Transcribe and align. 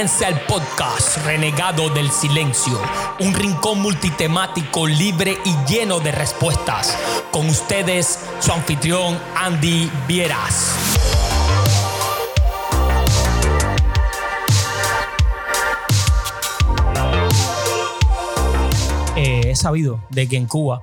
Comienza 0.00 0.28
el 0.28 0.40
podcast 0.46 1.18
Renegado 1.26 1.90
del 1.90 2.10
Silencio, 2.10 2.80
un 3.18 3.34
rincón 3.34 3.82
multitemático 3.82 4.86
libre 4.86 5.36
y 5.44 5.54
lleno 5.70 6.00
de 6.00 6.10
respuestas. 6.10 6.96
Con 7.30 7.46
ustedes, 7.50 8.18
su 8.40 8.50
anfitrión 8.50 9.18
Andy 9.36 9.90
Vieras. 10.08 10.74
Eh, 19.16 19.50
he 19.50 19.54
sabido 19.54 20.02
de 20.08 20.26
que 20.26 20.38
en 20.38 20.46
Cuba 20.46 20.80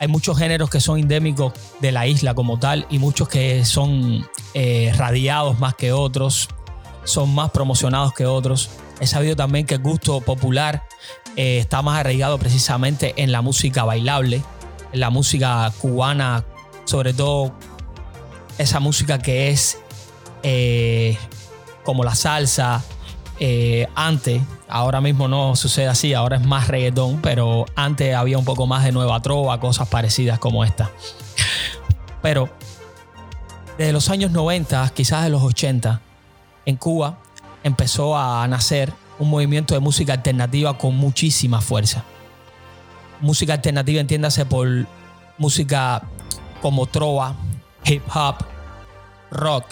hay 0.00 0.08
muchos 0.08 0.36
géneros 0.36 0.68
que 0.68 0.80
son 0.80 0.98
endémicos 0.98 1.54
de 1.80 1.92
la 1.92 2.06
isla 2.06 2.34
como 2.34 2.58
tal 2.58 2.86
y 2.90 2.98
muchos 2.98 3.26
que 3.26 3.64
son 3.64 4.28
eh, 4.52 4.92
radiados 4.98 5.58
más 5.58 5.74
que 5.76 5.92
otros 5.92 6.50
son 7.04 7.34
más 7.34 7.50
promocionados 7.50 8.12
que 8.12 8.26
otros. 8.26 8.70
He 9.00 9.06
sabido 9.06 9.36
también 9.36 9.66
que 9.66 9.74
el 9.74 9.82
gusto 9.82 10.20
popular 10.20 10.84
eh, 11.36 11.58
está 11.58 11.82
más 11.82 11.98
arraigado 11.98 12.38
precisamente 12.38 13.14
en 13.16 13.32
la 13.32 13.42
música 13.42 13.84
bailable, 13.84 14.42
en 14.92 15.00
la 15.00 15.10
música 15.10 15.72
cubana, 15.80 16.44
sobre 16.84 17.14
todo 17.14 17.52
esa 18.58 18.80
música 18.80 19.18
que 19.18 19.50
es 19.50 19.78
eh, 20.42 21.16
como 21.84 22.04
la 22.04 22.14
salsa. 22.14 22.82
Eh, 23.42 23.88
antes, 23.94 24.42
ahora 24.68 25.00
mismo 25.00 25.26
no 25.26 25.56
sucede 25.56 25.88
así, 25.88 26.12
ahora 26.12 26.36
es 26.36 26.44
más 26.44 26.68
reggaetón, 26.68 27.22
pero 27.22 27.64
antes 27.74 28.14
había 28.14 28.36
un 28.36 28.44
poco 28.44 28.66
más 28.66 28.84
de 28.84 28.92
nueva 28.92 29.22
trova, 29.22 29.58
cosas 29.60 29.88
parecidas 29.88 30.38
como 30.38 30.62
esta. 30.62 30.90
Pero 32.20 32.50
desde 33.78 33.92
los 33.94 34.10
años 34.10 34.30
90, 34.30 34.92
quizás 34.94 35.24
de 35.24 35.30
los 35.30 35.42
80, 35.42 36.02
en 36.70 36.76
Cuba 36.76 37.18
empezó 37.62 38.16
a 38.16 38.46
nacer 38.48 38.92
un 39.18 39.28
movimiento 39.28 39.74
de 39.74 39.80
música 39.80 40.14
alternativa 40.14 40.78
con 40.78 40.96
muchísima 40.96 41.60
fuerza. 41.60 42.04
Música 43.20 43.52
alternativa 43.52 44.00
entiéndase 44.00 44.46
por 44.46 44.86
música 45.36 46.02
como 46.62 46.86
trova, 46.86 47.34
hip 47.84 48.02
hop, 48.14 48.36
rock. 49.30 49.66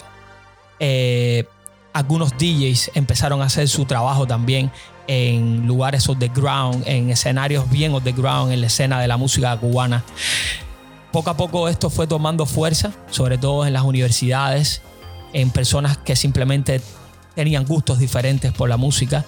Eh, 0.79 1.45
algunos 1.93 2.37
DJs 2.37 2.91
empezaron 2.93 3.41
a 3.41 3.45
hacer 3.45 3.67
su 3.67 3.85
trabajo 3.85 4.27
también 4.27 4.71
en 5.07 5.65
lugares 5.65 6.07
underground, 6.07 6.83
en 6.87 7.09
escenarios 7.09 7.67
bien 7.71 7.95
underground, 7.95 8.51
en 8.51 8.61
la 8.61 8.67
escena 8.67 9.01
de 9.01 9.07
la 9.07 9.17
música 9.17 9.57
cubana. 9.57 10.03
Poco 11.11 11.31
a 11.31 11.37
poco 11.37 11.67
esto 11.67 11.89
fue 11.89 12.05
tomando 12.05 12.45
fuerza, 12.45 12.93
sobre 13.09 13.39
todo 13.39 13.65
en 13.65 13.73
las 13.73 13.81
universidades, 13.81 14.83
en 15.33 15.51
personas 15.51 15.97
que 15.97 16.15
simplemente 16.15 16.81
tenían 17.35 17.65
gustos 17.65 17.99
diferentes 17.99 18.51
por 18.51 18.69
la 18.69 18.77
música. 18.77 19.25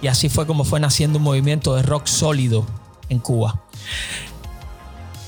Y 0.00 0.06
así 0.06 0.28
fue 0.28 0.46
como 0.46 0.64
fue 0.64 0.80
naciendo 0.80 1.18
un 1.18 1.24
movimiento 1.24 1.74
de 1.74 1.82
rock 1.82 2.06
sólido 2.06 2.64
en 3.08 3.18
Cuba. 3.18 3.62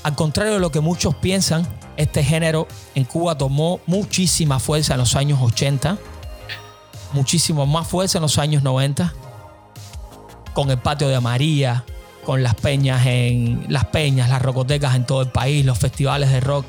Al 0.03 0.15
contrario 0.15 0.53
de 0.53 0.59
lo 0.59 0.71
que 0.71 0.79
muchos 0.79 1.13
piensan, 1.15 1.67
este 1.97 2.23
género 2.23 2.67
en 2.95 3.03
Cuba 3.03 3.37
tomó 3.37 3.79
muchísima 3.85 4.59
fuerza 4.59 4.93
en 4.93 4.99
los 4.99 5.15
años 5.15 5.39
80, 5.41 5.97
muchísimo 7.13 7.65
más 7.65 7.87
fuerza 7.87 8.17
en 8.17 8.23
los 8.23 8.37
años 8.37 8.63
90, 8.63 9.13
con 10.53 10.71
el 10.71 10.79
patio 10.79 11.07
de 11.09 11.19
María, 11.19 11.85
con 12.25 12.41
las 12.41 12.55
peñas 12.55 13.05
en 13.05 13.65
las 13.69 13.85
peñas, 13.85 14.29
las 14.29 14.41
rocotecas 14.41 14.95
en 14.95 15.05
todo 15.05 15.21
el 15.21 15.29
país, 15.29 15.65
los 15.65 15.77
festivales 15.77 16.31
de 16.31 16.39
rock 16.39 16.65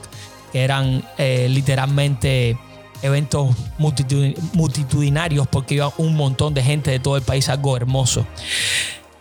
que 0.53 0.63
eran 0.63 1.03
eh, 1.17 1.47
literalmente 1.49 2.59
eventos 3.03 3.55
multitudinarios 3.79 5.47
porque 5.49 5.75
iba 5.75 5.93
un 5.99 6.15
montón 6.15 6.55
de 6.55 6.63
gente 6.63 6.91
de 6.91 7.01
todo 7.01 7.17
el 7.17 7.23
país, 7.23 7.49
algo 7.49 7.77
hermoso. 7.77 8.25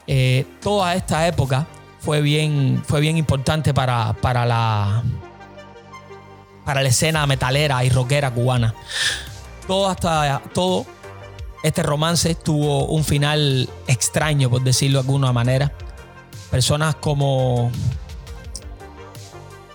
Eh, 0.08 0.46
toda 0.62 0.96
esta 0.96 1.28
época 1.28 1.68
fue 2.00 2.22
bien, 2.22 2.82
fue 2.86 3.02
bien 3.02 3.18
importante 3.18 3.74
para, 3.74 4.14
para, 4.14 4.46
la, 4.46 5.04
para 6.66 6.82
la 6.82 6.90
escena 6.90 7.26
metalera 7.26 7.84
y 7.84 7.90
rockera 7.90 8.32
cubana. 8.32 8.74
Todo, 9.68 9.88
hasta, 9.88 10.42
todo 10.54 10.86
este 11.64 11.84
romance 11.84 12.36
tuvo 12.36 12.86
un 12.88 13.04
final 13.04 13.70
extraño, 13.88 14.50
por 14.50 14.64
decirlo 14.64 15.02
de 15.02 15.08
alguna 15.08 15.32
manera. 15.32 15.72
Personas 16.50 16.96
como, 16.96 17.72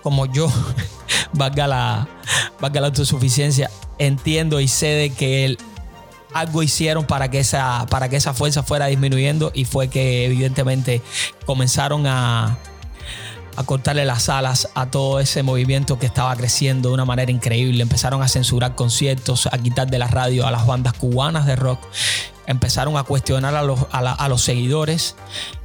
como 0.03 0.25
yo, 0.27 0.51
valga 1.33 1.67
la, 1.67 2.07
valga 2.59 2.81
la 2.81 2.87
autosuficiencia, 2.87 3.71
entiendo 3.99 4.59
y 4.59 4.67
sé 4.67 4.87
de 4.87 5.09
que 5.11 5.57
algo 6.33 6.63
hicieron 6.63 7.05
para 7.05 7.29
que, 7.29 7.39
esa, 7.39 7.85
para 7.89 8.09
que 8.09 8.15
esa 8.15 8.33
fuerza 8.33 8.63
fuera 8.63 8.87
disminuyendo 8.87 9.51
y 9.53 9.65
fue 9.65 9.89
que 9.89 10.25
evidentemente 10.25 11.01
comenzaron 11.45 12.05
a, 12.05 12.57
a 13.57 13.63
cortarle 13.63 14.05
las 14.05 14.29
alas 14.29 14.69
a 14.75 14.91
todo 14.91 15.19
ese 15.19 15.41
movimiento 15.41 15.97
que 15.97 16.05
estaba 16.05 16.35
creciendo 16.35 16.89
de 16.89 16.93
una 16.93 17.05
manera 17.05 17.31
increíble. 17.31 17.81
Empezaron 17.81 18.21
a 18.21 18.27
censurar 18.27 18.75
conciertos, 18.75 19.47
a 19.47 19.57
quitar 19.57 19.89
de 19.89 19.97
la 19.97 20.07
radio 20.07 20.45
a 20.45 20.51
las 20.51 20.67
bandas 20.67 20.93
cubanas 20.93 21.47
de 21.47 21.55
rock. 21.55 21.79
Empezaron 22.45 22.97
a 22.97 23.03
cuestionar 23.03 23.55
a 23.55 23.63
los, 23.63 23.79
a 23.91 24.29
los 24.29 24.43
seguidores. 24.43 25.15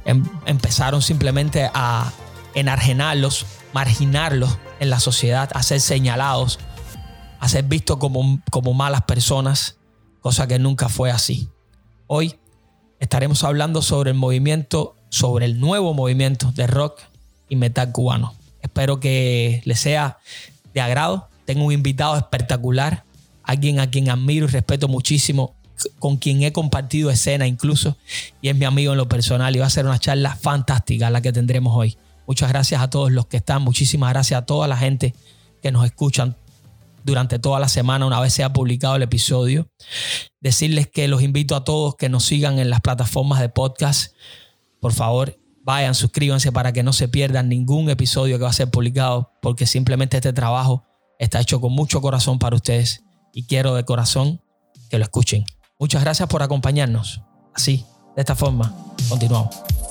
Em, 0.05 0.25
empezaron 0.47 1.03
simplemente 1.03 1.69
a 1.71 2.11
enargenarlos, 2.55 3.45
marginarlos 3.73 4.57
en 4.79 4.89
la 4.89 4.99
sociedad, 4.99 5.49
a 5.53 5.61
ser 5.61 5.79
señalados 5.79 6.59
a 7.43 7.49
ser 7.49 7.65
como, 7.99 8.41
como 8.49 8.73
malas 8.73 9.01
personas, 9.01 9.75
cosa 10.21 10.47
que 10.47 10.59
nunca 10.59 10.87
fue 10.87 11.11
así. 11.11 11.49
Hoy 12.07 12.35
estaremos 13.01 13.43
hablando 13.43 13.81
sobre 13.81 14.11
el 14.11 14.17
movimiento, 14.17 14.95
sobre 15.09 15.43
el 15.43 15.59
nuevo 15.59 15.93
movimiento 15.93 16.53
de 16.53 16.67
rock 16.67 17.01
y 17.49 17.57
metal 17.57 17.91
cubano. 17.91 18.33
Espero 18.61 19.01
que 19.01 19.61
les 19.65 19.81
sea 19.81 20.19
de 20.73 20.79
agrado. 20.79 21.27
Tengo 21.43 21.65
un 21.65 21.73
invitado 21.73 22.15
espectacular, 22.15 23.03
alguien 23.43 23.81
a 23.81 23.91
quien 23.91 24.09
admiro 24.09 24.45
y 24.45 24.49
respeto 24.49 24.87
muchísimo, 24.87 25.53
con 25.99 26.15
quien 26.15 26.43
he 26.43 26.53
compartido 26.53 27.09
escena 27.09 27.45
incluso, 27.45 27.97
y 28.41 28.47
es 28.47 28.55
mi 28.55 28.63
amigo 28.63 28.93
en 28.93 28.97
lo 28.97 29.09
personal 29.09 29.53
y 29.53 29.59
va 29.59 29.65
a 29.65 29.69
ser 29.69 29.85
una 29.85 29.99
charla 29.99 30.37
fantástica 30.37 31.09
la 31.09 31.21
que 31.21 31.33
tendremos 31.33 31.75
hoy. 31.75 31.97
Muchas 32.25 32.47
gracias 32.47 32.81
a 32.81 32.89
todos 32.89 33.11
los 33.11 33.25
que 33.25 33.35
están, 33.35 33.63
muchísimas 33.63 34.11
gracias 34.11 34.41
a 34.41 34.45
toda 34.45 34.65
la 34.69 34.77
gente 34.77 35.13
que 35.61 35.73
nos 35.73 35.83
escuchan 35.83 36.37
durante 37.03 37.39
toda 37.39 37.59
la 37.59 37.67
semana 37.67 38.05
una 38.05 38.19
vez 38.19 38.33
sea 38.33 38.53
publicado 38.53 38.95
el 38.95 39.03
episodio. 39.03 39.67
Decirles 40.39 40.87
que 40.87 41.07
los 41.07 41.21
invito 41.21 41.55
a 41.55 41.63
todos 41.63 41.95
que 41.95 42.09
nos 42.09 42.25
sigan 42.25 42.59
en 42.59 42.69
las 42.69 42.81
plataformas 42.81 43.39
de 43.39 43.49
podcast. 43.49 44.13
Por 44.79 44.93
favor, 44.93 45.39
vayan, 45.63 45.95
suscríbanse 45.95 46.51
para 46.51 46.73
que 46.73 46.83
no 46.83 46.93
se 46.93 47.07
pierdan 47.07 47.49
ningún 47.49 47.89
episodio 47.89 48.37
que 48.37 48.43
va 48.43 48.49
a 48.49 48.53
ser 48.53 48.69
publicado, 48.69 49.31
porque 49.41 49.65
simplemente 49.65 50.17
este 50.17 50.33
trabajo 50.33 50.83
está 51.19 51.39
hecho 51.39 51.61
con 51.61 51.73
mucho 51.73 52.01
corazón 52.01 52.39
para 52.39 52.55
ustedes 52.55 53.03
y 53.33 53.43
quiero 53.43 53.75
de 53.75 53.85
corazón 53.85 54.41
que 54.89 54.97
lo 54.97 55.03
escuchen. 55.03 55.45
Muchas 55.79 56.03
gracias 56.03 56.29
por 56.29 56.43
acompañarnos. 56.43 57.21
Así, 57.53 57.85
de 58.15 58.21
esta 58.21 58.35
forma, 58.35 58.73
continuamos. 59.09 59.82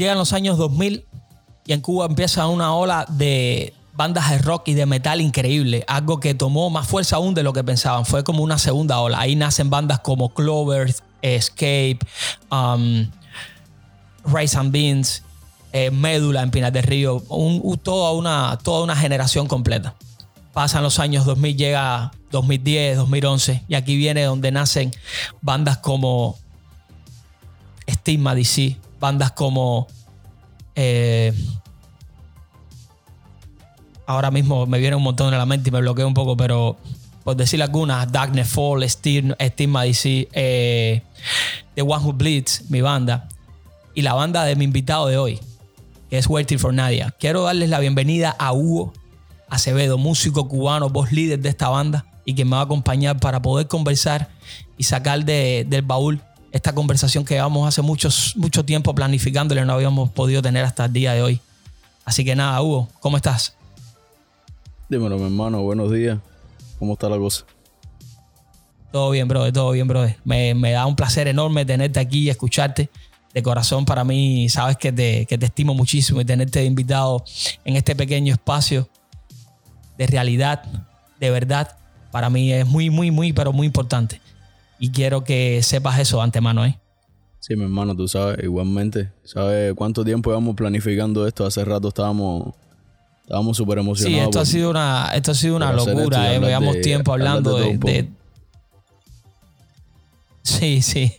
Llegan 0.00 0.16
los 0.16 0.32
años 0.32 0.56
2000 0.56 1.04
y 1.66 1.72
en 1.74 1.82
Cuba 1.82 2.06
empieza 2.06 2.46
una 2.46 2.74
ola 2.74 3.04
de 3.06 3.74
bandas 3.92 4.30
de 4.30 4.38
rock 4.38 4.68
y 4.68 4.72
de 4.72 4.86
metal 4.86 5.20
increíble, 5.20 5.84
algo 5.86 6.20
que 6.20 6.32
tomó 6.32 6.70
más 6.70 6.88
fuerza 6.88 7.16
aún 7.16 7.34
de 7.34 7.42
lo 7.42 7.52
que 7.52 7.62
pensaban, 7.62 8.06
fue 8.06 8.24
como 8.24 8.42
una 8.42 8.56
segunda 8.56 8.98
ola. 9.00 9.20
Ahí 9.20 9.36
nacen 9.36 9.68
bandas 9.68 10.00
como 10.00 10.32
Clover, 10.32 10.90
Escape, 11.20 11.98
um, 12.50 13.10
Rice 14.24 14.56
and 14.56 14.72
Beans, 14.72 15.22
eh, 15.74 15.90
Médula 15.90 16.40
en 16.44 16.50
Pinar 16.50 16.72
del 16.72 16.84
Río, 16.84 17.22
toda, 17.82 18.12
una, 18.12 18.58
toda 18.64 18.82
una 18.82 18.96
generación 18.96 19.48
completa. 19.48 19.96
Pasan 20.54 20.82
los 20.82 20.98
años 20.98 21.26
2000, 21.26 21.56
llega 21.58 22.12
2010, 22.30 22.96
2011 22.96 23.64
y 23.68 23.74
aquí 23.74 23.98
viene 23.98 24.22
donde 24.22 24.50
nacen 24.50 24.92
bandas 25.42 25.76
como 25.76 26.38
Stigma 27.86 28.34
DC, 28.34 28.78
bandas 29.00 29.32
como... 29.32 29.88
Eh, 30.76 31.32
ahora 34.06 34.30
mismo 34.30 34.66
me 34.66 34.78
viene 34.78 34.96
un 34.96 35.02
montón 35.02 35.32
en 35.32 35.38
la 35.38 35.46
mente 35.46 35.68
y 35.68 35.72
me 35.72 35.80
bloqueo 35.80 36.06
un 36.06 36.14
poco, 36.14 36.36
pero 36.36 36.76
por 37.24 37.36
decir 37.36 37.62
algunas, 37.62 38.10
Darkness 38.10 38.48
Fall, 38.48 38.88
Stigma 38.88 39.82
DC, 39.82 40.28
eh, 40.32 41.02
The 41.74 41.82
One 41.82 42.04
Who 42.04 42.12
Bleeds, 42.14 42.70
mi 42.70 42.80
banda, 42.80 43.28
y 43.94 44.02
la 44.02 44.14
banda 44.14 44.44
de 44.44 44.56
mi 44.56 44.64
invitado 44.64 45.06
de 45.06 45.18
hoy, 45.18 45.38
que 46.08 46.18
es 46.18 46.26
Waiting 46.26 46.58
for 46.58 46.72
Nadia. 46.72 47.14
Quiero 47.18 47.42
darles 47.42 47.68
la 47.68 47.78
bienvenida 47.78 48.34
a 48.38 48.52
Hugo 48.52 48.92
Acevedo, 49.48 49.98
músico 49.98 50.48
cubano, 50.48 50.88
voz 50.88 51.12
líder 51.12 51.40
de 51.40 51.48
esta 51.48 51.68
banda 51.68 52.06
y 52.24 52.34
que 52.34 52.44
me 52.44 52.52
va 52.52 52.60
a 52.60 52.64
acompañar 52.64 53.18
para 53.18 53.42
poder 53.42 53.66
conversar 53.66 54.28
y 54.76 54.84
sacar 54.84 55.24
del 55.24 55.82
baúl 55.82 56.22
esta 56.52 56.74
conversación 56.74 57.24
que 57.24 57.34
llevamos 57.34 57.68
hace 57.68 57.82
muchos, 57.82 58.34
mucho 58.36 58.64
tiempo 58.64 58.94
planificándole 58.94 59.62
y 59.62 59.64
no 59.64 59.72
habíamos 59.72 60.10
podido 60.10 60.42
tener 60.42 60.64
hasta 60.64 60.86
el 60.86 60.92
día 60.92 61.12
de 61.12 61.22
hoy. 61.22 61.40
Así 62.04 62.24
que 62.24 62.34
nada, 62.34 62.60
Hugo, 62.62 62.88
¿cómo 63.00 63.16
estás? 63.16 63.54
Dímelo, 64.88 65.16
mi 65.16 65.24
hermano, 65.24 65.62
buenos 65.62 65.92
días. 65.92 66.18
¿Cómo 66.78 66.94
está 66.94 67.08
la 67.08 67.18
cosa? 67.18 67.44
Todo 68.90 69.10
bien, 69.10 69.28
brother, 69.28 69.52
todo 69.52 69.70
bien, 69.70 69.86
brother. 69.86 70.16
Me, 70.24 70.72
da 70.72 70.86
un 70.86 70.96
placer 70.96 71.28
enorme 71.28 71.64
tenerte 71.64 72.00
aquí 72.00 72.20
y 72.20 72.30
escucharte. 72.30 72.90
De 73.32 73.44
corazón, 73.44 73.84
para 73.84 74.02
mí, 74.02 74.48
sabes 74.48 74.76
que 74.76 74.90
te, 74.90 75.24
que 75.26 75.38
te 75.38 75.46
estimo 75.46 75.72
muchísimo 75.72 76.20
y 76.20 76.24
tenerte 76.24 76.64
invitado 76.64 77.24
en 77.64 77.76
este 77.76 77.94
pequeño 77.94 78.32
espacio 78.32 78.88
de 79.96 80.06
realidad, 80.08 80.64
de 81.20 81.30
verdad, 81.30 81.76
para 82.10 82.30
mí 82.30 82.52
es 82.52 82.66
muy, 82.66 82.90
muy, 82.90 83.10
muy, 83.10 83.32
pero 83.32 83.52
muy 83.52 83.66
importante. 83.66 84.20
Y 84.80 84.90
quiero 84.90 85.22
que 85.22 85.62
sepas 85.62 86.00
eso 86.00 86.16
de 86.16 86.22
antemano, 86.24 86.64
¿eh? 86.64 86.78
Sí, 87.38 87.54
mi 87.54 87.64
hermano, 87.64 87.94
tú 87.94 88.08
sabes, 88.08 88.42
igualmente. 88.42 89.12
¿Sabes 89.24 89.74
cuánto 89.74 90.04
tiempo 90.04 90.30
llevamos 90.30 90.56
planificando 90.56 91.26
esto? 91.26 91.46
Hace 91.46 91.64
rato 91.64 91.88
estábamos 91.88 92.54
estábamos 93.22 93.56
súper 93.56 93.78
emocionados. 93.78 94.22
Sí, 94.22 94.24
esto 94.24 94.40
ha 94.40 94.44
sido 94.44 94.70
una, 94.70 95.10
esto 95.14 95.30
ha 95.30 95.34
sido 95.34 95.56
una 95.56 95.72
locura. 95.72 96.34
Eh. 96.34 96.40
Llevamos 96.40 96.80
tiempo 96.80 97.12
hablando 97.12 97.56
de, 97.56 98.10
Sí, 100.42 100.82
sí. 100.82 101.12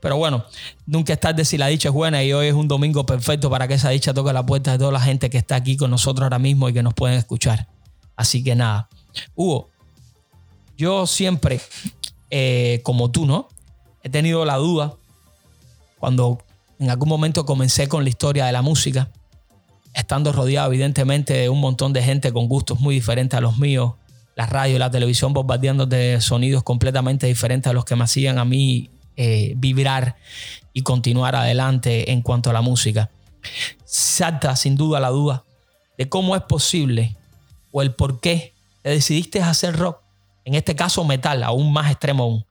Pero 0.00 0.16
bueno, 0.16 0.44
nunca 0.86 1.12
es 1.12 1.20
tarde 1.20 1.44
si 1.44 1.58
la 1.58 1.66
dicha 1.66 1.88
es 1.88 1.94
buena 1.94 2.22
y 2.22 2.32
hoy 2.32 2.46
es 2.46 2.54
un 2.54 2.68
domingo 2.68 3.04
perfecto 3.04 3.50
para 3.50 3.66
que 3.66 3.74
esa 3.74 3.90
dicha 3.90 4.14
toque 4.14 4.32
la 4.32 4.46
puerta 4.46 4.72
de 4.72 4.78
toda 4.78 4.92
la 4.92 5.00
gente 5.00 5.28
que 5.28 5.38
está 5.38 5.56
aquí 5.56 5.76
con 5.76 5.90
nosotros 5.90 6.22
ahora 6.22 6.38
mismo 6.38 6.68
y 6.68 6.72
que 6.72 6.82
nos 6.82 6.94
pueden 6.94 7.18
escuchar. 7.18 7.66
Así 8.16 8.44
que 8.44 8.54
nada. 8.54 8.88
Hugo, 9.34 9.70
yo 10.76 11.06
siempre, 11.06 11.60
eh, 12.30 12.80
como 12.82 13.10
tú, 13.10 13.26
¿no? 13.26 13.48
He 14.02 14.08
tenido 14.08 14.44
la 14.44 14.56
duda 14.56 14.94
cuando 15.98 16.38
en 16.78 16.90
algún 16.90 17.08
momento 17.08 17.44
comencé 17.44 17.88
con 17.88 18.04
la 18.04 18.10
historia 18.10 18.46
de 18.46 18.52
la 18.52 18.62
música, 18.62 19.10
estando 19.92 20.32
rodeado 20.32 20.68
evidentemente 20.68 21.34
de 21.34 21.48
un 21.48 21.60
montón 21.60 21.92
de 21.92 22.02
gente 22.02 22.32
con 22.32 22.48
gustos 22.48 22.80
muy 22.80 22.94
diferentes 22.94 23.36
a 23.36 23.40
los 23.40 23.58
míos, 23.58 23.94
la 24.34 24.46
radio 24.46 24.76
y 24.76 24.78
la 24.78 24.90
televisión 24.90 25.34
bombardeando 25.34 25.84
de 25.86 26.20
sonidos 26.20 26.62
completamente 26.62 27.26
diferentes 27.26 27.68
a 27.70 27.74
los 27.74 27.84
que 27.84 27.96
me 27.96 28.04
hacían 28.04 28.38
a 28.38 28.44
mí 28.44 28.90
eh, 29.16 29.52
vibrar 29.56 30.16
y 30.72 30.82
continuar 30.82 31.36
adelante 31.36 32.12
en 32.12 32.22
cuanto 32.22 32.48
a 32.48 32.52
la 32.54 32.62
música. 32.62 33.10
Salta 33.84 34.56
sin 34.56 34.76
duda 34.76 35.00
la 35.00 35.10
duda 35.10 35.44
de 35.98 36.08
cómo 36.08 36.36
es 36.36 36.42
posible 36.42 37.16
o 37.72 37.82
el 37.82 37.94
por 37.94 38.20
qué 38.20 38.54
te 38.82 38.90
decidiste 38.90 39.42
hacer 39.42 39.76
rock, 39.76 40.00
en 40.44 40.54
este 40.54 40.74
caso 40.74 41.04
metal, 41.04 41.42
aún 41.42 41.72
más 41.72 41.90
extremo 41.90 42.24
aún, 42.24 42.46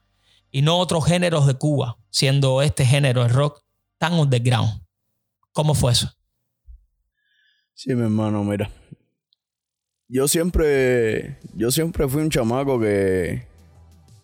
y 0.52 0.62
no 0.62 0.78
otros 0.78 1.06
géneros 1.06 1.48
de 1.48 1.56
Cuba, 1.56 1.98
siendo 2.10 2.62
este 2.62 2.86
género 2.86 3.24
el 3.24 3.30
rock 3.30 3.62
tan 3.98 4.14
underground. 4.14 4.82
¿Cómo 5.52 5.74
fue 5.74 5.92
eso? 5.92 6.12
Sí, 7.74 7.96
mi 7.96 8.04
hermano, 8.04 8.44
mira, 8.44 8.70
yo 10.08 10.28
siempre, 10.28 11.38
yo 11.54 11.72
siempre 11.72 12.08
fui 12.08 12.22
un 12.22 12.30
chamaco 12.30 12.80
que, 12.80 13.48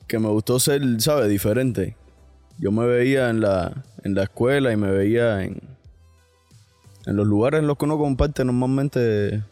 que 0.07 0.19
me 0.19 0.29
gustó 0.29 0.59
ser, 0.59 0.81
¿sabes? 0.99 1.29
Diferente. 1.29 1.95
Yo 2.57 2.71
me 2.71 2.85
veía 2.85 3.29
en 3.29 3.41
la, 3.41 3.83
en 4.03 4.15
la 4.15 4.23
escuela 4.23 4.71
y 4.71 4.77
me 4.77 4.89
veía 4.89 5.43
en, 5.43 5.61
en 7.05 7.15
los 7.15 7.27
lugares 7.27 7.59
en 7.59 7.67
los 7.67 7.77
que 7.77 7.85
uno 7.85 7.97
comparte 7.97 8.43
normalmente, 8.43 9.43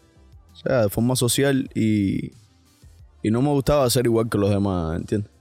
o 0.53 0.55
sea, 0.55 0.83
de 0.83 0.89
forma 0.89 1.15
social 1.15 1.69
y, 1.75 2.31
y 3.23 3.31
no 3.31 3.41
me 3.41 3.49
gustaba 3.49 3.89
ser 3.89 4.05
igual 4.05 4.29
que 4.29 4.37
los 4.37 4.49
demás, 4.49 4.97
¿entiendes? 4.97 5.31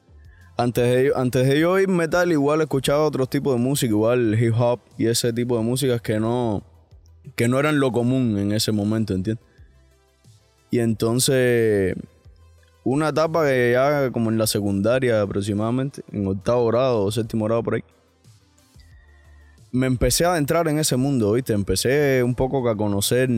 Antes 0.56 0.84
de, 0.84 1.12
antes 1.16 1.48
de 1.48 1.60
yo 1.60 1.72
oír 1.72 1.88
metal, 1.88 2.30
igual 2.30 2.60
escuchaba 2.60 3.04
otros 3.04 3.28
tipos 3.28 3.54
de 3.54 3.60
música, 3.60 3.90
igual 3.90 4.40
hip 4.40 4.54
hop 4.56 4.80
y 4.96 5.06
ese 5.06 5.32
tipo 5.32 5.56
de 5.56 5.64
músicas 5.64 6.00
que 6.00 6.20
no, 6.20 6.62
que 7.34 7.48
no 7.48 7.58
eran 7.58 7.80
lo 7.80 7.90
común 7.90 8.38
en 8.38 8.52
ese 8.52 8.70
momento, 8.70 9.14
¿entiendes? 9.14 9.44
Y 10.70 10.78
entonces, 10.78 11.96
una 12.84 13.08
etapa 13.08 13.46
que 13.46 13.72
ya 13.72 14.10
como 14.10 14.30
en 14.30 14.38
la 14.38 14.46
secundaria 14.46 15.20
aproximadamente, 15.20 16.02
en 16.12 16.26
octavo 16.26 16.66
grado 16.68 17.02
o 17.02 17.10
séptimo 17.10 17.46
grado 17.46 17.62
por 17.62 17.74
ahí, 17.74 17.84
me 19.72 19.86
empecé 19.86 20.24
a 20.24 20.32
adentrar 20.32 20.68
en 20.68 20.78
ese 20.78 20.96
mundo, 20.96 21.32
¿viste? 21.32 21.54
Empecé 21.54 22.22
un 22.22 22.34
poco 22.34 22.68
a 22.68 22.76
conocer 22.76 23.28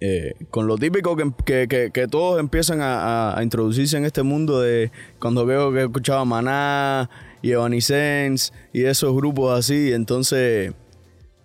eh, 0.00 0.34
con 0.50 0.66
lo 0.66 0.76
típico 0.76 1.16
que, 1.16 2.06
todos 2.10 2.40
empiezan 2.40 2.78
a, 2.82 3.38
introducirse 3.42 3.96
en 3.96 4.04
este 4.04 4.22
mundo 4.22 4.60
de 4.60 4.90
cuando 5.18 5.44
veo 5.44 5.72
que 5.72 5.82
escuchaba 5.82 6.24
Maná 6.24 7.10
y 7.42 7.52
Evanescence 7.52 8.52
y 8.72 8.84
esos 8.84 9.14
grupos 9.14 9.58
así, 9.58 9.92
entonces 9.92 10.72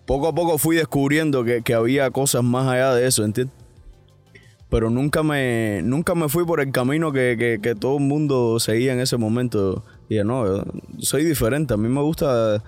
poco 0.06 0.28
a 0.28 0.34
poco 0.34 0.58
fui 0.58 0.76
descubriendo 0.76 1.44
que, 1.44 1.62
que 1.62 1.74
había 1.74 2.10
cosas 2.10 2.42
más 2.44 2.68
allá 2.68 2.94
de 2.94 3.06
eso, 3.06 3.24
¿entiendes? 3.24 3.64
pero 4.74 4.90
nunca 4.90 5.22
me, 5.22 5.82
nunca 5.84 6.16
me 6.16 6.28
fui 6.28 6.44
por 6.44 6.60
el 6.60 6.72
camino 6.72 7.12
que, 7.12 7.76
todo 7.78 7.98
el 7.98 8.02
mundo 8.02 8.58
seguía 8.58 8.92
en 8.92 8.98
ese 8.98 9.16
momento. 9.16 9.84
Dije, 10.08 10.24
no, 10.24 10.64
soy 10.98 11.24
diferente, 11.24 11.74
a 11.74 11.76
mí 11.76 11.88
me 11.88 12.00
gusta 12.00 12.60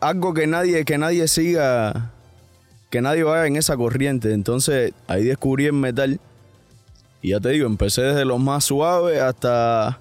algo 0.00 0.32
que 0.32 0.46
nadie, 0.46 0.84
que 0.84 0.98
nadie 0.98 1.26
siga, 1.26 2.12
que 2.92 3.00
nadie 3.00 3.22
vaya 3.24 3.46
en 3.46 3.56
esa 3.56 3.74
corriente. 3.74 4.34
Entonces 4.34 4.92
ahí 5.08 5.24
descubrí 5.24 5.64
el 5.64 5.72
metal. 5.72 6.20
Y 7.22 7.30
ya 7.30 7.40
te 7.40 7.48
digo, 7.48 7.66
empecé 7.66 8.02
desde 8.02 8.26
lo 8.26 8.38
más 8.38 8.64
suave 8.64 9.18
hasta 9.18 9.98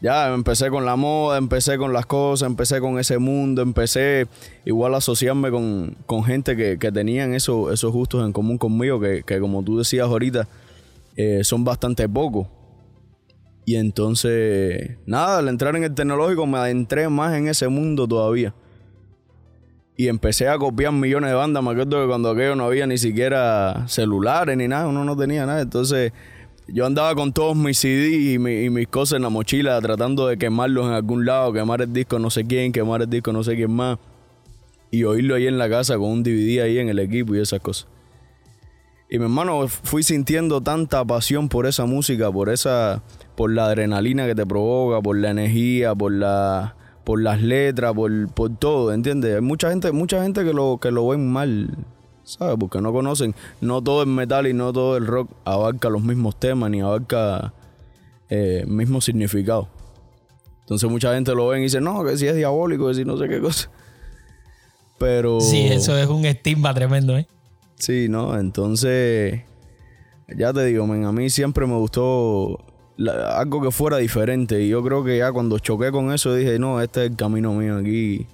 ya 0.00 0.32
empecé 0.32 0.70
con 0.70 0.86
la 0.86 0.96
moda, 0.96 1.36
empecé 1.36 1.76
con 1.76 1.92
las 1.92 2.06
cosas, 2.06 2.48
empecé 2.48 2.80
con 2.80 2.98
ese 2.98 3.18
mundo, 3.18 3.60
empecé 3.60 4.28
igual 4.64 4.94
a 4.94 4.98
asociarme 4.98 5.50
con, 5.50 6.24
gente 6.24 6.56
que, 6.56 6.92
tenían 6.92 7.34
eso, 7.34 7.70
esos 7.70 7.92
gustos 7.92 8.24
en 8.24 8.32
común 8.32 8.56
conmigo, 8.56 8.98
que, 8.98 9.38
como 9.38 9.62
tú 9.62 9.76
decías 9.76 10.06
ahorita, 10.06 10.48
eh, 11.16 11.44
son 11.44 11.64
bastante 11.64 12.08
pocos. 12.08 12.46
Y 13.66 13.76
entonces, 13.76 14.96
nada, 15.04 15.38
al 15.38 15.48
entrar 15.48 15.76
en 15.76 15.84
el 15.84 15.94
tecnológico 15.94 16.46
me 16.46 16.56
adentré 16.56 17.10
más 17.10 17.36
en 17.36 17.48
ese 17.48 17.68
mundo 17.68 18.08
todavía. 18.08 18.54
Y 20.00 20.08
empecé 20.08 20.48
a 20.48 20.56
copiar 20.56 20.92
millones 20.92 21.28
de 21.28 21.36
bandas. 21.36 21.62
Me 21.62 21.72
acuerdo 21.72 22.00
que 22.00 22.08
cuando 22.08 22.30
aquello 22.30 22.56
no 22.56 22.64
había 22.64 22.86
ni 22.86 22.96
siquiera 22.96 23.84
celulares 23.86 24.56
ni 24.56 24.66
nada, 24.66 24.86
uno 24.86 25.04
no 25.04 25.14
tenía 25.14 25.44
nada. 25.44 25.60
Entonces 25.60 26.14
yo 26.68 26.86
andaba 26.86 27.14
con 27.14 27.34
todos 27.34 27.54
mis 27.54 27.76
CD 27.76 28.32
y, 28.32 28.38
mis 28.38 28.88
cosas 28.88 29.18
en 29.18 29.24
la 29.24 29.28
mochila 29.28 29.78
tratando 29.82 30.26
de 30.26 30.38
quemarlos 30.38 30.86
en 30.86 30.94
algún 30.94 31.26
lado, 31.26 31.52
quemar 31.52 31.82
el 31.82 31.92
disco 31.92 32.18
no 32.18 32.30
sé 32.30 32.46
quién, 32.46 32.72
quemar 32.72 33.02
el 33.02 33.10
disco 33.10 33.30
no 33.30 33.44
sé 33.44 33.56
quién 33.56 33.72
más. 33.72 33.98
Y 34.90 35.04
oírlo 35.04 35.34
ahí 35.34 35.46
en 35.46 35.58
la 35.58 35.68
casa 35.68 35.98
con 35.98 36.08
un 36.08 36.22
DVD 36.22 36.62
ahí 36.62 36.78
en 36.78 36.88
el 36.88 36.98
equipo 36.98 37.34
y 37.34 37.40
esas 37.40 37.60
cosas. 37.60 37.86
Y 39.10 39.18
mi 39.18 39.24
hermano, 39.24 39.68
fui 39.68 40.02
sintiendo 40.02 40.62
tanta 40.62 41.04
pasión 41.04 41.50
por 41.50 41.66
esa 41.66 41.84
música, 41.84 42.32
por 42.32 42.48
esa, 42.48 43.02
por 43.36 43.52
la 43.52 43.66
adrenalina 43.66 44.26
que 44.26 44.34
te 44.34 44.46
provoca, 44.46 45.02
por 45.02 45.18
la 45.18 45.28
energía, 45.28 45.94
por 45.94 46.10
la, 46.10 46.74
por 47.04 47.20
las 47.20 47.40
letras, 47.40 47.94
por, 47.94 48.28
por 48.32 48.56
todo, 48.56 48.92
¿entiendes? 48.92 49.34
Hay 49.36 49.40
mucha 49.40 49.70
gente, 49.70 49.92
mucha 49.92 50.22
gente 50.22 50.44
que 50.44 50.52
lo, 50.52 50.78
que 50.80 50.90
lo 50.90 51.08
ven 51.08 51.30
mal 51.30 51.70
¿sabes? 52.30 52.56
Porque 52.58 52.80
no 52.80 52.92
conocen, 52.92 53.34
no 53.60 53.82
todo 53.82 54.02
el 54.02 54.08
metal 54.08 54.46
y 54.46 54.52
no 54.52 54.72
todo 54.72 54.96
el 54.96 55.06
rock 55.06 55.30
abarca 55.44 55.88
los 55.90 56.02
mismos 56.02 56.38
temas 56.38 56.70
ni 56.70 56.80
abarca 56.80 57.52
el 58.28 58.62
eh, 58.62 58.64
mismo 58.66 59.00
significado. 59.00 59.68
Entonces 60.60 60.88
mucha 60.88 61.14
gente 61.14 61.34
lo 61.34 61.48
ven 61.48 61.60
y 61.60 61.64
dice, 61.64 61.80
no, 61.80 62.04
que 62.04 62.16
si 62.16 62.26
es 62.26 62.36
diabólico, 62.36 62.88
que 62.88 62.94
si 62.94 63.04
no 63.04 63.16
sé 63.16 63.28
qué 63.28 63.40
cosa. 63.40 63.70
Pero... 64.98 65.40
Sí, 65.40 65.66
eso 65.66 65.98
es 65.98 66.06
un 66.06 66.24
estigma 66.24 66.72
tremendo, 66.72 67.16
¿eh? 67.16 67.26
Sí, 67.76 68.08
¿no? 68.08 68.38
Entonces, 68.38 69.40
ya 70.28 70.52
te 70.52 70.64
digo, 70.66 70.84
a 70.84 71.12
mí 71.12 71.30
siempre 71.30 71.66
me 71.66 71.74
gustó 71.74 72.64
algo 73.08 73.62
que 73.62 73.70
fuera 73.70 73.98
diferente. 73.98 74.60
Y 74.62 74.68
yo 74.68 74.82
creo 74.82 75.04
que 75.04 75.18
ya 75.18 75.32
cuando 75.32 75.58
choqué 75.58 75.90
con 75.90 76.12
eso 76.12 76.34
dije, 76.34 76.58
no, 76.58 76.80
este 76.80 77.04
es 77.04 77.10
el 77.10 77.16
camino 77.16 77.52
mío 77.54 77.78
aquí. 77.78 78.26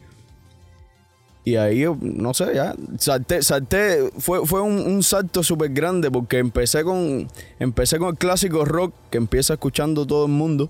Y 1.44 1.54
ahí, 1.54 1.84
no 2.00 2.34
sé, 2.34 2.56
ya, 2.56 2.74
salté, 2.98 3.40
salté 3.40 4.10
fue, 4.18 4.44
fue 4.44 4.62
un, 4.62 5.00
salto 5.04 5.44
súper 5.44 5.70
grande 5.70 6.10
porque 6.10 6.38
empecé 6.38 6.82
con, 6.82 7.28
empecé 7.60 7.98
con 7.98 8.08
el 8.08 8.16
clásico 8.16 8.64
rock 8.64 8.92
que 9.10 9.18
empieza 9.18 9.52
escuchando 9.54 10.04
todo 10.04 10.26
el 10.26 10.32
mundo. 10.32 10.68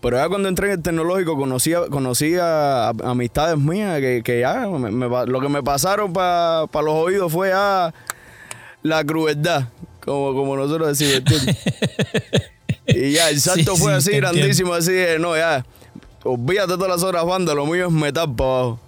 Pero 0.00 0.16
ya 0.16 0.28
cuando 0.28 0.48
entré 0.48 0.66
en 0.66 0.72
el 0.72 0.82
tecnológico 0.82 1.36
conocí, 1.36 2.34
a, 2.34 2.88
amistades 2.88 3.56
mías 3.56 4.00
que, 4.00 4.40
ya 4.40 4.66
lo 4.66 5.40
que 5.40 5.48
me 5.48 5.62
pasaron 5.62 6.12
para 6.12 6.66
los 6.82 6.94
oídos 6.94 7.30
fue 7.30 7.52
a 7.52 7.94
la 8.82 9.04
crueldad, 9.04 9.68
como, 10.04 10.34
como 10.34 10.56
nosotros 10.56 10.98
decimos. 10.98 11.22
y 12.86 13.12
ya, 13.12 13.30
el 13.30 13.40
salto 13.40 13.76
fue 13.76 13.94
así 13.94 14.12
grandísimo, 14.12 14.74
así 14.74 14.92
de, 14.92 15.18
no, 15.18 15.36
ya, 15.36 15.64
olvídate 16.24 16.74
todas 16.74 16.88
las 16.88 17.02
otras 17.02 17.24
bandas, 17.24 17.54
lo 17.54 17.66
mío 17.66 17.86
es 17.86 17.92
metal 17.92 18.34
para 18.34 18.50
abajo. 18.50 18.80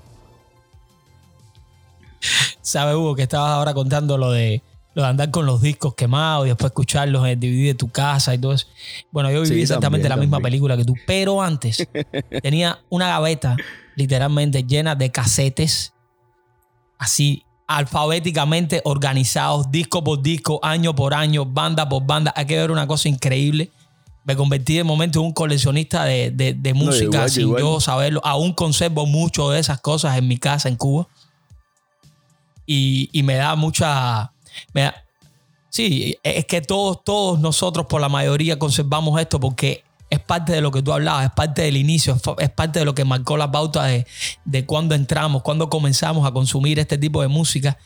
Sabes, 2.63 2.95
Hugo, 2.95 3.15
que 3.15 3.23
estabas 3.23 3.51
ahora 3.51 3.75
contando 3.75 4.17
lo 4.17 4.33
de 4.33 4.63
lo 4.95 5.03
de 5.03 5.09
andar 5.09 5.31
con 5.33 5.45
los 5.45 5.61
discos 5.61 5.95
quemados 5.95 6.47
y 6.47 6.51
después 6.51 6.71
escucharlos 6.71 7.25
en 7.25 7.31
el 7.31 7.41
DVD 7.41 7.67
de 7.67 7.75
tu 7.75 7.91
casa 7.91 8.33
y 8.33 8.39
todo 8.39 8.53
eso. 8.53 8.69
Bueno, 9.11 9.31
yo 9.31 9.43
viví 9.43 9.63
exactamente 9.63 10.09
la 10.09 10.17
misma 10.17 10.39
película 10.41 10.77
que 10.77 10.85
tú, 10.85 10.95
pero 11.07 11.43
antes 11.43 11.87
tenía 12.43 12.79
una 12.91 13.09
gaveta 13.09 13.57
literalmente 13.97 14.63
llena 14.63 14.95
de 14.95 15.11
casetes 15.11 15.93
así 16.99 17.45
alfabéticamente 17.67 18.83
organizados, 18.85 19.71
disco 19.71 20.05
por 20.05 20.23
disco, 20.23 20.61
año 20.63 20.95
por 20.95 21.15
año, 21.15 21.45
banda 21.45 21.89
por 21.89 22.05
banda. 22.05 22.33
Hay 22.37 22.47
que 22.47 22.57
ver 22.57 22.71
una 22.71 22.87
cosa 22.87 23.09
increíble. 23.09 23.71
Me 24.25 24.37
convertí 24.37 24.77
de 24.77 24.85
momento 24.85 25.21
en 25.21 25.27
un 25.27 25.33
coleccionista 25.33 26.05
de, 26.05 26.73
música 26.75 27.29
sin 27.29 27.57
yo 27.57 27.81
saberlo. 27.81 28.21
Aún 28.25 28.53
conservo 28.53 29.07
mucho 29.07 29.51
de 29.51 29.61
esas 29.61 29.81
cosas 29.81 30.17
en 30.17 30.29
mi 30.29 30.39
casa 30.39 30.69
en 30.69 30.77
Cuba. 30.77 31.07
Y, 32.67 33.11
y 33.13 33.23
me 33.23 33.35
da 33.35 33.55
mucha 33.55 34.33
sí, 35.75 36.17
es 36.23 36.45
que 36.47 36.61
todos, 36.61 37.03
todos 37.03 37.41
nosotros 37.41 37.87
por 37.87 38.01
la 38.01 38.09
mayoría 38.09 38.59
conservamos 38.59 39.21
esto 39.21 39.41
porque 39.41 39.83
es 40.09 40.21
parte 40.21 40.53
de 40.53 40.61
lo 40.61 40.71
que 40.71 40.83
tú 40.83 40.93
hablabas, 40.93 41.27
es 41.27 41.33
parte 41.33 41.63
del 41.63 41.77
inicio, 41.77 42.17
es 42.39 42.51
parte 42.51 42.79
de 42.79 42.85
lo 42.85 42.95
que 42.95 43.05
marcó 43.05 43.37
la 43.37 43.51
pauta 43.51 43.85
de, 43.85 44.07
de 44.45 44.65
cuando 44.65 44.95
entramos, 44.95 45.43
cuando 45.43 45.69
comenzamos 45.69 46.27
a 46.27 46.31
consumir 46.31 46.79
este 46.79 46.97
tipo 46.97 47.23
de 47.23 47.29
música. 47.29 47.77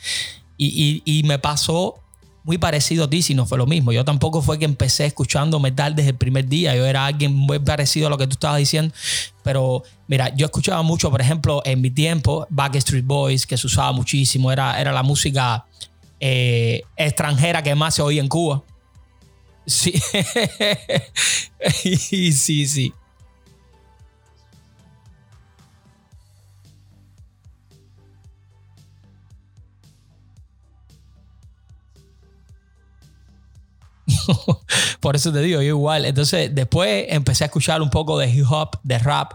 Y, 0.58 1.22
me 1.24 1.38
pasó 1.38 1.94
muy 2.48 2.56
parecido 2.56 3.04
a 3.04 3.10
ti, 3.10 3.20
si 3.20 3.34
no 3.34 3.44
fue 3.44 3.58
lo 3.58 3.66
mismo. 3.66 3.92
Yo 3.92 4.06
tampoco 4.06 4.40
fue 4.40 4.58
que 4.58 4.64
empecé 4.64 5.04
escuchando 5.04 5.60
metal 5.60 5.94
desde 5.94 6.12
el 6.12 6.16
primer 6.16 6.48
día. 6.48 6.74
Yo 6.74 6.86
era 6.86 7.04
alguien 7.04 7.34
muy 7.34 7.58
parecido 7.58 8.06
a 8.06 8.10
lo 8.10 8.16
que 8.16 8.26
tú 8.26 8.32
estabas 8.32 8.56
diciendo. 8.56 8.94
Pero 9.42 9.82
mira, 10.06 10.34
yo 10.34 10.46
escuchaba 10.46 10.80
mucho, 10.80 11.10
por 11.10 11.20
ejemplo, 11.20 11.60
en 11.66 11.82
mi 11.82 11.90
tiempo, 11.90 12.46
Backstreet 12.48 13.04
Boys, 13.04 13.46
que 13.46 13.58
se 13.58 13.66
usaba 13.66 13.92
muchísimo. 13.92 14.50
Era, 14.50 14.80
era 14.80 14.92
la 14.92 15.02
música 15.02 15.66
eh, 16.20 16.80
extranjera 16.96 17.62
que 17.62 17.74
más 17.74 17.96
se 17.96 18.00
oye 18.00 18.18
en 18.18 18.28
Cuba. 18.28 18.62
Sí, 19.66 19.92
sí, 22.32 22.66
sí. 22.66 22.94
Por 35.00 35.16
eso 35.16 35.32
te 35.32 35.40
digo, 35.40 35.60
yo 35.60 35.68
igual. 35.68 36.04
Entonces, 36.04 36.54
después 36.54 37.06
empecé 37.08 37.44
a 37.44 37.46
escuchar 37.46 37.82
un 37.82 37.90
poco 37.90 38.18
de 38.18 38.30
hip 38.30 38.46
hop, 38.50 38.78
de 38.82 38.98
rap. 38.98 39.32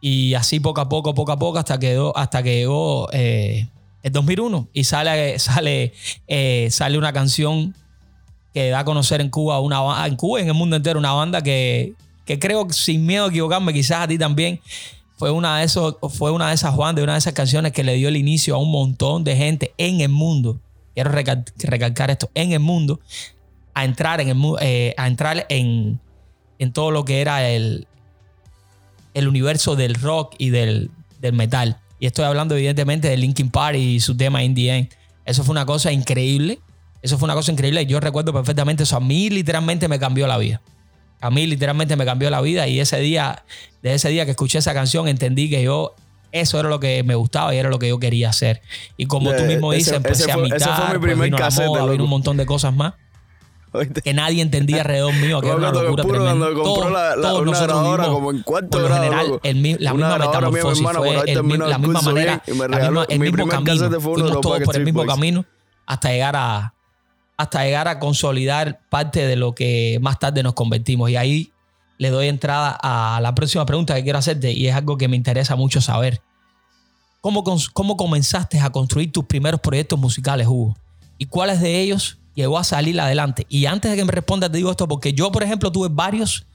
Y 0.00 0.34
así 0.34 0.60
poco 0.60 0.80
a 0.80 0.88
poco, 0.88 1.14
poco 1.14 1.32
a 1.32 1.38
poco, 1.38 1.58
hasta 1.58 1.78
que 1.78 1.98
hasta 2.14 2.42
que 2.42 2.56
llegó 2.56 3.08
eh, 3.12 3.68
el 4.02 4.12
2001 4.12 4.68
y 4.74 4.84
sale, 4.84 5.38
sale, 5.38 5.94
eh, 6.26 6.68
sale 6.70 6.98
una 6.98 7.12
canción 7.12 7.74
que 8.52 8.68
da 8.68 8.80
a 8.80 8.84
conocer 8.84 9.20
en 9.22 9.30
Cuba, 9.30 9.60
una, 9.60 10.06
en 10.06 10.16
Cuba 10.16 10.40
y 10.40 10.42
en 10.42 10.48
el 10.48 10.54
mundo 10.54 10.76
entero, 10.76 10.98
una 10.98 11.12
banda 11.12 11.42
que, 11.42 11.94
que 12.26 12.38
creo, 12.38 12.68
sin 12.70 13.06
miedo 13.06 13.24
a 13.24 13.28
equivocarme, 13.28 13.72
quizás 13.72 14.02
a 14.02 14.08
ti 14.08 14.18
también, 14.18 14.60
fue 15.16 15.30
una, 15.30 15.58
de 15.58 15.64
esos, 15.64 15.96
fue 16.10 16.30
una 16.30 16.48
de 16.48 16.54
esas 16.54 16.76
bandas, 16.76 17.02
una 17.02 17.12
de 17.14 17.18
esas 17.18 17.32
canciones 17.32 17.72
que 17.72 17.82
le 17.82 17.94
dio 17.94 18.08
el 18.08 18.16
inicio 18.16 18.54
a 18.54 18.58
un 18.58 18.70
montón 18.70 19.24
de 19.24 19.36
gente 19.36 19.72
en 19.78 20.00
el 20.00 20.10
mundo. 20.10 20.60
Quiero 20.94 21.10
recalcar 21.10 22.10
esto, 22.10 22.30
en 22.34 22.52
el 22.52 22.60
mundo, 22.60 23.00
a 23.74 23.84
entrar 23.84 24.20
en, 24.20 24.28
el, 24.28 24.36
eh, 24.60 24.94
a 24.96 25.06
entrar 25.06 25.46
en, 25.48 26.00
en 26.58 26.72
todo 26.72 26.90
lo 26.90 27.04
que 27.04 27.20
era 27.20 27.48
el, 27.48 27.86
el 29.14 29.28
universo 29.28 29.76
del 29.76 29.94
rock 29.94 30.34
y 30.38 30.50
del, 30.50 30.90
del 31.20 31.32
metal. 31.32 31.78
Y 31.98 32.06
estoy 32.06 32.24
hablando 32.24 32.56
evidentemente 32.56 33.08
de 33.08 33.16
Linkin 33.16 33.50
Park 33.50 33.76
y 33.76 34.00
su 34.00 34.16
tema 34.16 34.42
In 34.42 34.54
the 34.54 34.76
End. 34.76 34.88
Eso 35.24 35.44
fue 35.44 35.52
una 35.52 35.66
cosa 35.66 35.90
increíble. 35.92 36.60
Eso 37.02 37.18
fue 37.18 37.26
una 37.26 37.34
cosa 37.34 37.52
increíble. 37.52 37.84
Yo 37.86 38.00
recuerdo 38.00 38.32
perfectamente 38.32 38.82
eso. 38.82 38.96
A 38.96 39.00
mí 39.00 39.30
literalmente 39.30 39.88
me 39.88 39.98
cambió 39.98 40.26
la 40.26 40.38
vida. 40.38 40.60
A 41.20 41.30
mí 41.30 41.46
literalmente 41.46 41.96
me 41.96 42.04
cambió 42.04 42.30
la 42.30 42.40
vida. 42.40 42.66
Y 42.68 42.80
ese 42.80 42.98
día, 43.00 43.44
de 43.82 43.94
ese 43.94 44.08
día 44.10 44.24
que 44.24 44.32
escuché 44.32 44.58
esa 44.58 44.74
canción, 44.74 45.08
entendí 45.08 45.48
que 45.48 45.62
yo 45.62 45.94
eso 46.32 46.58
era 46.58 46.68
lo 46.68 46.80
que 46.80 47.02
me 47.04 47.14
gustaba 47.14 47.54
y 47.54 47.58
era 47.58 47.68
lo 47.68 47.78
que 47.78 47.88
yo 47.88 47.98
quería 47.98 48.30
hacer. 48.30 48.60
Y 48.96 49.06
como 49.06 49.32
tú 49.34 49.44
mismo 49.44 49.72
dices, 49.72 49.94
empecé 49.94 50.30
a 50.32 50.36
mitad, 50.36 50.56
ese 50.56 50.68
fue 50.70 50.94
mi 50.94 50.98
primer 50.98 51.30
pues 51.30 51.58
vino, 51.58 51.88
vino 51.88 52.04
un 52.04 52.10
montón 52.10 52.36
de 52.36 52.44
cosas 52.44 52.74
más 52.74 52.94
que 54.02 54.14
nadie 54.14 54.42
entendía 54.42 54.82
alrededor 54.82 55.14
mío, 55.14 55.40
que 55.40 55.48
era 55.48 55.56
una 55.56 55.72
locura 55.72 56.04
tremenda. 56.04 56.46
Todo, 56.54 56.90
la, 56.90 57.16
la, 57.16 57.22
todos 57.22 57.44
nosotros 57.44 58.08
como 58.08 58.30
en 58.30 58.42
cuarto 58.42 58.68
por 58.68 58.82
lo 58.82 58.94
general, 58.94 59.40
el, 59.42 59.76
la 59.80 59.94
misma 59.94 60.18
metamorfosis 60.18 60.88
fue 60.94 61.32
el, 61.32 61.58
la 61.58 61.78
misma 61.78 62.02
manera, 62.02 62.42
misma, 62.46 63.06
el 63.08 63.18
mismo 63.18 63.46
camino. 63.48 64.00
Fuimos 64.00 64.40
todos 64.40 64.60
por 64.60 64.76
el 64.76 64.84
mismo 64.84 65.04
camino 65.04 65.44
hasta 65.86 66.10
llegar 66.10 66.36
a 66.36 66.74
hasta 67.36 67.64
llegar 67.64 67.88
a 67.88 67.98
consolidar 67.98 68.80
parte 68.88 69.26
de 69.26 69.36
lo 69.36 69.54
que 69.54 69.98
más 70.00 70.18
tarde 70.18 70.42
nos 70.42 70.54
convertimos. 70.54 71.10
Y 71.10 71.16
ahí 71.16 71.52
le 71.98 72.10
doy 72.10 72.28
entrada 72.28 72.78
a 72.80 73.20
la 73.20 73.34
próxima 73.34 73.66
pregunta 73.66 73.94
que 73.94 74.04
quiero 74.04 74.18
hacerte 74.18 74.52
y 74.52 74.68
es 74.68 74.74
algo 74.74 74.96
que 74.96 75.08
me 75.08 75.16
interesa 75.16 75.56
mucho 75.56 75.80
saber. 75.80 76.22
¿Cómo, 77.20 77.42
cómo 77.72 77.96
comenzaste 77.96 78.60
a 78.60 78.70
construir 78.70 79.10
tus 79.10 79.24
primeros 79.24 79.60
proyectos 79.60 79.98
musicales, 79.98 80.46
Hugo? 80.46 80.76
¿Y 81.18 81.26
cuáles 81.26 81.60
de 81.60 81.80
ellos 81.80 82.18
llegó 82.34 82.58
a 82.58 82.64
salir 82.64 83.00
adelante. 83.00 83.46
Y 83.48 83.66
antes 83.66 83.90
de 83.90 83.96
que 83.96 84.04
me 84.04 84.12
respondas, 84.12 84.50
te 84.50 84.58
digo 84.58 84.70
esto 84.70 84.88
porque 84.88 85.12
yo, 85.12 85.30
por 85.32 85.42
ejemplo, 85.42 85.70
tuve 85.72 85.88
varios 85.90 86.46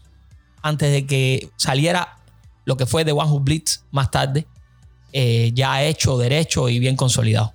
antes 0.62 0.91
de 0.91 1.05
que 1.05 1.50
saliera 1.55 2.17
lo 2.65 2.77
que 2.77 2.86
fue 2.86 3.05
The 3.05 3.12
One 3.12 3.31
Who 3.31 3.39
Blitz 3.39 3.83
más 3.91 4.12
tarde, 4.12 4.45
eh, 5.12 5.51
ya 5.53 5.83
hecho, 5.83 6.17
derecho 6.17 6.69
y 6.69 6.79
bien 6.79 6.95
consolidado. 6.95 7.53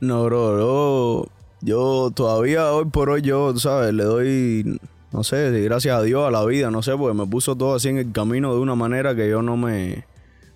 No, 0.00 0.24
bro, 0.24 1.28
yo, 1.62 2.10
todavía 2.14 2.70
hoy 2.72 2.84
por 2.86 3.08
hoy, 3.08 3.22
yo, 3.22 3.56
¿sabes? 3.58 3.94
Le 3.94 4.04
doy, 4.04 4.78
no 5.10 5.24
sé, 5.24 5.50
gracias 5.62 5.96
a 5.96 6.02
Dios, 6.02 6.28
a 6.28 6.30
la 6.30 6.44
vida, 6.44 6.70
no 6.70 6.82
sé, 6.82 6.94
porque 6.96 7.16
me 7.16 7.26
puso 7.26 7.56
todo 7.56 7.74
así 7.76 7.88
en 7.88 7.96
el 7.96 8.12
camino 8.12 8.52
de 8.52 8.60
una 8.60 8.74
manera 8.74 9.14
que 9.14 9.30
yo 9.30 9.40
no 9.40 9.56
me, 9.56 10.04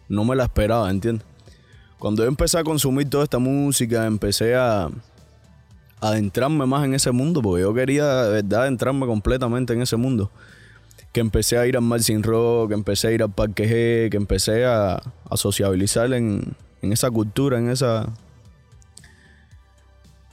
no 0.08 0.24
me 0.24 0.36
la 0.36 0.44
esperaba, 0.44 0.90
¿entiendes? 0.90 1.26
Cuando 1.98 2.22
yo 2.22 2.28
empecé 2.28 2.58
a 2.58 2.64
consumir 2.64 3.08
toda 3.08 3.24
esta 3.24 3.38
música, 3.38 4.06
empecé 4.06 4.54
a, 4.54 4.90
adentrarme 6.00 6.66
más 6.66 6.84
en 6.84 6.94
ese 6.94 7.10
mundo, 7.12 7.42
porque 7.42 7.62
yo 7.62 7.74
quería 7.74 8.24
de 8.24 8.42
verdad 8.42 8.62
adentrarme 8.62 9.06
completamente 9.06 9.72
en 9.72 9.82
ese 9.82 9.96
mundo. 9.96 10.30
Que 11.12 11.20
empecé 11.20 11.58
a 11.58 11.66
ir 11.66 11.76
al 11.76 11.82
Marcin 11.82 12.22
Rock, 12.22 12.68
que 12.68 12.74
empecé 12.74 13.08
a 13.08 13.12
ir 13.12 13.22
al 13.22 13.32
Parque 13.32 13.64
G, 13.64 14.10
que 14.10 14.16
empecé 14.16 14.64
a, 14.64 14.94
a 14.94 15.36
sociabilizar 15.36 16.12
en, 16.12 16.54
en 16.82 16.92
esa 16.92 17.10
cultura, 17.10 17.58
en 17.58 17.70
esa... 17.70 18.08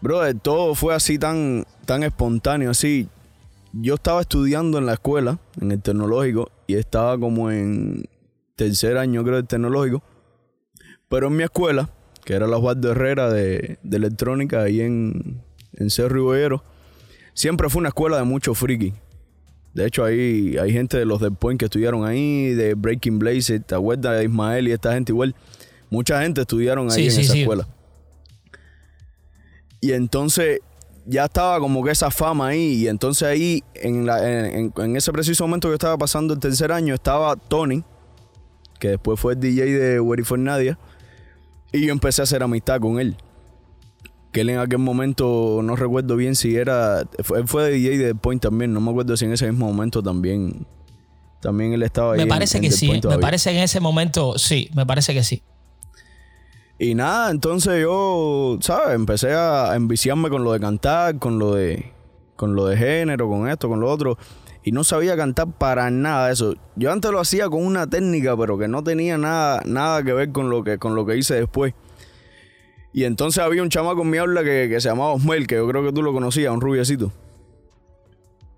Brother, 0.02 0.40
todo 0.40 0.76
fue 0.76 0.94
así 0.94 1.18
tan, 1.18 1.66
tan 1.86 2.04
espontáneo, 2.04 2.70
así. 2.70 3.10
Yo 3.74 3.96
estaba 3.96 4.22
estudiando 4.22 4.78
en 4.78 4.86
la 4.86 4.94
escuela, 4.94 5.40
en 5.60 5.72
el 5.72 5.82
tecnológico, 5.82 6.52
y 6.68 6.76
estaba 6.76 7.18
como 7.18 7.50
en 7.50 8.08
tercer 8.56 8.98
año, 8.98 9.24
creo, 9.24 9.38
del 9.38 9.48
tecnológico. 9.48 10.04
Pero 11.10 11.28
en 11.28 11.36
mi 11.36 11.44
escuela, 11.44 11.90
que 12.24 12.34
era 12.34 12.46
la 12.46 12.58
Juan 12.58 12.80
de 12.80 12.92
Herrera 12.92 13.32
de, 13.32 13.80
de 13.82 13.98
electrónica, 13.98 14.62
ahí 14.62 14.82
en, 14.82 15.42
en 15.78 15.90
Cerro 15.90 16.18
Iboguero, 16.18 16.64
siempre 17.34 17.70
fue 17.70 17.80
una 17.80 17.90
escuela 17.90 18.18
de 18.18 18.24
mucho 18.24 18.54
friki. 18.54 18.94
De 19.74 19.86
hecho, 19.86 20.04
ahí 20.04 20.58
hay 20.58 20.72
gente 20.72 20.98
de 20.98 21.06
los 21.06 21.22
del 21.22 21.34
Point 21.34 21.60
que 21.60 21.66
estudiaron 21.66 22.04
ahí, 22.04 22.54
de 22.54 22.74
Breaking 22.74 23.20
Blaze, 23.20 23.60
te 23.60 23.76
acuerdas 23.76 24.18
de 24.18 24.26
Ismael 24.26 24.68
y 24.68 24.72
esta 24.72 24.94
gente 24.94 25.12
igual. 25.12 25.36
Mucha 25.90 26.22
gente 26.22 26.42
estudiaron 26.42 26.92
ahí 26.92 27.08
en 27.08 27.20
esa 27.20 27.38
escuela. 27.38 27.68
Y 29.80 29.92
entonces 29.92 30.60
ya 31.06 31.26
estaba 31.26 31.60
como 31.60 31.84
que 31.84 31.92
esa 31.92 32.10
fama 32.10 32.48
ahí. 32.48 32.74
Y 32.74 32.88
entonces 32.88 33.28
ahí, 33.28 33.64
en, 33.76 34.10
en, 34.10 34.96
ese 34.96 35.12
preciso 35.12 35.46
momento 35.46 35.68
que 35.70 35.76
estaba 35.76 35.96
pasando 35.98 36.34
el 36.34 36.40
tercer 36.40 36.72
año, 36.72 36.96
estaba 36.96 37.36
Tony, 37.36 37.84
que 38.80 38.90
después 38.90 39.20
fue 39.20 39.34
el 39.34 39.40
DJ 39.40 39.66
de 39.66 40.00
Where 40.00 40.24
for 40.24 40.40
Nadia. 40.40 40.80
Y 41.72 41.86
yo 41.86 41.92
empecé 41.92 42.22
a 42.22 42.24
hacer 42.24 42.42
amistad 42.42 42.80
con 42.82 43.00
él 43.00 43.16
que 44.32 44.42
él 44.42 44.50
en 44.50 44.60
aquel 44.60 44.80
momento, 44.80 45.62
no 45.64 45.76
recuerdo 45.76 46.16
bien 46.16 46.36
si 46.36 46.56
era, 46.56 47.02
él 47.02 47.48
fue 47.48 47.64
de 47.64 47.72
DJ 47.72 47.98
de 47.98 48.16
Point 48.16 48.42
también, 48.42 48.74
no 48.74 48.82
me 48.82 48.92
acuerdo 48.92 49.16
si 49.18 49.26
en 49.26 49.34
ese 49.34 49.50
mismo 49.50 49.68
momento 49.68 50.04
también, 50.04 50.66
también 51.42 51.74
él 51.74 51.84
estaba 51.84 52.14
ahí. 52.14 52.20
Me 52.20 52.28
parece 52.28 52.60
que 52.62 52.72
sí, 52.72 52.90
me 52.90 53.20
parece 53.20 53.52
que 53.52 53.58
en 53.58 53.64
ese 53.64 53.80
momento 53.80 54.38
sí, 54.38 54.70
me 54.76 54.86
parece 54.86 55.14
que 55.14 55.24
sí. 55.24 55.42
Y 56.80 56.94
nada, 56.94 57.32
entonces 57.32 57.82
yo, 57.82 58.60
¿sabes? 58.62 58.94
Empecé 58.94 59.34
a 59.34 59.76
enviciarme 59.76 60.30
con 60.30 60.44
lo 60.44 60.54
de 60.54 60.60
cantar, 60.60 61.18
con 61.18 61.40
lo 61.40 61.56
de, 61.56 61.92
con 62.36 62.56
lo 62.56 62.68
de 62.68 62.78
género, 62.78 63.28
con 63.28 63.50
esto, 63.50 63.68
con 63.68 63.80
lo 63.80 63.92
otro. 63.92 64.18
Y 64.64 64.72
no 64.72 64.84
sabía 64.84 65.16
cantar 65.16 65.48
para 65.58 65.90
nada 65.90 66.30
eso. 66.30 66.54
Yo 66.76 66.92
antes 66.92 67.10
lo 67.10 67.20
hacía 67.20 67.50
con 67.50 67.66
una 67.66 67.88
técnica, 67.88 68.38
pero 68.38 68.58
que 68.58 68.68
no 68.68 68.84
tenía 68.84 69.18
nada, 69.18 69.64
nada 69.66 70.04
que 70.04 70.14
ver 70.14 70.32
con 70.32 70.50
lo 70.50 70.64
que, 70.64 70.78
con 70.78 70.94
lo 70.94 71.06
que 71.06 71.18
hice 71.18 71.36
después. 71.36 71.74
Y 72.98 73.04
entonces 73.04 73.44
había 73.44 73.62
un 73.62 73.70
chamaco 73.70 73.98
con 73.98 74.10
mi 74.10 74.18
habla 74.18 74.44
que, 74.44 74.76
se 74.82 74.90
llamaba 74.90 75.12
Osmel, 75.12 75.46
que 75.46 75.54
yo 75.54 75.68
creo 75.68 75.86
que 75.86 75.92
tú 75.92 76.02
lo 76.02 76.14
conocías, 76.14 76.52
un 76.52 76.60
rubiecito. 76.60 77.12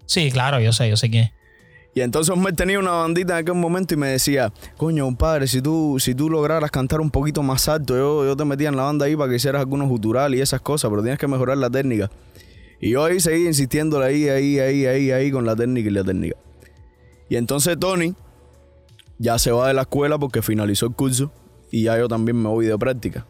Sí, 0.05 0.31
claro, 0.31 0.61
yo 0.61 0.71
sé, 0.71 0.89
yo 0.89 0.95
sé 0.95 1.09
quién. 1.09 1.31
Y 1.93 1.99
entonces 1.99 2.37
me 2.37 2.53
tenía 2.53 2.79
una 2.79 2.91
bandita 2.91 3.33
en 3.33 3.39
aquel 3.39 3.55
momento 3.55 3.95
y 3.95 3.97
me 3.97 4.07
decía, 4.07 4.53
coño, 4.77 5.03
compadre, 5.03 5.45
si 5.45 5.61
tú, 5.61 5.97
si 5.99 6.15
tú 6.15 6.29
lograras 6.29 6.71
cantar 6.71 7.01
un 7.01 7.11
poquito 7.11 7.43
más 7.43 7.67
alto, 7.67 7.97
yo, 7.97 8.23
yo 8.23 8.37
te 8.37 8.45
metía 8.45 8.69
en 8.69 8.77
la 8.77 8.83
banda 8.83 9.07
ahí 9.07 9.15
para 9.17 9.29
que 9.29 9.35
hicieras 9.35 9.59
algunos 9.59 9.89
guturales 9.89 10.39
y 10.39 10.41
esas 10.41 10.61
cosas, 10.61 10.89
pero 10.89 11.01
tienes 11.01 11.19
que 11.19 11.27
mejorar 11.27 11.57
la 11.57 11.69
técnica. 11.69 12.09
Y 12.79 12.91
yo 12.91 13.03
ahí 13.03 13.19
seguí 13.19 13.45
insistiéndole 13.45 14.05
ahí, 14.05 14.29
ahí, 14.29 14.57
ahí, 14.57 14.85
ahí, 14.85 15.11
ahí 15.11 15.31
con 15.31 15.45
la 15.45 15.53
técnica 15.53 15.89
y 15.89 15.91
la 15.91 16.05
técnica. 16.05 16.37
Y 17.27 17.35
entonces 17.35 17.77
Tony 17.77 18.15
ya 19.17 19.37
se 19.37 19.51
va 19.51 19.67
de 19.67 19.73
la 19.73 19.81
escuela 19.81 20.17
porque 20.17 20.41
finalizó 20.41 20.85
el 20.85 20.93
curso 20.93 21.29
y 21.71 21.83
ya 21.83 21.97
yo 21.97 22.07
también 22.07 22.41
me 22.41 22.47
voy 22.47 22.67
de 22.67 22.77
práctica. 22.77 23.25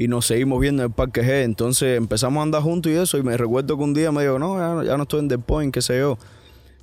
Y 0.00 0.06
nos 0.06 0.26
seguimos 0.26 0.60
viendo 0.60 0.84
en 0.84 0.90
el 0.90 0.94
Parque 0.94 1.22
G. 1.22 1.42
Entonces 1.42 1.98
empezamos 1.98 2.38
a 2.38 2.44
andar 2.44 2.62
juntos 2.62 2.92
y 2.92 2.94
eso. 2.94 3.18
Y 3.18 3.24
me 3.24 3.36
recuerdo 3.36 3.76
que 3.76 3.82
un 3.82 3.94
día 3.94 4.12
me 4.12 4.22
dijo, 4.22 4.38
no, 4.38 4.84
ya, 4.84 4.96
no 4.96 5.02
estoy 5.02 5.18
en 5.18 5.28
The 5.28 5.38
Point, 5.38 5.74
qué 5.74 5.82
sé 5.82 5.98
yo. 5.98 6.16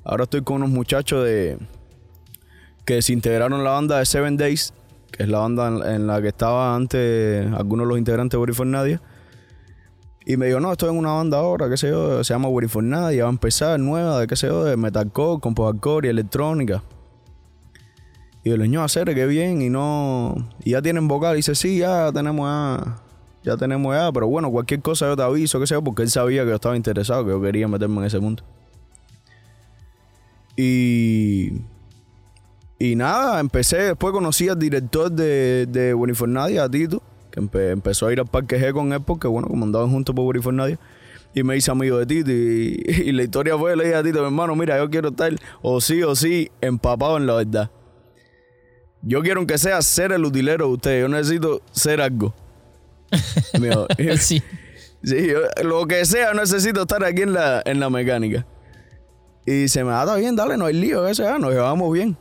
Ahora 0.03 0.25
estoy 0.25 0.41
con 0.41 0.57
unos 0.57 0.69
muchachos 0.69 1.23
de 1.23 1.57
que 2.83 3.01
se 3.01 3.13
integraron 3.13 3.63
la 3.63 3.69
banda 3.69 3.99
de 3.99 4.05
Seven 4.05 4.35
Days, 4.35 4.73
que 5.11 5.23
es 5.23 5.29
la 5.29 5.39
banda 5.39 5.95
en, 5.95 6.07
la 6.07 6.21
que 6.21 6.27
estaba 6.27 6.75
antes 6.75 7.49
algunos 7.53 7.85
de 7.85 7.89
los 7.89 7.97
integrantes 7.97 8.31
de 8.31 8.37
Body 8.37 8.69
Nadia. 8.69 9.01
Y 10.25 10.35
me 10.35 10.47
dijo, 10.47 10.59
no, 10.59 10.73
estoy 10.73 10.89
en 10.89 10.97
una 10.97 11.13
banda 11.13 11.37
ahora, 11.37 11.69
qué 11.69 11.77
sé 11.77 11.87
yo, 11.87 12.21
se 12.21 12.33
llama 12.33 12.49
Body 12.49 12.67
Nadia, 12.81 13.23
va 13.23 13.29
a 13.29 13.31
empezar 13.31 13.79
nueva, 13.79 14.19
de 14.19 14.27
qué 14.27 14.35
sé 14.35 14.47
yo, 14.47 14.65
de 14.65 14.75
metalcore, 14.75 15.39
con 15.39 15.55
y 16.03 16.07
electrónica. 16.07 16.83
Y 18.43 18.49
yo 18.49 18.57
le 18.57 18.65
dije, 18.65 18.77
hacer 18.77 19.15
qué 19.15 19.25
bien, 19.25 19.61
y 19.61 19.69
no. 19.69 20.49
Y 20.65 20.71
ya 20.71 20.81
tienen 20.81 21.07
vocal. 21.07 21.35
Y 21.35 21.37
dice, 21.37 21.55
sí, 21.55 21.77
ya 21.77 22.11
tenemos 22.11 22.49
ya. 22.49 23.04
Ya 23.45 23.55
tenemos 23.57 23.95
ya, 23.95 24.11
pero 24.11 24.27
bueno, 24.27 24.49
cualquier 24.49 24.81
cosa 24.81 25.07
yo 25.07 25.15
te 25.15 25.21
aviso, 25.21 25.63
sé 25.67 25.75
yo, 25.75 25.83
porque 25.83 26.01
él 26.01 26.09
sabía 26.09 26.41
que 26.41 26.49
yo 26.49 26.55
estaba 26.55 26.75
interesado, 26.75 27.23
que 27.23 27.29
yo 27.29 27.39
quería 27.39 27.67
meterme 27.67 27.99
en 27.99 28.05
ese 28.05 28.19
mundo. 28.19 28.43
Y. 30.57 31.51
Y 32.79 32.95
nada, 32.95 33.39
empecé, 33.39 33.77
después 33.77 34.11
conocí 34.11 34.49
al 34.49 34.59
director 34.59 35.11
de, 35.11 35.65
de 35.67 36.59
a 36.59 36.69
Tito, 36.69 37.01
que 37.31 37.39
empezó 37.71 38.07
a 38.07 38.13
ir 38.13 38.19
al 38.19 38.25
Parque 38.25 38.59
G 38.59 38.73
con 38.73 38.91
él, 38.91 39.01
porque 39.01 39.27
bueno, 39.27 39.47
como 39.47 39.63
andaban 39.63 39.91
juntos 39.91 40.13
por 40.15 40.53
Nadia 40.53 40.79
y 41.33 41.43
me 41.43 41.55
hice 41.55 41.69
amigo 41.69 41.99
de 41.99 42.05
Tito. 42.07 42.31
Y, 42.31 42.83
y, 43.09 43.11
la 43.11 43.23
historia 43.23 43.57
fue, 43.57 43.75
le 43.75 43.85
dije 43.85 43.95
a 43.95 44.03
Tito, 44.03 44.19
mi 44.21 44.25
hermano, 44.25 44.55
mira, 44.55 44.77
yo 44.77 44.89
quiero 44.89 45.09
estar 45.09 45.31
o 45.61 45.79
sí 45.79 46.01
o 46.01 46.15
sí 46.15 46.49
empapado 46.61 47.17
en 47.17 47.27
la 47.27 47.35
verdad. 47.35 47.69
Yo 49.03 49.21
quiero 49.21 49.45
que 49.45 49.59
sea 49.59 49.81
ser 49.83 50.11
el 50.11 50.25
utilero 50.25 50.65
de 50.65 50.73
ustedes. 50.73 51.01
Yo 51.03 51.07
necesito 51.07 51.61
ser 51.71 52.01
algo. 52.01 52.33
sí. 54.19 54.41
Sí, 55.03 55.27
lo 55.63 55.85
que 55.85 56.03
sea, 56.05 56.33
necesito 56.33 56.81
estar 56.81 57.03
aquí 57.03 57.21
en 57.21 57.33
la, 57.33 57.61
en 57.65 57.79
la 57.79 57.89
mecánica. 57.89 58.45
Y 59.45 59.67
se 59.67 59.83
me 59.83 59.91
da 59.91 60.15
bien, 60.15 60.35
dale, 60.35 60.57
no 60.57 60.65
hay 60.65 60.73
lío, 60.73 61.07
ese, 61.07 61.23
nos 61.37 61.51
llevamos 61.51 61.93
bien. 61.93 62.17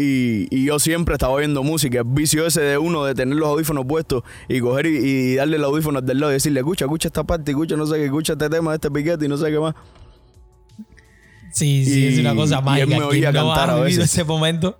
Y, 0.00 0.64
yo 0.64 0.78
siempre 0.78 1.14
estaba 1.14 1.32
oyendo 1.32 1.64
música, 1.64 1.98
el 1.98 2.04
vicio 2.04 2.46
ese 2.46 2.60
de 2.60 2.78
uno 2.78 3.04
de 3.04 3.16
tener 3.16 3.36
los 3.36 3.48
audífonos 3.48 3.84
puestos 3.84 4.22
y 4.46 4.60
coger 4.60 4.86
y, 4.86 5.34
darle 5.34 5.56
el 5.56 5.64
audífono 5.64 6.00
del 6.00 6.20
lado 6.20 6.30
y 6.30 6.34
decirle, 6.34 6.60
escucha, 6.60 6.84
escucha 6.84 7.08
esta 7.08 7.24
parte, 7.24 7.50
escucha 7.50 7.76
no 7.76 7.84
sé 7.84 7.96
qué, 7.96 8.04
escucha 8.04 8.34
este 8.34 8.48
tema 8.48 8.74
este 8.74 8.90
piquete 8.90 9.24
y 9.24 9.28
no 9.28 9.36
sé 9.36 9.50
qué 9.50 9.58
más. 9.58 9.74
Sí, 11.50 11.84
sí, 11.84 12.06
es 12.06 12.18
una 12.20 12.36
cosa 12.36 12.60
mágica. 12.60 12.86
Y 12.86 12.92
él 12.92 12.98
me 12.98 13.04
oía 13.04 13.32
cantar 13.32 13.70
a 13.70 13.80
veces. 13.80 14.04
ese 14.04 14.22
momento? 14.22 14.78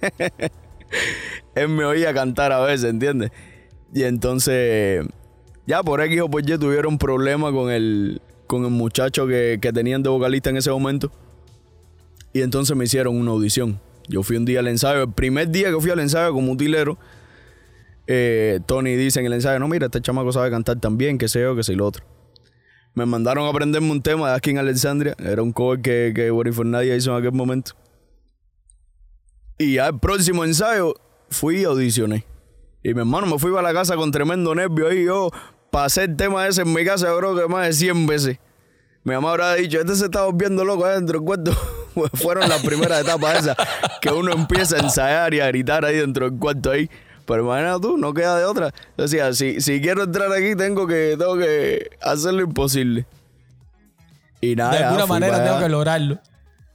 él 1.54 1.68
me 1.68 1.84
oía 1.84 2.14
cantar 2.14 2.52
a 2.52 2.60
veces, 2.60 2.90
¿entiendes? 2.90 3.30
Y 3.94 4.04
entonces, 4.04 5.06
ya 5.66 5.82
por 5.82 6.00
X 6.00 6.20
o 6.22 6.30
por 6.30 6.48
Y 6.48 6.58
tuvieron 6.58 6.98
problema 6.98 7.52
con 7.52 7.70
el, 7.70 8.22
con 8.46 8.64
el 8.64 8.70
muchacho 8.70 9.26
que, 9.26 9.58
tenían 9.74 10.02
de 10.02 10.08
vocalista 10.08 10.50
en 10.50 10.56
ese 10.56 10.70
momento. 10.70 11.12
Y 12.32 12.40
entonces 12.40 12.76
me 12.76 12.84
hicieron 12.84 13.16
una 13.16 13.32
audición. 13.32 13.78
Yo 14.08 14.22
fui 14.22 14.36
un 14.36 14.44
día 14.44 14.60
al 14.60 14.68
ensayo, 14.68 15.02
el 15.02 15.12
primer 15.12 15.50
día 15.50 15.70
que 15.70 15.78
fui 15.80 15.90
al 15.90 16.00
ensayo 16.00 16.32
como 16.32 16.52
utilero, 16.52 16.98
eh, 18.06 18.58
Tony 18.66 18.96
dice 18.96 19.20
en 19.20 19.26
el 19.26 19.34
ensayo, 19.34 19.58
no, 19.58 19.68
mira, 19.68 19.86
este 19.86 20.00
chamaco 20.00 20.32
sabe 20.32 20.50
cantar 20.50 20.80
también, 20.80 21.18
que 21.18 21.28
sé 21.28 21.42
yo, 21.42 21.54
que 21.54 21.62
sé 21.62 21.74
lo 21.74 21.86
otro. 21.86 22.04
Me 22.94 23.06
mandaron 23.06 23.46
a 23.46 23.50
aprenderme 23.50 23.90
un 23.90 24.02
tema 24.02 24.38
de 24.38 24.50
en 24.50 24.58
Alexandria. 24.58 25.14
Era 25.18 25.42
un 25.42 25.52
cover 25.52 25.80
que, 25.80 26.12
que 26.14 26.30
Boris 26.30 26.54
Fernández 26.54 26.98
hizo 26.98 27.12
en 27.12 27.18
aquel 27.18 27.32
momento. 27.32 27.72
Y 29.56 29.78
al 29.78 29.98
próximo 29.98 30.44
ensayo 30.44 30.94
fui 31.32 31.60
y 31.60 31.64
audicioné. 31.64 32.24
Y 32.82 32.94
mi 32.94 33.00
hermano 33.00 33.26
me 33.26 33.38
fui 33.38 33.50
para 33.52 33.62
la 33.62 33.74
casa 33.74 33.96
con 33.96 34.10
tremendo 34.10 34.54
nervio 34.54 34.88
ahí. 34.88 35.04
Yo 35.04 35.30
pasé 35.70 36.04
el 36.04 36.16
tema 36.16 36.46
ese 36.46 36.62
en 36.62 36.72
mi 36.72 36.84
casa, 36.84 37.06
yo 37.06 37.18
creo 37.18 37.36
que 37.36 37.46
más 37.48 37.66
de 37.66 37.72
100 37.72 38.06
veces. 38.06 38.38
Mi 39.04 39.14
mamá 39.14 39.30
habrá 39.30 39.54
dicho, 39.54 39.80
este 39.80 39.96
se 39.96 40.04
está 40.04 40.24
volviendo 40.24 40.64
loco 40.64 40.84
adentro 40.84 41.18
del 41.18 41.26
cuarto. 41.26 41.52
Fueron 42.14 42.48
las 42.48 42.64
primeras 42.64 43.00
etapas 43.00 43.40
esas 43.40 43.56
que 44.00 44.10
uno 44.10 44.32
empieza 44.32 44.76
a 44.76 44.80
ensayar 44.80 45.34
y 45.34 45.40
a 45.40 45.48
gritar 45.48 45.84
ahí 45.84 45.96
dentro 45.96 46.28
del 46.30 46.38
cuarto 46.38 46.70
ahí. 46.70 46.88
Pero 47.26 47.44
imagínate 47.44 47.80
tú, 47.80 47.96
no 47.98 48.14
queda 48.14 48.38
de 48.38 48.44
otra. 48.44 48.72
Decía, 48.96 49.32
si, 49.32 49.60
si 49.60 49.80
quiero 49.80 50.04
entrar 50.04 50.32
aquí, 50.32 50.54
tengo 50.56 50.86
que, 50.86 51.16
tengo 51.18 51.36
que 51.36 51.90
hacer 52.00 52.34
lo 52.34 52.42
imposible. 52.42 53.06
Y 54.40 54.56
nada. 54.56 54.76
De 54.76 54.84
alguna 54.84 55.06
manera 55.06 55.44
tengo 55.44 55.58
que 55.58 55.68
lograrlo. 55.68 56.18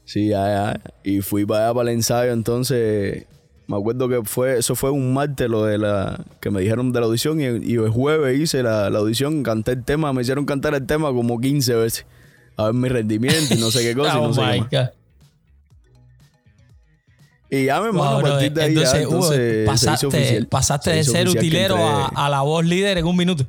Sí, 0.06 0.30
ya, 0.30 0.48
ya. 0.48 0.82
Y 1.04 1.22
fui 1.22 1.46
para 1.46 1.66
allá 1.66 1.74
para 1.74 1.90
el 1.90 1.96
ensayo, 1.98 2.32
entonces 2.32 3.26
me 3.68 3.76
acuerdo 3.76 4.08
que 4.08 4.24
fue, 4.24 4.58
eso 4.58 4.76
fue 4.76 4.92
un 4.92 5.14
martes 5.14 5.50
lo 5.50 5.66
de 5.66 5.78
la, 5.78 6.24
que 6.40 6.50
me 6.50 6.62
dijeron 6.62 6.94
de 6.94 7.00
la 7.02 7.06
audición 7.06 7.42
y, 7.42 7.46
el 7.46 7.90
jueves 7.90 8.40
hice 8.40 8.64
la, 8.64 8.88
audición, 8.88 9.44
canté 9.44 9.74
el 9.74 9.84
tema, 9.84 10.14
me 10.14 10.22
hicieron 10.22 10.46
cantar 10.46 10.74
el 10.74 10.86
tema 10.86 11.12
como 11.12 11.40
15 11.40 11.76
veces. 11.76 12.06
A 12.56 12.66
ver 12.66 12.74
mi 12.74 12.90
rendimiento 12.90 13.54
y 13.54 13.58
no 13.58 13.70
sé 13.70 13.84
qué 13.84 13.96
cosa 13.96 14.18
y 14.18 14.22
no 14.22 14.34
sé 14.34 14.42
oh 14.42 14.68
qué 14.70 14.90
Y 17.50 17.66
ya 17.66 17.80
me 17.82 17.88
hermano, 17.88 18.18
a 18.18 18.22
partir 18.22 18.52
de 18.52 18.64
ahí 18.64 18.76
entonces, 19.04 19.66
pasaste, 19.68 20.46
pasaste 20.46 20.92
de 20.92 21.04
ser 21.04 21.28
utilero 21.28 21.78
a 21.78 22.30
la 22.30 22.42
voz 22.42 22.66
líder 22.66 22.98
en 22.98 23.06
un 23.06 23.18
minuto. 23.18 23.46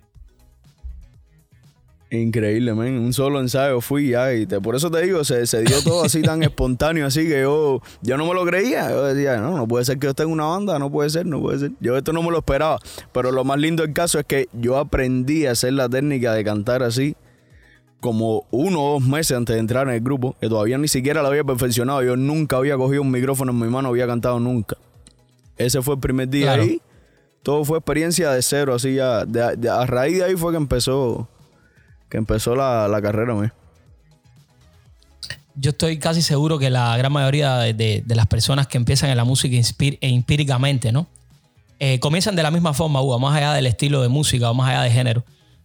Increíble, 2.11 2.73
man. 2.73 2.99
Un 2.99 3.13
solo 3.13 3.39
ensayo 3.39 3.81
fui 3.83 4.11
ya. 4.11 4.33
Y 4.33 4.47
por 4.47 4.75
eso 4.75 4.91
te 4.91 5.03
digo, 5.03 5.25
se, 5.25 5.47
se 5.47 5.63
dio 5.63 5.83
todo 5.83 6.05
así 6.05 6.23
tan 6.23 6.43
espontáneo, 6.45 7.07
así 7.07 7.29
que 7.29 7.43
yo, 7.43 7.83
yo 8.01 8.17
no 8.17 8.27
me 8.27 8.35
lo 8.35 8.47
creía. 8.47 8.91
Yo 8.91 9.05
decía, 9.05 9.37
no, 9.39 9.57
no 9.57 9.69
puede 9.69 9.85
ser 9.85 9.99
que 9.99 10.07
yo 10.07 10.11
esté 10.11 10.23
en 10.23 10.31
una 10.31 10.47
banda, 10.47 10.79
no 10.79 10.91
puede 10.91 11.11
ser, 11.11 11.27
no 11.27 11.41
puede 11.41 11.59
ser. 11.59 11.73
Yo 11.81 11.97
esto 11.97 12.13
no 12.13 12.23
me 12.23 12.31
lo 12.31 12.39
esperaba. 12.39 12.79
Pero 13.13 13.31
lo 13.31 13.45
más 13.45 13.59
lindo 13.59 13.83
del 13.83 13.93
caso 13.93 14.19
es 14.19 14.25
que 14.25 14.49
yo 14.53 14.79
aprendí 14.79 15.47
a 15.47 15.53
hacer 15.53 15.75
la 15.75 15.89
técnica 15.89 16.33
de 16.33 16.45
cantar 16.45 16.83
así 16.83 17.15
como 18.01 18.47
uno 18.51 18.83
o 18.83 18.93
dos 18.93 19.03
meses 19.03 19.37
antes 19.37 19.55
de 19.55 19.61
entrar 19.61 19.89
en 19.89 19.95
el 19.95 20.01
grupo, 20.01 20.37
que 20.41 20.49
todavía 20.49 20.79
ni 20.79 20.89
siquiera 20.89 21.21
lo 21.21 21.29
había 21.29 21.45
perfeccionado. 21.45 22.03
Yo 22.03 22.17
nunca 22.17 22.57
había 22.57 22.77
cogido 22.77 23.03
un 23.03 23.11
micrófono 23.11 23.53
en 23.53 23.59
mi 23.59 23.69
mano, 23.69 23.89
había 23.89 24.07
cantado 24.07 24.41
nunca. 24.41 24.77
Ese 25.59 25.83
fue 25.83 25.95
el 25.95 26.01
primer 26.01 26.29
día 26.29 26.53
ahí. 26.53 26.81
Todo 27.43 27.65
fue 27.65 27.79
experiencia 27.79 28.31
de 28.31 28.41
cero, 28.43 28.75
así 28.75 28.95
ya. 28.95 29.21
a 29.21 29.87
raíz 29.87 30.19
de 30.19 30.25
ahí 30.25 30.37
fue 30.37 30.53
que 30.53 30.57
empezó 30.57 31.29
que 32.09 32.17
empezó 32.17 32.55
la, 32.55 32.99
carrera, 33.03 33.35
¿me? 33.35 33.53
Yo 35.55 35.71
estoy 35.71 35.99
casi 35.99 36.23
seguro 36.23 36.59
que 36.59 36.71
la 36.71 36.97
gran 36.97 37.13
mayoría 37.13 37.57
de, 37.59 38.05
las 38.07 38.27
personas 38.27 38.67
que 38.67 38.79
empiezan 38.79 39.11
en 39.11 39.17
la 39.17 39.25
música 39.25 39.57
e 39.57 40.09
empíricamente, 40.09 40.93
¿no? 40.93 41.07
Eh, 41.81 42.01
comienzan 42.01 42.37
de 42.37 42.43
la 42.43 42.51
misma 42.51 42.75
forma, 42.75 43.01
Hugo, 43.01 43.19
más 43.19 43.37
allá 43.37 43.53
del 43.53 43.67
estilo 43.67 44.03
de 44.03 44.09
música 44.09 44.51
o 44.51 44.55
más 44.55 44.71
allá 44.71 44.83
de 44.83 44.91
género. 44.91 45.25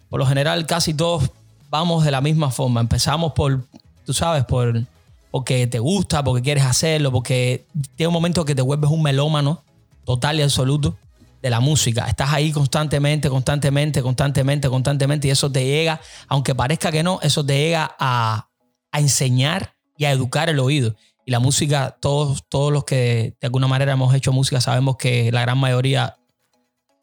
Por 0.09 0.19
lo 0.19 0.25
general, 0.25 0.65
casi 0.65 0.93
todos 0.93 1.31
vamos 1.69 2.05
de 2.05 2.11
la 2.11 2.21
misma 2.21 2.51
forma. 2.51 2.81
Empezamos 2.81 3.33
por, 3.33 3.63
tú 4.05 4.13
sabes, 4.13 4.45
por 4.45 4.83
porque 5.31 5.65
te 5.65 5.79
gusta, 5.79 6.23
porque 6.23 6.43
quieres 6.43 6.63
hacerlo, 6.63 7.11
porque 7.11 7.65
tiene 7.95 8.09
un 8.09 8.13
momento 8.13 8.45
que 8.45 8.53
te 8.53 8.61
vuelves 8.61 8.91
un 8.91 9.01
melómano 9.01 9.63
total 10.05 10.37
y 10.37 10.43
absoluto 10.43 10.95
de 11.43 11.49
la 11.49 11.59
música. 11.59 12.07
Estás 12.07 12.31
ahí 12.31 12.53
constantemente, 12.53 13.29
constantemente, 13.29 14.01
constantemente, 14.01 14.69
constantemente 14.69 15.27
y 15.27 15.31
eso 15.31 15.51
te 15.51 15.65
llega, 15.65 15.99
aunque 16.29 16.55
parezca 16.55 16.89
que 16.89 17.03
no, 17.03 17.19
eso 17.21 17.45
te 17.45 17.57
llega 17.57 17.95
a, 17.99 18.47
enseñar 18.93 19.75
y 19.97 20.05
a 20.05 20.11
educar 20.11 20.49
el 20.49 20.59
oído. 20.59 20.95
Y 21.25 21.31
la 21.31 21.39
música, 21.39 21.97
todos, 21.99 22.43
todos 22.47 22.71
los 22.71 22.85
que 22.85 23.35
de 23.41 23.47
alguna 23.47 23.67
manera 23.67 23.91
hemos 23.91 24.13
hecho 24.15 24.31
música 24.31 24.61
sabemos 24.61 24.95
que 24.97 25.31
la 25.31 25.41
gran 25.41 25.57
mayoría, 25.57 26.15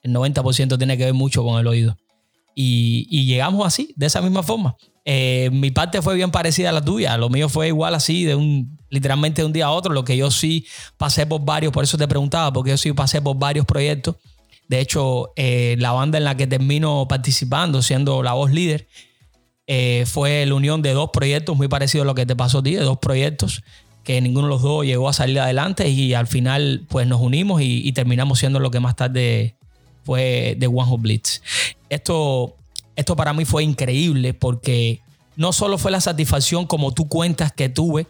el 0.03 0.14
90% 0.14 0.79
tiene 0.79 0.96
que 0.96 1.05
ver 1.05 1.14
mucho 1.14 1.44
con 1.44 1.61
el 1.61 1.66
oído. 1.66 1.98
Y, 2.55 3.26
llegamos 3.26 3.66
así, 3.66 3.92
de 3.96 4.07
esa 4.07 4.22
misma 4.22 4.42
forma. 4.42 4.76
Eh, 5.05 5.50
mi 5.53 5.70
parte 5.70 6.00
fue 6.00 6.14
bien 6.14 6.31
parecida 6.31 6.70
a 6.70 6.72
la 6.72 6.85
tuya. 6.85 7.16
Lo 7.18 7.29
mío 7.29 7.48
fue 7.48 7.68
igual 7.68 7.94
así, 7.94 8.24
de 8.24 8.35
un, 8.35 8.79
literalmente 8.88 9.42
de 9.42 9.46
un 9.46 9.53
día 9.53 9.66
a 9.66 9.70
otro. 9.70 9.92
Lo 9.92 10.05
que 10.05 10.16
yo 10.16 10.31
sí 10.31 10.66
pasé 10.96 11.26
por 11.26 11.44
varios, 11.44 11.72
por 11.72 11.85
eso 11.85 11.98
te 11.98 12.07
preguntaba, 12.09 12.53
porque 12.53 12.70
yo 12.70 12.76
sí 12.76 12.92
pasé 12.92 13.20
por 13.20 13.37
varios 13.37 13.66
proyectos 13.66 14.16
de 14.70 14.78
hecho, 14.78 15.33
eh, 15.35 15.74
la 15.80 15.90
banda 15.90 16.16
en 16.16 16.22
la 16.22 16.37
que 16.37 16.46
termino 16.46 17.09
participando, 17.09 17.83
siendo 17.83 18.22
la 18.22 18.35
voz 18.35 18.52
líder, 18.52 18.87
eh, 19.66 20.04
fue 20.06 20.46
la 20.46 20.54
unión 20.54 20.80
de 20.80 20.92
dos 20.92 21.11
proyectos 21.12 21.56
muy 21.56 21.66
parecidos 21.66 22.04
a 22.04 22.06
lo 22.06 22.14
que 22.14 22.24
te 22.24 22.37
pasó 22.37 22.59
a 22.59 22.62
ti, 22.62 22.76
de 22.76 22.83
dos 22.83 22.98
proyectos 22.98 23.64
que 24.04 24.20
ninguno 24.20 24.46
de 24.46 24.50
los 24.50 24.62
dos 24.62 24.87
llegó 24.87 25.09
a 25.09 25.12
salir 25.12 25.40
adelante 25.40 25.88
y 25.88 26.14
al 26.14 26.28
final 26.28 26.87
pues 26.88 27.04
nos 27.09 27.20
unimos 27.20 27.61
y, 27.61 27.90
terminamos 27.90 28.38
siendo 28.38 28.61
lo 28.61 28.70
que 28.70 28.78
más 28.78 28.94
tarde 28.94 29.56
fue 30.04 30.56
The 30.61 30.68
One 30.68 30.88
Who 30.88 30.98
Blitz. 30.98 31.42
Esto, 31.88 32.54
esto 32.94 33.16
para 33.16 33.33
mí 33.33 33.44
fue 33.44 33.64
increíble 33.64 34.35
porque 34.35 35.00
no 35.35 35.52
solo 35.52 35.78
fue 35.78 35.90
la 35.90 36.00
satisfacción 36.00 36.66
como 36.66 36.92
tú 36.94 37.09
cuentas 37.09 37.52
que 37.52 37.68
tuve 37.68 38.06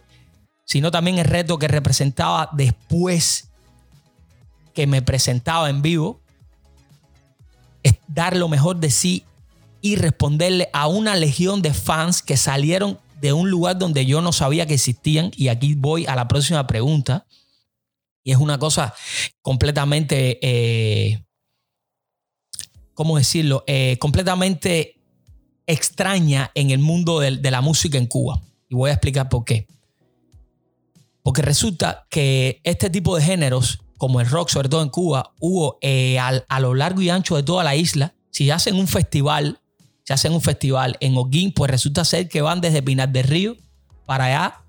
sino 0.63 0.91
también 0.91 1.17
el 1.17 1.25
reto 1.25 1.57
que 1.57 1.67
representaba 1.67 2.49
después 2.53 3.49
que 4.73 4.87
me 4.87 5.01
presentaba 5.01 5.69
en 5.69 5.81
vivo, 5.81 6.21
dar 8.13 8.35
lo 8.35 8.47
mejor 8.47 8.77
de 8.77 8.89
sí 8.91 9.23
y 9.81 9.95
responderle 9.95 10.69
a 10.73 10.87
una 10.87 11.15
legión 11.15 11.61
de 11.61 11.73
fans 11.73 12.21
que 12.21 12.37
salieron 12.37 12.99
de 13.19 13.33
un 13.33 13.49
lugar 13.49 13.77
donde 13.77 14.05
yo 14.05 14.21
no 14.21 14.31
sabía 14.31 14.65
que 14.65 14.73
existían. 14.73 15.31
Y 15.35 15.47
aquí 15.47 15.75
voy 15.75 16.05
a 16.05 16.15
la 16.15 16.27
próxima 16.27 16.65
pregunta. 16.67 17.25
Y 18.23 18.31
es 18.31 18.37
una 18.37 18.59
cosa 18.59 18.93
completamente, 19.41 20.39
eh, 20.41 21.23
¿cómo 22.93 23.17
decirlo? 23.17 23.63
Eh, 23.67 23.97
completamente 23.99 24.95
extraña 25.65 26.51
en 26.53 26.71
el 26.71 26.79
mundo 26.79 27.19
de, 27.19 27.51
la 27.51 27.61
música 27.61 27.97
en 27.97 28.07
Cuba. 28.07 28.41
Y 28.69 28.75
voy 28.75 28.89
a 28.89 28.93
explicar 28.93 29.29
por 29.29 29.45
qué. 29.45 29.67
Porque 31.23 31.41
resulta 31.41 32.07
que 32.09 32.59
este 32.63 32.89
tipo 32.89 33.15
de 33.15 33.23
géneros, 33.23 33.79
como 34.01 34.19
el 34.19 34.27
rock, 34.27 34.49
sobre 34.49 34.67
todo 34.67 34.81
en 34.81 34.89
Cuba, 34.89 35.31
hubo 35.39 35.77
eh, 35.79 36.17
a 36.17 36.59
lo 36.59 36.73
largo 36.73 37.03
y 37.03 37.11
ancho 37.11 37.35
de 37.35 37.43
toda 37.43 37.63
la 37.63 37.75
isla. 37.75 38.15
Si 38.31 38.49
hacen 38.49 38.73
un 38.77 38.87
festival, 38.87 39.59
si 40.05 40.11
hacen 40.11 40.33
un 40.33 40.41
festival 40.41 40.97
en 41.01 41.15
Oguín, 41.15 41.51
pues 41.51 41.69
resulta 41.69 42.03
ser 42.03 42.27
que 42.27 42.41
van 42.41 42.61
desde 42.61 42.81
Pinar 42.81 43.09
del 43.09 43.25
Río 43.25 43.57
para 44.07 44.25
allá 44.25 44.63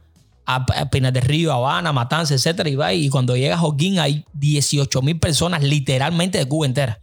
a 0.45 0.91
Pinar 0.91 1.15
del 1.15 1.23
Río, 1.23 1.51
Habana, 1.51 1.95
Matanza, 1.95 2.35
etcétera, 2.35 2.69
y 2.69 2.75
va 2.75 2.93
y 2.93 3.09
cuando 3.09 3.35
llegas 3.35 3.57
a 3.57 3.63
Joaquín 3.63 4.01
hay 4.01 4.23
18 4.35 5.01
mil 5.01 5.19
personas 5.19 5.63
literalmente 5.63 6.37
de 6.37 6.45
Cuba 6.45 6.67
entera. 6.67 7.01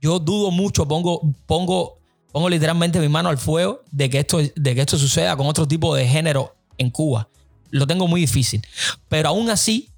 Yo 0.00 0.20
dudo 0.20 0.52
mucho, 0.52 0.86
pongo, 0.86 1.20
pongo, 1.46 1.98
pongo 2.30 2.48
literalmente 2.48 3.00
mi 3.00 3.08
mano 3.08 3.28
al 3.28 3.38
fuego 3.38 3.80
de 3.90 4.08
que, 4.08 4.20
esto, 4.20 4.38
de 4.38 4.74
que 4.76 4.82
esto 4.82 4.98
suceda 4.98 5.36
con 5.36 5.48
otro 5.48 5.66
tipo 5.66 5.96
de 5.96 6.06
género 6.06 6.54
en 6.78 6.90
Cuba. 6.90 7.28
Lo 7.70 7.88
tengo 7.88 8.06
muy 8.06 8.20
difícil. 8.20 8.64
Pero 9.08 9.30
aún 9.30 9.50
así, 9.50 9.90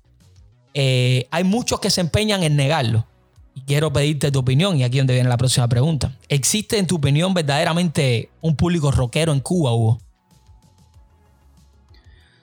eh, 0.81 1.27
hay 1.33 1.43
muchos 1.43 1.81
que 1.81 1.91
se 1.91 2.01
empeñan 2.01 2.45
en 2.45 2.55
negarlo. 2.55 3.05
Y 3.53 3.63
quiero 3.63 3.93
pedirte 3.93 4.31
tu 4.31 4.39
opinión, 4.39 4.77
y 4.77 4.85
aquí 4.85 4.99
es 4.99 5.01
donde 5.01 5.15
viene 5.15 5.29
la 5.29 5.37
próxima 5.37 5.69
pregunta. 5.69 6.17
¿Existe 6.29 6.79
en 6.79 6.87
tu 6.87 6.99
opinión 6.99 7.35
verdaderamente 7.35 8.31
un 8.41 8.55
público 8.55 8.93
rockero 8.93 9.33
en 9.33 9.41
Cuba, 9.41 9.75
Hugo? 9.75 9.99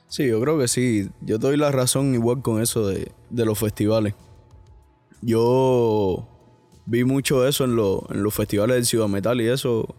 Sí, 0.10 0.28
yo 0.28 0.42
creo 0.42 0.60
que 0.60 0.68
sí. 0.68 1.10
Yo 1.22 1.38
doy 1.38 1.56
la 1.56 1.72
razón 1.72 2.14
igual 2.14 2.42
con 2.42 2.62
eso 2.62 2.86
de, 2.86 3.10
los 3.30 3.58
festivales. 3.58 4.16
Yo 5.22 6.28
vi 6.86 7.06
mucho 7.06 7.48
eso 7.48 7.64
en, 7.64 7.78
los 7.78 8.34
festivales 8.34 8.76
de 8.76 8.84
Ciudad 8.84 9.08
Metal 9.08 9.40
y 9.40 9.48
eso. 9.48 9.96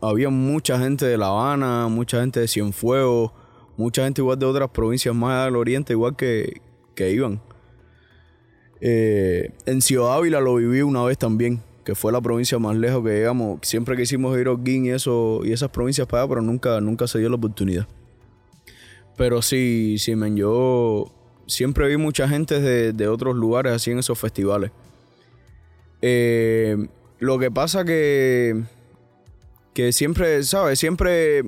había 0.00 0.30
mucha 0.30 0.78
gente 0.78 1.06
de 1.06 1.18
La 1.18 1.26
Habana, 1.26 1.88
mucha 1.88 2.20
gente 2.20 2.38
de 2.38 2.46
Cienfuegos, 2.46 3.32
mucha 3.76 4.04
gente 4.04 4.20
igual 4.20 4.38
de 4.38 4.46
otras 4.46 4.70
provincias 4.70 5.12
más 5.12 5.48
al 5.48 5.56
oriente, 5.56 5.92
igual 5.92 6.14
que, 6.14 6.62
iban. 6.98 7.40
Eh, 8.80 9.50
en 9.66 9.80
Ciudad 9.80 10.14
Ávila 10.14 10.40
lo 10.40 10.56
viví 10.56 10.82
una 10.82 11.04
vez 11.04 11.16
también, 11.16 11.62
que 11.84 11.94
fue 11.94 12.12
la 12.12 12.20
provincia 12.20 12.58
más 12.58 12.76
lejos 12.76 13.04
que 13.04 13.10
llegamos. 13.10 13.60
Siempre 13.62 13.96
quisimos 13.96 14.38
ir 14.38 14.48
a 14.48 14.52
Oguín 14.52 14.86
y, 14.86 14.90
eso, 14.90 15.40
y 15.44 15.52
esas 15.52 15.70
provincias 15.70 16.06
para 16.06 16.22
allá, 16.22 16.28
pero 16.30 16.42
nunca, 16.42 16.80
nunca 16.80 17.06
se 17.06 17.18
dio 17.18 17.28
la 17.28 17.36
oportunidad. 17.36 17.86
Pero 19.16 19.42
sí, 19.42 19.96
sí, 19.98 20.14
yo 20.34 21.12
siempre 21.46 21.88
vi 21.88 21.96
mucha 21.96 22.28
gente 22.28 22.60
de, 22.60 23.08
otros 23.08 23.36
lugares 23.36 23.72
así 23.72 23.90
en 23.90 23.98
esos 23.98 24.18
festivales. 24.18 24.72
Eh, 26.00 26.88
lo 27.20 27.38
que 27.38 27.50
pasa 27.50 27.84
que, 27.84 28.62
que 29.74 29.92
siempre, 29.92 30.42
¿sabes? 30.42 30.80
Siempre 30.80 31.44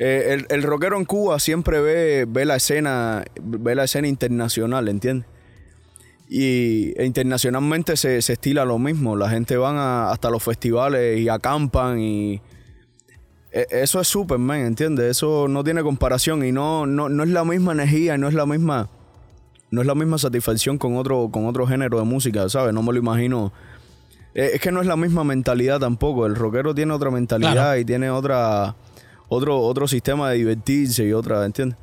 eh, 0.00 0.34
el, 0.34 0.46
el, 0.48 0.62
rockero 0.62 0.96
en 0.96 1.04
Cuba 1.04 1.40
siempre 1.40 1.80
ve, 1.80 2.24
ve, 2.28 2.44
la 2.44 2.54
escena, 2.54 3.24
ve 3.42 3.74
la 3.74 3.84
escena 3.84 4.06
internacional, 4.06 4.88
¿entiendes? 4.88 5.28
Y 6.28 6.92
e 6.96 7.04
internacionalmente 7.04 7.96
se, 7.96 8.22
se, 8.22 8.34
estila 8.34 8.64
lo 8.64 8.78
mismo. 8.78 9.16
La 9.16 9.28
gente 9.28 9.56
van 9.56 9.76
hasta 9.76 10.30
los 10.30 10.42
festivales 10.42 11.18
y 11.18 11.28
acampan 11.28 11.98
y 11.98 12.40
e, 13.50 13.66
eso 13.70 14.00
es 14.00 14.06
Superman, 14.06 14.60
¿entiendes? 14.60 15.06
Eso 15.06 15.48
no 15.48 15.64
tiene 15.64 15.82
comparación 15.82 16.44
y 16.44 16.52
no, 16.52 16.86
no, 16.86 17.08
no 17.08 17.22
es 17.24 17.30
la 17.30 17.44
misma 17.44 17.72
energía 17.72 18.14
y 18.14 18.18
no 18.18 18.28
es 18.28 18.34
la 18.34 18.46
misma 18.46 18.90
no 19.70 19.80
es 19.82 19.86
la 19.86 19.94
misma 19.94 20.16
satisfacción 20.16 20.78
con 20.78 20.96
otro, 20.96 21.28
con 21.30 21.46
otro 21.46 21.66
género 21.66 21.98
de 21.98 22.04
música, 22.04 22.48
¿sabes? 22.48 22.72
No 22.72 22.82
me 22.82 22.92
lo 22.92 22.98
imagino. 22.98 23.52
E, 24.34 24.52
es 24.54 24.60
que 24.60 24.70
no 24.70 24.80
es 24.80 24.86
la 24.86 24.96
misma 24.96 25.24
mentalidad 25.24 25.80
tampoco. 25.80 26.24
El 26.26 26.36
rockero 26.36 26.74
tiene 26.74 26.92
otra 26.92 27.10
mentalidad 27.10 27.76
y 27.76 27.84
tiene 27.84 28.10
otra, 28.10 28.76
otro, 29.28 29.60
otro 29.60 29.86
sistema 29.88 30.30
de 30.30 30.38
divertirse 30.38 31.06
y 31.06 31.12
otra, 31.12 31.44
¿entiendes? 31.44 31.78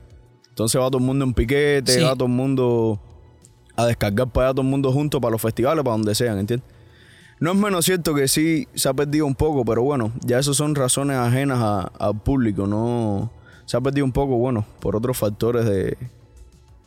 Entonces 0.50 0.80
va 0.80 0.88
todo 0.88 1.00
el 1.00 1.04
mundo 1.04 1.26
en 1.26 1.34
piquete, 1.34 2.02
va 2.02 2.14
todo 2.14 2.26
el 2.26 2.34
mundo 2.34 3.00
a 3.76 3.86
descargar 3.86 4.30
para 4.30 4.48
allá 4.48 4.54
todo 4.54 4.62
el 4.62 4.70
mundo 4.70 4.92
junto 4.92 5.20
para 5.20 5.32
los 5.32 5.42
festivales, 5.42 5.84
para 5.84 5.98
donde 5.98 6.16
sean, 6.16 6.40
¿entiendes? 6.40 6.70
No 7.40 7.52
es 7.52 7.58
menos 7.58 7.84
cierto 7.84 8.16
que 8.16 8.30
sí 8.30 8.68
se 8.74 8.88
ha 8.88 8.94
perdido 8.94 9.26
un 9.26 9.36
poco, 9.36 9.66
pero 9.66 9.84
bueno, 9.84 10.14
ya 10.26 10.40
eso 10.40 10.54
son 10.54 10.74
razones 10.74 11.18
ajenas 11.18 11.90
al 12.00 12.22
público, 12.22 12.66
no 12.66 13.32
se 13.66 13.76
ha 13.76 13.82
perdido 13.82 14.06
un 14.06 14.14
poco, 14.14 14.38
bueno, 14.38 14.66
por 14.80 14.96
otros 14.96 15.18
factores 15.18 15.66
de, 15.66 15.98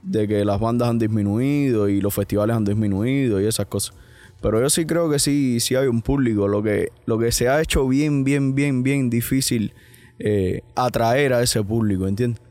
de 0.03 0.27
que 0.27 0.45
las 0.45 0.59
bandas 0.59 0.89
han 0.89 0.99
disminuido 0.99 1.89
y 1.89 2.01
los 2.01 2.15
festivales 2.15 2.57
han 2.57 2.65
disminuido 2.65 3.41
y 3.41 3.47
esas 3.47 3.67
cosas. 3.67 3.95
Pero 4.41 4.61
yo 4.61 4.71
sí 4.71 4.87
creo 4.87 5.11
que 5.11 5.19
sí, 5.19 5.61
sí 5.61 5.75
hay 5.75 5.89
un 5.89 6.01
público. 6.01 6.47
Lo 6.47 6.63
que, 6.63 6.93
lo 7.07 7.19
que 7.19 7.33
se 7.33 7.49
ha 7.49 7.61
hecho 7.61 7.87
bien, 7.89 8.23
bien, 8.25 8.55
bien, 8.55 8.83
bien 8.83 9.11
difícil 9.11 9.73
eh, 10.19 10.63
atraer 10.75 11.33
a 11.33 11.43
ese 11.43 11.63
público, 11.63 12.07
¿entiendes? 12.07 12.43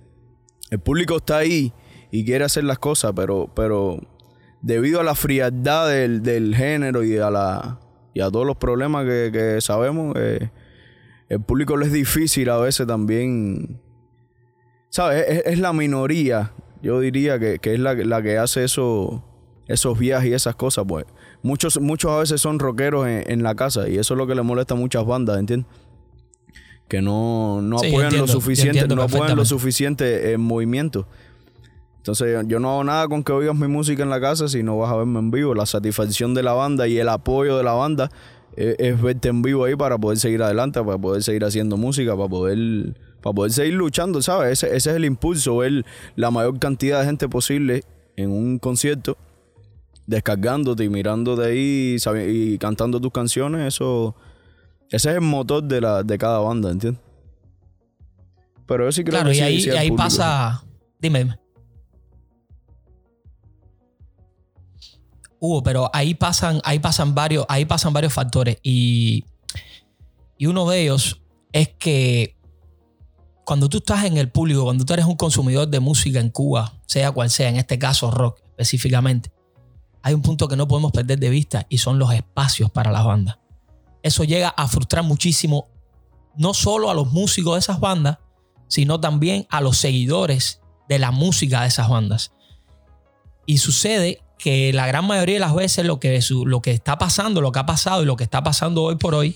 El 0.70 0.80
público 0.80 1.18
está 1.18 1.38
ahí 1.38 1.74
y 2.12 2.26
quiere 2.26 2.46
hacer 2.46 2.64
las 2.64 2.80
cosas, 2.80 3.14
pero, 3.16 3.50
pero 3.56 4.00
debido 4.62 5.00
a 5.00 5.04
la 5.04 5.16
frialdad 5.16 5.90
del, 5.90 6.24
del 6.24 6.56
género 6.56 7.04
y 7.04 7.18
a 7.18 7.30
la 7.30 7.80
y 8.18 8.22
a 8.22 8.32
todos 8.32 8.48
los 8.48 8.58
problemas 8.58 9.06
que, 9.06 9.60
sabemos, 9.62 10.16
eh, 10.18 10.50
el 11.30 11.40
público 11.40 11.78
le 11.78 11.86
es 11.86 11.92
difícil 11.92 12.50
a 12.50 12.58
veces 12.58 12.88
también. 12.88 13.80
¿Sabes? 14.90 15.44
Es, 15.46 15.60
la 15.60 15.72
minoría, 15.72 16.52
yo 16.82 17.00
diría 17.00 17.38
que, 17.38 17.60
es 17.62 17.80
la, 17.80 18.24
que 18.24 18.38
hace 18.40 18.64
eso, 18.64 19.24
esos 19.68 20.00
viajes 20.00 20.32
y 20.32 20.34
esas 20.34 20.56
cosas, 20.56 20.86
pues. 20.88 21.06
Muchos, 21.44 21.80
muchos 21.80 22.10
a 22.10 22.18
veces 22.18 22.42
son 22.42 22.58
rockeros 22.58 23.06
en, 23.08 23.44
la 23.44 23.54
casa 23.54 23.88
y 23.88 24.00
eso 24.00 24.16
es 24.16 24.18
lo 24.18 24.26
que 24.26 24.34
le 24.34 24.42
molesta 24.42 24.74
a 24.74 24.78
muchas 24.78 25.06
bandas, 25.06 25.38
¿entiendes? 25.38 25.70
Que 26.88 27.02
no, 27.02 27.62
no 27.62 27.78
apoyan 27.78 28.18
lo 28.18 28.28
suficiente, 28.28 28.88
no 28.88 29.02
apoyan 29.02 29.36
lo 29.36 29.46
suficiente 29.46 30.32
en 30.32 30.42
movimiento. 30.42 31.08
Entonces 31.98 32.46
yo 32.48 32.60
no 32.62 32.72
hago 32.72 32.84
nada 32.86 33.08
con 33.10 33.24
que 33.24 33.34
oigas 33.34 33.56
mi 33.56 33.68
música 33.68 34.04
en 34.04 34.10
la 34.10 34.22
casa 34.22 34.48
si 34.48 34.64
no 34.64 34.78
vas 34.78 34.94
a 34.94 34.96
verme 34.96 35.20
en 35.20 35.30
vivo. 35.30 35.54
La 35.54 35.66
satisfacción 35.66 36.34
de 36.34 36.44
la 36.44 36.54
banda 36.54 36.88
y 36.88 36.98
el 36.98 37.10
apoyo 37.10 37.58
de 37.58 37.64
la 37.66 37.74
banda 37.74 38.10
es, 38.56 39.02
verte 39.02 39.28
en 39.28 39.42
vivo 39.42 39.66
ahí 39.66 39.76
para 39.76 39.98
poder 39.98 40.18
seguir 40.18 40.42
adelante, 40.42 40.82
para 40.82 40.98
poder 40.98 41.22
seguir 41.22 41.44
haciendo 41.44 41.76
música, 41.76 42.16
para 42.16 42.30
poder, 42.30 42.96
para 43.22 43.34
poder 43.34 43.52
seguir 43.52 43.74
luchando, 43.74 44.22
¿sabes? 44.22 44.64
Ese, 44.64 44.76
ese 44.76 44.90
es 44.92 44.96
el 44.96 45.04
impulso, 45.04 45.58
ver 45.58 45.86
la 46.16 46.32
mayor 46.32 46.58
cantidad 46.60 47.02
de 47.02 47.06
gente 47.06 47.28
posible 47.28 47.84
en 48.16 48.32
un 48.32 48.58
concierto, 48.58 49.18
descargándote 50.06 50.86
y 50.86 50.90
mirándote 50.90 51.46
ahí 51.46 51.98
y 52.30 52.58
cantando 52.58 53.02
tus 53.02 53.12
canciones, 53.12 53.76
eso... 53.76 54.16
Ese 54.90 55.10
es 55.10 55.16
el 55.16 55.22
motor 55.22 55.64
de, 55.64 55.82
la, 55.82 56.04
de 56.04 56.18
cada 56.18 56.40
banda, 56.40 56.72
¿entiendes? 56.72 57.02
Pero 58.66 58.86
yo 58.86 58.92
sí 58.92 59.04
creo 59.04 59.24
que 59.24 59.36
y 59.36 59.40
ahí, 59.40 59.66
y 59.66 59.70
ahí 59.70 59.92
pasa... 59.92 60.64
Dime, 61.00 61.20
dime. 61.20 61.40
Hugo, 65.40 65.62
pero 65.64 65.90
ahí 65.94 66.16
pasan, 66.16 66.60
ahí 66.64 66.80
pasan 66.80 67.14
varios, 67.14 67.46
ahí 67.48 67.66
pasan 67.66 67.94
varios 67.94 68.14
factores. 68.14 68.58
Y, 68.64 69.26
y 70.38 70.48
uno 70.48 70.68
de 70.70 70.82
ellos 70.82 71.22
es 71.52 71.70
que 71.70 72.36
cuando 73.46 73.70
tú 73.70 73.78
estás 73.78 74.04
en 74.06 74.18
el 74.18 74.30
público, 74.30 74.64
cuando 74.64 74.84
tú 74.84 74.94
eres 74.94 75.06
un 75.06 75.16
consumidor 75.16 75.68
de 75.68 75.80
música 75.80 76.20
en 76.20 76.30
Cuba, 76.30 76.74
sea 76.86 77.12
cual 77.12 77.30
sea, 77.30 77.50
en 77.50 77.56
este 77.58 77.80
caso 77.80 78.12
rock 78.12 78.42
específicamente, 78.50 79.32
hay 80.02 80.14
un 80.14 80.22
punto 80.22 80.48
que 80.48 80.56
no 80.56 80.68
podemos 80.68 80.92
perder 80.92 81.20
de 81.20 81.30
vista 81.30 81.66
y 81.70 81.78
son 81.78 82.00
los 82.00 82.12
espacios 82.14 82.72
para 82.72 82.92
las 82.92 83.06
bandas. 83.06 83.38
Eso 84.04 84.24
llega 84.24 84.50
a 84.50 84.68
frustrar 84.68 85.04
muchísimo 85.04 85.68
no 86.36 86.54
solo 86.54 86.90
a 86.90 86.94
los 86.94 87.12
músicos 87.12 87.56
de 87.56 87.60
esas 87.60 87.80
bandas, 87.80 88.20
sino 88.68 89.00
también 89.00 89.48
a 89.50 89.62
los 89.62 89.78
seguidores 89.78 90.62
de 90.88 91.00
la 91.00 91.12
música 91.12 91.62
de 91.62 91.68
esas 91.68 91.90
bandas. 91.90 92.32
Y 93.46 93.58
sucede 93.58 94.22
que 94.38 94.72
la 94.72 94.86
gran 94.86 95.06
mayoría 95.06 95.36
de 95.36 95.40
las 95.40 95.56
veces 95.56 95.86
lo 95.86 96.00
que, 96.00 96.20
lo 96.46 96.62
que 96.62 96.72
está 96.72 96.98
pasando, 96.98 97.42
lo 97.42 97.52
que 97.52 97.60
ha 97.60 97.66
pasado 97.66 98.04
y 98.04 98.06
lo 98.06 98.16
que 98.16 98.24
está 98.24 98.44
pasando 98.44 98.84
hoy 98.84 98.96
por 98.96 99.16
hoy 99.16 99.36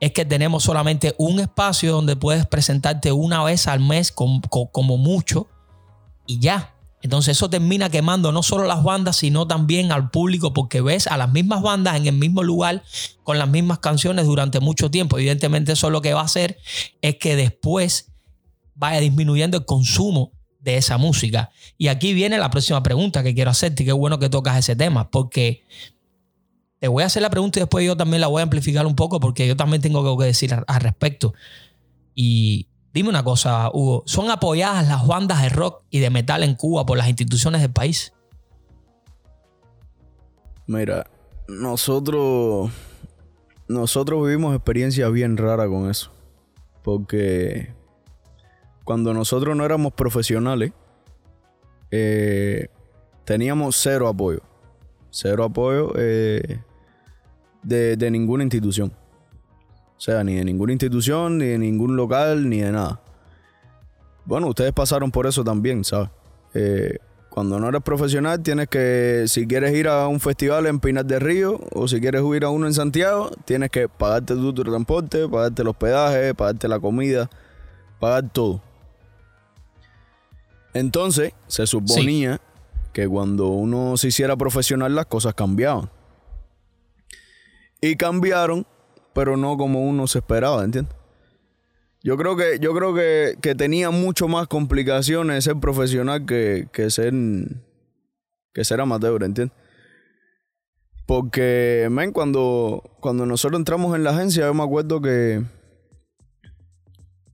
es 0.00 0.12
que 0.12 0.24
tenemos 0.24 0.64
solamente 0.64 1.14
un 1.18 1.40
espacio 1.40 1.92
donde 1.92 2.14
puedes 2.14 2.46
presentarte 2.46 3.10
una 3.10 3.42
vez 3.42 3.66
al 3.68 3.80
mes 3.80 4.12
como 4.12 4.98
mucho 4.98 5.48
y 6.26 6.40
ya. 6.40 6.73
Entonces 7.04 7.36
eso 7.36 7.50
termina 7.50 7.90
quemando 7.90 8.32
no 8.32 8.42
solo 8.42 8.64
las 8.64 8.82
bandas, 8.82 9.16
sino 9.16 9.46
también 9.46 9.92
al 9.92 10.10
público 10.10 10.54
porque 10.54 10.80
ves 10.80 11.06
a 11.06 11.18
las 11.18 11.30
mismas 11.30 11.60
bandas 11.60 11.96
en 11.96 12.06
el 12.06 12.14
mismo 12.14 12.42
lugar 12.42 12.82
con 13.24 13.38
las 13.38 13.46
mismas 13.46 13.78
canciones 13.80 14.24
durante 14.24 14.58
mucho 14.58 14.90
tiempo. 14.90 15.18
Evidentemente 15.18 15.72
eso 15.72 15.90
lo 15.90 16.00
que 16.00 16.14
va 16.14 16.22
a 16.22 16.24
hacer 16.24 16.56
es 17.02 17.16
que 17.16 17.36
después 17.36 18.14
vaya 18.74 19.00
disminuyendo 19.00 19.58
el 19.58 19.66
consumo 19.66 20.32
de 20.60 20.78
esa 20.78 20.96
música. 20.96 21.50
Y 21.76 21.88
aquí 21.88 22.14
viene 22.14 22.38
la 22.38 22.48
próxima 22.48 22.82
pregunta 22.82 23.22
que 23.22 23.34
quiero 23.34 23.50
hacerte 23.50 23.82
y 23.82 23.86
qué 23.86 23.92
bueno 23.92 24.18
que 24.18 24.30
tocas 24.30 24.58
ese 24.58 24.74
tema, 24.74 25.10
porque 25.10 25.66
te 26.78 26.88
voy 26.88 27.02
a 27.02 27.06
hacer 27.06 27.20
la 27.20 27.28
pregunta 27.28 27.58
y 27.58 27.60
después 27.60 27.84
yo 27.84 27.98
también 27.98 28.22
la 28.22 28.28
voy 28.28 28.40
a 28.40 28.44
amplificar 28.44 28.86
un 28.86 28.96
poco 28.96 29.20
porque 29.20 29.46
yo 29.46 29.56
también 29.56 29.82
tengo 29.82 29.98
algo 29.98 30.16
que 30.16 30.24
decir 30.24 30.54
al 30.54 30.80
respecto. 30.80 31.34
Y 32.14 32.68
dime 32.94 33.10
una 33.10 33.22
cosa, 33.22 33.70
Hugo, 33.72 34.02
¿son 34.06 34.30
apoyadas 34.30 34.88
las 34.88 35.06
bandas 35.06 35.42
de 35.42 35.50
rock 35.50 35.82
y 35.90 35.98
de 35.98 36.08
metal 36.08 36.42
en 36.42 36.54
Cuba 36.54 36.86
por 36.86 36.96
las 36.96 37.08
instituciones 37.08 37.60
del 37.60 37.72
país? 37.72 38.14
Mira, 40.66 41.06
nosotros 41.46 42.70
nosotros 43.68 44.26
vivimos 44.26 44.54
experiencias 44.54 45.10
bien 45.12 45.36
raras 45.36 45.68
con 45.68 45.90
eso. 45.90 46.10
Porque 46.82 47.72
cuando 48.84 49.14
nosotros 49.14 49.56
no 49.56 49.64
éramos 49.64 49.92
profesionales, 49.94 50.72
eh, 51.90 52.68
teníamos 53.24 53.76
cero 53.76 54.08
apoyo. 54.08 54.40
Cero 55.10 55.44
apoyo 55.44 55.92
eh, 55.96 56.60
de, 57.62 58.10
ninguna 58.10 58.42
institución. 58.42 58.92
O 59.96 60.00
sea, 60.00 60.24
ni 60.24 60.34
de 60.34 60.44
ninguna 60.44 60.72
institución, 60.72 61.38
ni 61.38 61.46
de 61.46 61.58
ningún 61.58 61.96
local, 61.96 62.48
ni 62.48 62.60
de 62.60 62.72
nada. 62.72 63.00
Bueno, 64.24 64.48
ustedes 64.48 64.72
pasaron 64.72 65.10
por 65.10 65.26
eso 65.26 65.44
también, 65.44 65.84
¿sabes? 65.84 66.10
Eh, 66.54 66.98
cuando 67.34 67.58
no 67.58 67.68
eres 67.68 67.82
profesional, 67.82 68.40
tienes 68.42 68.68
que, 68.68 69.24
si 69.26 69.46
quieres 69.46 69.74
ir 69.74 69.88
a 69.88 70.06
un 70.06 70.20
festival 70.20 70.66
en 70.66 70.78
Pinar 70.78 71.04
del 71.04 71.20
Río 71.20 71.60
o 71.72 71.88
si 71.88 72.00
quieres 72.00 72.22
ir 72.32 72.44
a 72.44 72.50
uno 72.50 72.66
en 72.66 72.74
Santiago, 72.74 73.30
tienes 73.44 73.70
que 73.70 73.88
pagarte 73.88 74.34
tu 74.34 74.54
transporte, 74.54 75.28
pagarte 75.28 75.62
el 75.62 75.68
hospedaje, 75.68 76.32
pagarte 76.32 76.68
la 76.68 76.78
comida, 76.78 77.28
pagar 77.98 78.30
todo. 78.30 78.62
Entonces, 80.74 81.32
se 81.48 81.66
suponía 81.66 82.40
que 82.92 83.08
cuando 83.08 83.48
uno 83.48 83.96
se 83.96 84.08
hiciera 84.08 84.36
profesional 84.36 84.94
las 84.94 85.06
cosas 85.06 85.34
cambiaban. 85.34 85.90
Y 87.80 87.96
cambiaron, 87.96 88.64
pero 89.14 89.36
no 89.36 89.56
como 89.56 89.82
uno 89.82 90.06
se 90.06 90.18
esperaba, 90.18 90.64
¿entiendes? 90.64 90.94
Yo 92.02 92.18
creo 92.18 92.36
que, 92.36 92.58
yo 92.60 92.74
creo 92.74 92.94
que, 92.94 93.54
tenía 93.54 93.90
mucho 93.90 94.28
más 94.28 94.46
complicaciones 94.46 95.44
ser 95.44 95.56
profesional 95.56 96.26
que, 96.26 96.68
ser 96.90 97.14
que 98.52 98.64
ser 98.64 98.80
amateur, 98.80 99.22
¿entiendes? 99.22 99.56
Porque, 101.06 101.88
men, 101.90 102.12
cuando, 102.12 102.82
cuando 103.00 103.24
nosotros 103.24 103.58
entramos 103.58 103.96
en 103.96 104.04
la 104.04 104.10
agencia, 104.10 104.44
yo 104.44 104.52
me 104.52 104.62
acuerdo 104.62 105.00
que, 105.00 105.42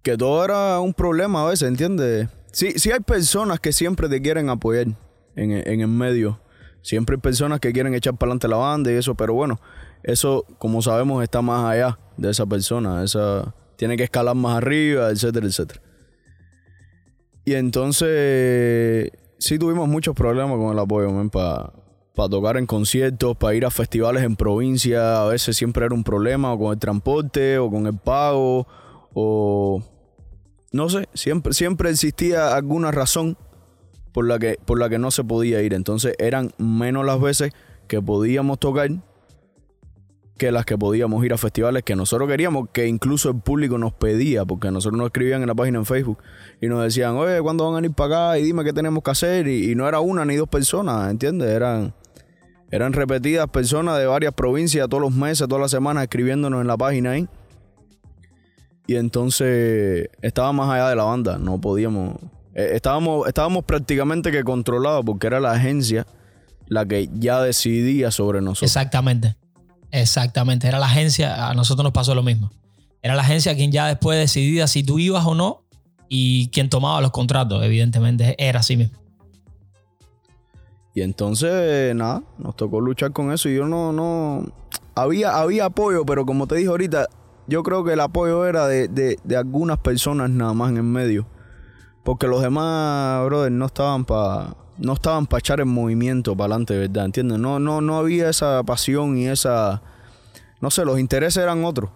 que 0.03 0.17
todo 0.17 0.45
era 0.45 0.79
un 0.79 0.95
problema 0.95 1.43
a 1.43 1.51
veces, 1.51 1.69
¿entiendes? 1.69 2.29
Sí, 2.53 2.73
sí 2.77 2.93
hay 2.93 3.01
personas 3.01 3.59
que 3.59 3.73
siempre 3.73 4.09
te 4.09 4.23
quieren 4.23 4.51
apoyar 4.51 4.87
en, 5.35 5.51
en 5.51 5.81
el 5.81 5.89
medio. 5.89 6.41
Siempre 6.83 7.17
hay 7.17 7.21
personas 7.21 7.59
que 7.59 7.73
quieren 7.73 7.95
echar 7.95 8.17
para 8.17 8.31
adelante 8.31 8.47
la 8.49 8.57
banda 8.57 8.93
y 8.93 8.95
eso, 8.95 9.17
pero 9.17 9.35
bueno, 9.35 9.61
eso, 10.03 10.45
como 10.59 10.83
sabemos, 10.83 11.23
está 11.23 11.43
más 11.43 11.73
allá 11.73 11.99
de 12.17 12.31
esa 12.31 12.47
persona. 12.47 13.03
Esa 13.05 13.55
tiene 13.77 13.97
que 13.97 14.05
escalar 14.05 14.35
más 14.35 14.57
arriba, 14.57 15.11
etcétera, 15.11 15.47
etcétera. 15.47 15.81
Y 17.45 17.55
entonces, 17.55 19.11
sí 19.39 19.59
tuvimos 19.59 19.89
muchos 19.89 20.15
problemas 20.15 20.57
con 20.59 20.73
el 20.73 20.79
apoyo, 20.79 21.11
para 21.31 21.73
para 22.15 22.29
tocar 22.29 22.57
en 22.57 22.67
conciertos, 22.67 23.37
para 23.37 23.55
ir 23.55 23.65
a 23.65 23.71
festivales 23.71 24.25
en 24.25 24.37
provincia, 24.37 25.23
a 25.23 25.27
veces 25.27 25.57
siempre 25.57 25.87
era 25.87 25.95
un 25.95 26.05
problema, 26.05 26.53
o 26.53 26.59
con 26.59 26.73
el 26.73 26.79
transporte, 26.79 27.59
o 27.59 27.71
con 27.71 27.87
el 27.87 27.97
pago, 27.97 28.67
o 29.15 29.83
no 30.73 30.89
sé, 30.89 31.09
siempre, 31.15 31.55
siempre 31.55 31.89
existía 31.89 32.55
alguna 32.55 32.91
razón 32.91 33.39
por 34.13 34.27
la, 34.27 34.39
que, 34.39 34.59
por 34.65 34.79
la 34.79 34.89
que 34.89 34.99
no 34.99 35.11
se 35.11 35.25
podía 35.25 35.63
ir. 35.63 35.73
Entonces 35.73 36.15
eran 36.19 36.53
menos 36.59 37.07
las 37.07 37.21
veces 37.21 37.53
que 37.89 38.03
podíamos 38.03 38.59
tocar 38.59 38.91
que 40.41 40.51
las 40.51 40.65
que 40.65 40.79
podíamos 40.79 41.23
ir 41.23 41.35
a 41.35 41.37
festivales 41.37 41.83
que 41.83 41.95
nosotros 41.95 42.27
queríamos, 42.27 42.71
que 42.73 42.89
incluso 42.89 43.29
el 43.29 43.41
público 43.41 43.77
nos 43.77 43.93
pedía, 43.93 44.47
porque 44.47 44.71
nosotros 44.71 44.97
nos 44.97 45.09
escribían 45.09 45.43
en 45.43 45.49
la 45.49 45.55
página 45.55 45.81
en 45.81 45.85
Facebook 45.85 46.17
y 46.63 46.67
nos 46.67 46.83
decían, 46.83 47.15
oye, 47.17 47.43
¿cuándo 47.43 47.71
van 47.71 47.85
a 47.85 47.87
ir 47.87 47.93
para 47.93 48.31
acá? 48.31 48.39
Y 48.39 48.45
dime 48.45 48.65
qué 48.65 48.73
tenemos 48.73 49.05
que 49.05 49.11
hacer. 49.11 49.47
Y, 49.47 49.75
no 49.75 49.87
era 49.87 50.01
una 50.01 50.25
ni 50.25 50.37
dos 50.37 50.49
personas, 50.49 51.11
¿entiendes? 51.11 51.51
Eran, 51.51 51.93
eran 52.71 52.95
repetidas 52.95 53.51
personas 53.51 53.99
de 53.99 54.07
varias 54.07 54.33
provincias 54.33 54.89
todos 54.89 55.03
los 55.03 55.13
meses, 55.13 55.47
todas 55.47 55.61
las 55.61 55.71
semanas 55.71 56.05
escribiéndonos 56.05 56.63
en 56.63 56.69
la 56.69 56.79
página 56.79 57.11
ahí. 57.11 57.29
Y 58.87 58.97
entonces 58.97 60.09
estaba 60.23 60.55
más 60.55 60.71
allá 60.71 60.89
de 60.89 60.97
la 60.97 61.05
banda, 61.05 61.37
no 61.37 61.61
podíamos. 61.61 62.17
Eh, 62.55 62.71
estábamos, 62.77 63.29
estábamos 63.29 63.63
prácticamente 63.65 64.33
que 64.33 64.43
controlados 64.43 65.05
porque 65.05 65.27
era 65.27 65.39
la 65.39 65.53
agencia 65.53 66.07
la 66.67 66.87
que 66.87 67.11
ya 67.13 67.43
decidía 67.43 68.11
sobre 68.11 68.41
nosotros. 68.41 68.71
Exactamente. 68.71 69.37
Exactamente. 69.91 70.69
Era 70.69 70.79
la 70.79 70.87
agencia, 70.87 71.49
a 71.49 71.55
nosotros 71.55 71.85
nos 71.85 71.93
pasó 71.93 72.15
lo 72.15 72.23
mismo. 72.23 72.51
Era 73.03 73.15
la 73.15 73.23
agencia 73.23 73.55
quien 73.55 73.73
ya 73.73 73.87
después 73.87 74.19
decidía 74.19 74.67
si 74.67 74.83
tú 74.83 74.99
ibas 74.99 75.25
o 75.27 75.35
no 75.35 75.63
y 76.09 76.49
quien 76.49 76.69
tomaba 76.69 77.01
los 77.01 77.13
contratos, 77.13 77.63
evidentemente, 77.65 78.35
era 78.39 78.61
así 78.61 78.77
mismo. 78.77 78.99
Y 80.95 81.03
entonces, 81.03 81.95
nada, 81.95 82.23
nos 82.37 82.57
tocó 82.57 82.81
luchar 82.81 83.13
con 83.13 83.33
eso 83.33 83.49
y 83.49 83.55
yo 83.55 83.67
no, 83.67 83.93
no, 83.93 84.45
había, 84.95 85.39
había 85.39 85.67
apoyo, 85.67 86.05
pero 86.05 86.27
como 86.27 86.47
te 86.47 86.57
dije 86.57 86.69
ahorita, 86.69 87.07
yo 87.47 87.63
creo 87.63 87.85
que 87.85 87.93
el 87.95 88.01
apoyo 88.01 88.47
era 88.47 88.67
de, 88.67 89.19
algunas 89.37 89.79
personas 89.79 90.31
nada 90.31 90.55
más 90.55 90.71
en 90.71 90.79
el 90.79 90.83
medio. 90.83 91.27
Porque 92.05 92.27
los 92.27 92.43
demás, 92.43 93.25
brother, 93.27 93.53
no 93.53 93.67
estaban 93.67 94.05
para 94.05 94.57
no 94.81 94.95
estaban 94.95 95.27
para 95.27 95.39
echar 95.39 95.61
en 95.61 95.69
movimiento 95.69 96.37
para 96.37 96.55
adelante, 96.55 96.77
¿verdad? 96.77 97.05
¿Entiendes? 97.05 97.39
No, 97.39 97.59
no, 97.59 97.81
no 97.81 97.97
había 97.99 98.29
esa 98.29 98.63
pasión 98.65 99.17
y 99.17 99.29
esa. 99.29 99.83
No 100.61 100.71
sé, 100.71 100.85
los 100.85 100.99
intereses 100.99 101.43
eran 101.43 101.65
otros. 101.65 101.91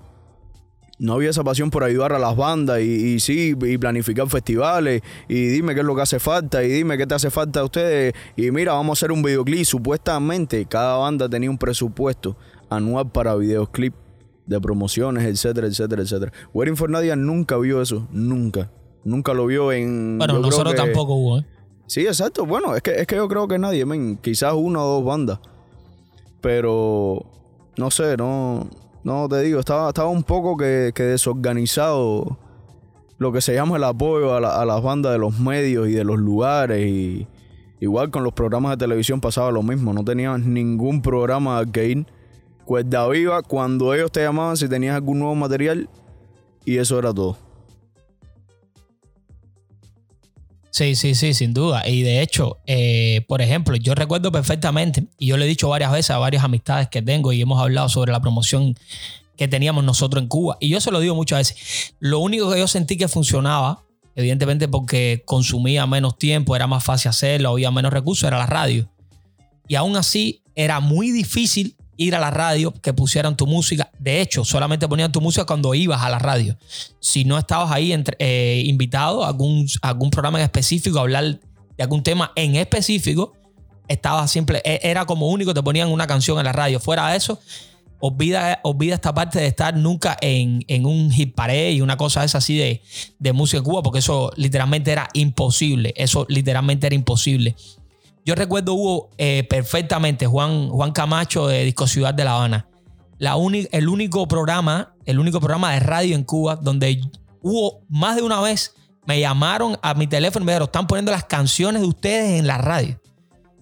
No 0.98 1.14
había 1.14 1.30
esa 1.30 1.42
pasión 1.42 1.70
por 1.70 1.82
ayudar 1.82 2.12
a 2.12 2.20
las 2.20 2.36
bandas 2.36 2.80
y, 2.80 3.18
sí, 3.18 3.56
y 3.60 3.78
planificar 3.78 4.28
festivales 4.28 5.02
y 5.28 5.46
dime 5.46 5.74
qué 5.74 5.80
es 5.80 5.86
lo 5.86 5.96
que 5.96 6.02
hace 6.02 6.20
falta 6.20 6.62
y 6.62 6.68
dime 6.68 6.96
qué 6.96 7.04
te 7.04 7.14
hace 7.14 7.30
falta 7.30 7.60
a 7.60 7.64
ustedes 7.64 8.14
y 8.36 8.52
mira, 8.52 8.74
vamos 8.74 8.96
a 8.96 8.98
hacer 9.00 9.10
un 9.10 9.20
videoclip. 9.20 9.64
Supuestamente 9.64 10.64
cada 10.66 10.96
banda 10.98 11.28
tenía 11.28 11.50
un 11.50 11.58
presupuesto 11.58 12.36
anual 12.70 13.10
para 13.10 13.34
videoclip 13.34 13.92
de 14.46 14.60
promociones, 14.60 15.24
etcétera, 15.24 15.66
etcétera, 15.66 16.02
etcétera. 16.02 16.32
Waiting 16.52 16.76
for 16.76 16.88
Nadia 16.88 17.16
nunca 17.16 17.56
vio 17.58 17.82
eso, 17.82 18.06
nunca. 18.12 18.70
Nunca 19.02 19.34
lo 19.34 19.46
vio 19.46 19.72
en... 19.72 20.16
Bueno, 20.18 20.38
nosotros 20.38 20.76
tampoco 20.76 21.14
hubo, 21.14 21.38
¿eh? 21.40 21.46
Sí, 21.86 22.06
exacto. 22.06 22.46
Bueno, 22.46 22.74
es 22.74 22.82
que, 22.82 22.92
es 22.92 23.06
que 23.06 23.16
yo 23.16 23.28
creo 23.28 23.46
que 23.46 23.58
nadie, 23.58 23.84
quizás 24.22 24.54
una 24.54 24.82
o 24.82 25.00
dos 25.00 25.04
bandas. 25.04 25.38
Pero 26.40 27.24
no 27.76 27.90
sé, 27.90 28.16
no, 28.16 28.68
no 29.02 29.28
te 29.28 29.40
digo, 29.42 29.60
estaba, 29.60 29.88
estaba 29.88 30.08
un 30.08 30.22
poco 30.22 30.56
que, 30.56 30.92
desorganizado 30.96 32.38
lo 33.18 33.32
que 33.32 33.40
se 33.40 33.54
llama 33.54 33.76
el 33.76 33.84
apoyo 33.84 34.34
a, 34.34 34.64
las 34.64 34.82
bandas 34.82 35.12
de 35.12 35.18
los 35.18 35.38
medios 35.38 35.88
y 35.88 35.92
de 35.92 36.04
los 36.04 36.18
lugares. 36.18 36.86
Y 36.86 37.26
igual 37.80 38.10
con 38.10 38.24
los 38.24 38.32
programas 38.32 38.72
de 38.72 38.76
televisión 38.78 39.20
pasaba 39.20 39.50
lo 39.50 39.62
mismo, 39.62 39.92
no 39.92 40.04
tenías 40.04 40.40
ningún 40.40 41.02
programa 41.02 41.64
que 41.70 41.88
ir 41.88 42.06
cuerda 42.64 43.06
viva 43.08 43.42
cuando 43.42 43.92
ellos 43.92 44.10
te 44.10 44.22
llamaban 44.22 44.56
si 44.56 44.68
tenías 44.68 44.94
algún 44.94 45.18
nuevo 45.18 45.34
material 45.34 45.88
y 46.64 46.78
eso 46.78 46.98
era 46.98 47.12
todo. 47.12 47.43
Sí, 50.74 50.96
sí, 50.96 51.14
sí, 51.14 51.34
sin 51.34 51.54
duda. 51.54 51.88
Y 51.88 52.02
de 52.02 52.20
hecho, 52.20 52.58
eh, 52.66 53.24
por 53.28 53.40
ejemplo, 53.40 53.76
yo 53.76 53.94
recuerdo 53.94 54.32
perfectamente, 54.32 55.04
y 55.18 55.28
yo 55.28 55.36
le 55.36 55.44
he 55.44 55.48
dicho 55.48 55.68
varias 55.68 55.92
veces 55.92 56.10
a 56.10 56.18
varias 56.18 56.42
amistades 56.42 56.88
que 56.88 57.00
tengo 57.00 57.32
y 57.32 57.40
hemos 57.40 57.60
hablado 57.62 57.88
sobre 57.88 58.10
la 58.10 58.20
promoción 58.20 58.76
que 59.36 59.46
teníamos 59.46 59.84
nosotros 59.84 60.20
en 60.20 60.28
Cuba. 60.28 60.56
Y 60.58 60.70
yo 60.70 60.80
se 60.80 60.90
lo 60.90 60.98
digo 60.98 61.14
muchas 61.14 61.38
veces. 61.38 61.94
Lo 62.00 62.18
único 62.18 62.50
que 62.50 62.58
yo 62.58 62.66
sentí 62.66 62.96
que 62.96 63.06
funcionaba, 63.06 63.84
evidentemente 64.16 64.66
porque 64.66 65.22
consumía 65.24 65.86
menos 65.86 66.18
tiempo, 66.18 66.56
era 66.56 66.66
más 66.66 66.82
fácil 66.82 67.10
hacerlo, 67.10 67.50
había 67.50 67.70
menos 67.70 67.92
recursos, 67.92 68.26
era 68.26 68.38
la 68.38 68.46
radio. 68.46 68.90
Y 69.68 69.76
aún 69.76 69.94
así 69.94 70.42
era 70.56 70.80
muy 70.80 71.12
difícil 71.12 71.76
ir 71.96 72.14
a 72.14 72.20
la 72.20 72.30
radio 72.30 72.72
que 72.72 72.92
pusieran 72.92 73.36
tu 73.36 73.46
música. 73.46 73.90
De 73.98 74.20
hecho, 74.20 74.44
solamente 74.44 74.88
ponían 74.88 75.12
tu 75.12 75.20
música 75.20 75.44
cuando 75.46 75.74
ibas 75.74 76.02
a 76.02 76.10
la 76.10 76.18
radio. 76.18 76.56
Si 77.00 77.24
no 77.24 77.38
estabas 77.38 77.70
ahí 77.70 77.94
eh, 78.18 78.62
invitado 78.66 79.24
a 79.24 79.28
algún, 79.28 79.66
algún 79.82 80.10
programa 80.10 80.38
en 80.38 80.44
específico, 80.44 80.98
a 80.98 81.02
hablar 81.02 81.24
de 81.76 81.82
algún 81.82 82.02
tema 82.02 82.32
en 82.36 82.56
específico, 82.56 83.32
estaba 83.88 84.26
siempre, 84.28 84.62
e, 84.64 84.80
era 84.82 85.04
como 85.04 85.28
único, 85.28 85.54
te 85.54 85.62
ponían 85.62 85.90
una 85.90 86.06
canción 86.06 86.38
en 86.38 86.44
la 86.44 86.52
radio. 86.52 86.80
Fuera 86.80 87.10
de 87.10 87.16
eso, 87.16 87.38
olvida, 88.00 88.60
olvida 88.62 88.94
esta 88.94 89.14
parte 89.14 89.40
de 89.40 89.46
estar 89.46 89.76
nunca 89.76 90.16
en, 90.20 90.64
un 90.84 91.10
hit 91.10 91.34
parade 91.34 91.72
y 91.72 91.80
una 91.80 91.96
cosa 91.96 92.24
esa 92.24 92.38
así 92.38 92.56
de, 92.56 92.82
de 93.18 93.32
música 93.32 93.58
en 93.58 93.64
Cuba, 93.64 93.82
porque 93.82 94.00
eso 94.00 94.30
literalmente 94.36 94.92
era 94.92 95.08
imposible. 95.14 95.94
Eso 95.96 96.26
literalmente 96.28 96.86
era 96.86 96.94
imposible. 96.94 97.56
Yo 98.24 98.34
recuerdo 98.34 98.74
hubo 98.74 99.10
eh, 99.18 99.44
perfectamente 99.48 100.26
Juan, 100.26 100.68
Juan 100.70 100.92
Camacho 100.92 101.46
de 101.46 101.64
Disco 101.64 101.86
Ciudad 101.86 102.14
de 102.14 102.24
La 102.24 102.36
Habana. 102.36 102.68
El 103.18 103.88
único 103.88 104.26
programa, 104.26 104.94
el 105.04 105.18
único 105.18 105.40
programa 105.40 105.72
de 105.72 105.80
radio 105.80 106.16
en 106.16 106.24
Cuba 106.24 106.56
donde 106.56 107.00
hubo 107.42 107.82
más 107.88 108.16
de 108.16 108.22
una 108.22 108.40
vez 108.40 108.74
me 109.06 109.20
llamaron 109.20 109.78
a 109.82 109.94
mi 109.94 110.06
teléfono 110.06 110.44
y 110.44 110.46
me 110.46 110.52
dijeron, 110.52 110.66
están 110.66 110.86
poniendo 110.86 111.12
las 111.12 111.24
canciones 111.24 111.82
de 111.82 111.88
ustedes 111.88 112.38
en 112.38 112.46
la 112.46 112.58
radio. 112.58 113.00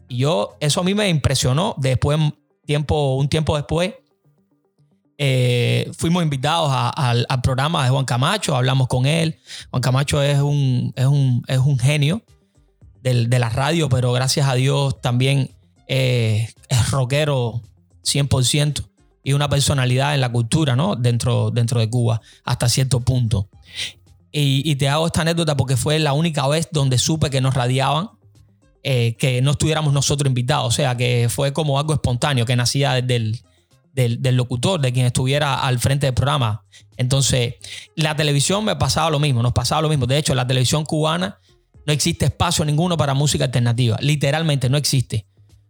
Y 0.09 0.19
yo, 0.19 0.57
eso 0.61 0.81
a 0.81 0.85
mí 0.85 0.95
me 0.95 1.09
impresionó. 1.09 1.75
Después, 1.79 2.19
tiempo, 2.65 3.17
un 3.17 3.29
tiempo 3.29 3.57
después, 3.57 3.95
eh, 5.19 5.91
fuimos 5.97 6.23
invitados 6.23 6.71
al 6.73 7.43
programa 7.43 7.85
de 7.85 7.91
Juan 7.91 8.05
Camacho, 8.05 8.57
hablamos 8.57 8.89
con 8.89 9.07
él. 9.07 9.39
Juan 9.71 9.83
Camacho 9.83 10.23
es 10.23 10.41
un, 10.41 10.93
es 10.97 11.59
un, 11.59 11.79
genio 11.79 12.23
de 13.03 13.39
la 13.39 13.49
radio, 13.49 13.89
pero 13.89 14.13
gracias 14.13 14.49
a 14.49 14.55
Dios 14.55 15.01
también 15.01 15.51
eh, 15.89 16.49
es 16.69 16.91
rockero 16.91 17.61
100% 18.05 18.87
y 19.25 19.33
una 19.33 19.49
personalidad 19.49 20.15
en 20.15 20.21
la 20.21 20.31
cultura, 20.31 20.77
¿no? 20.77 20.97
Dentro, 20.97 21.51
dentro 21.51 21.81
de 21.81 21.89
Cuba, 21.91 22.21
hasta 22.45 22.69
cierto 22.69 23.01
punto. 23.01 23.49
Y, 24.35 24.75
te 24.77 24.89
hago 24.89 25.07
esta 25.07 25.21
anécdota 25.21 25.57
porque 25.57 25.77
fue 25.77 25.99
la 25.99 26.15
única 26.15 26.49
vez 26.49 26.69
donde 26.73 26.97
supe 26.97 27.29
que 27.29 27.43
nos 27.43 27.53
radiaban, 27.55 28.09
eh, 28.83 29.15
que 29.19 29.43
no 29.43 29.51
estuviéramos 29.51 29.93
nosotros 29.93 30.27
invitados. 30.27 30.69
O 30.69 30.71
sea, 30.71 30.97
que 30.97 31.29
fue 31.29 31.53
como 31.53 31.79
algo 31.79 31.93
espontáneo, 31.93 32.47
que 32.47 32.57
nacía 32.57 33.03
del, 33.03 33.43
del, 33.93 34.37
locutor, 34.37 34.81
de 34.81 34.93
quien 34.93 35.05
estuviera 35.05 35.61
al 35.61 35.79
frente 35.79 36.07
del 36.07 36.15
programa. 36.15 36.65
Entonces, 36.97 37.57
la 37.95 38.17
televisión 38.17 38.65
me 38.65 38.77
pasaba 38.77 39.11
lo 39.11 39.19
mismo, 39.19 39.43
nos 39.43 39.53
pasaba 39.53 39.83
lo 39.83 39.91
mismo. 39.91 40.07
De 40.07 40.17
hecho, 40.17 40.35
la 40.35 40.47
televisión 40.47 40.85
cubana 40.85 41.39
no 41.87 41.93
existe 41.93 42.27
espacio 42.27 42.65
ninguno 42.65 42.97
para 42.97 43.15
música 43.15 43.45
alternativa. 43.45 43.97
Literalmente 44.01 44.69
no 44.69 44.77
existe. 44.77 45.27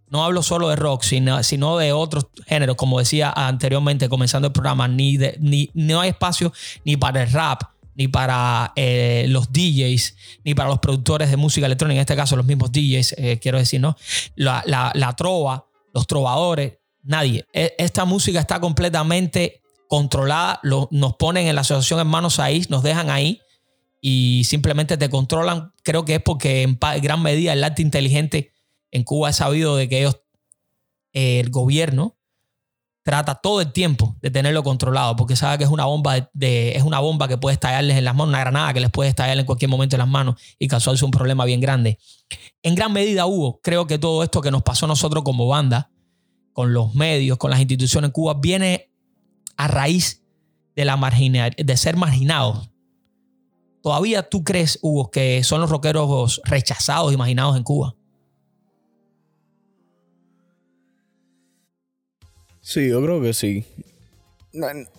No 0.08 0.24
hablo 0.24 0.42
solo 0.42 0.68
de 0.68 0.76
rock, 0.76 1.02
sino, 1.02 1.78
de 1.78 1.92
otros 1.92 2.26
géneros, 2.46 2.76
como 2.76 2.98
decía 2.98 3.32
anteriormente, 3.34 4.10
comenzando 4.10 4.48
el 4.48 4.52
programa, 4.52 4.86
ni, 4.86 5.16
de, 5.16 5.38
ni 5.40 5.70
no 5.72 6.02
hay 6.02 6.10
espacio 6.10 6.52
ni 6.84 6.98
para 6.98 7.22
el 7.22 7.32
rap, 7.32 7.62
ni 7.94 8.08
para 8.08 8.74
eh, 8.76 9.24
los 9.28 9.50
DJs, 9.50 10.16
ni 10.44 10.54
para 10.54 10.68
los 10.68 10.80
productores 10.80 11.30
de 11.30 11.38
música 11.38 11.64
electrónica, 11.64 11.96
en 11.96 12.02
este 12.02 12.14
caso 12.16 12.36
los 12.36 12.44
mismos 12.44 12.70
DJs, 12.72 13.14
eh, 13.16 13.38
quiero 13.40 13.56
decir, 13.56 13.80
¿no? 13.80 13.96
La, 14.34 14.62
la, 14.66 15.16
trova, 15.16 15.64
los 15.94 16.06
trovadores, 16.06 16.74
nadie. 17.02 17.46
E, 17.54 17.74
esta 17.78 18.04
música 18.04 18.38
está 18.38 18.60
completamente 18.60 19.62
controlada, 19.88 20.60
nos 20.62 21.16
ponen 21.16 21.46
en 21.46 21.54
la 21.54 21.62
asociación 21.62 22.00
Hermanos 22.00 22.38
ahí, 22.38 22.66
nos 22.68 22.82
dejan 22.82 23.08
ahí 23.08 23.40
y 24.04 24.42
simplemente 24.44 24.98
te 24.98 25.08
controlan. 25.08 25.72
Creo 25.82 26.04
que 26.04 26.16
es 26.16 26.22
porque 26.22 26.62
en 26.62 26.78
gran 27.00 27.22
medida 27.22 27.54
el 27.54 27.64
arte 27.64 27.80
inteligente 27.80 28.52
en 28.90 29.04
Cuba 29.04 29.28
ha 29.28 29.32
sabido 29.32 29.76
de 29.76 29.88
que 29.88 30.00
ellos, 30.00 30.20
el 31.12 31.48
gobierno, 31.50 32.18
trata 33.04 33.36
todo 33.36 33.60
el 33.60 33.72
tiempo 33.72 34.16
de 34.20 34.30
tenerlo 34.30 34.62
controlado, 34.64 35.16
porque 35.16 35.36
sabe 35.36 35.58
que 35.58 35.64
es 35.64 35.70
una 35.70 35.84
bomba 35.84 36.30
de, 36.32 36.72
es 36.76 36.82
una 36.82 36.98
bomba 36.98 37.28
que 37.28 37.38
puede 37.38 37.54
estallarles 37.54 37.96
en 37.96 38.04
las 38.04 38.14
manos, 38.14 38.28
una 38.28 38.40
granada 38.40 38.74
que 38.74 38.80
les 38.80 38.90
puede 38.90 39.08
estallar 39.08 39.38
en 39.38 39.46
cualquier 39.46 39.70
momento 39.70 39.96
en 39.96 40.00
las 40.00 40.08
manos 40.08 40.40
y 40.58 40.68
causarse 40.68 41.04
un 41.04 41.10
problema 41.12 41.44
bien 41.44 41.60
grande. 41.60 41.98
En 42.62 42.74
gran 42.74 42.92
medida 42.92 43.26
hubo, 43.26 43.60
creo 43.60 43.86
que 43.86 43.98
todo 43.98 44.24
esto 44.24 44.40
que 44.40 44.50
nos 44.50 44.62
pasó 44.62 44.86
a 44.86 44.88
nosotros 44.88 45.22
como 45.22 45.46
banda, 45.46 45.90
con 46.52 46.74
los 46.74 46.94
medios, 46.94 47.38
con 47.38 47.50
las 47.50 47.60
instituciones 47.60 48.08
en 48.08 48.12
Cuba, 48.12 48.34
viene 48.34 48.90
a 49.56 49.68
raíz 49.68 50.24
de 50.74 50.84
la 50.84 50.96
marginal, 50.96 51.54
de 51.56 51.76
ser 51.76 51.96
marginados. 51.96 52.71
¿Todavía 53.82 54.22
tú 54.22 54.44
crees, 54.44 54.78
Hugo, 54.80 55.10
que 55.10 55.42
son 55.42 55.60
los 55.60 55.68
rockeros 55.68 56.40
rechazados, 56.44 57.12
imaginados 57.12 57.56
en 57.56 57.64
Cuba? 57.64 57.96
Sí, 62.60 62.88
yo 62.88 63.02
creo 63.02 63.20
que 63.20 63.34
sí. 63.34 63.66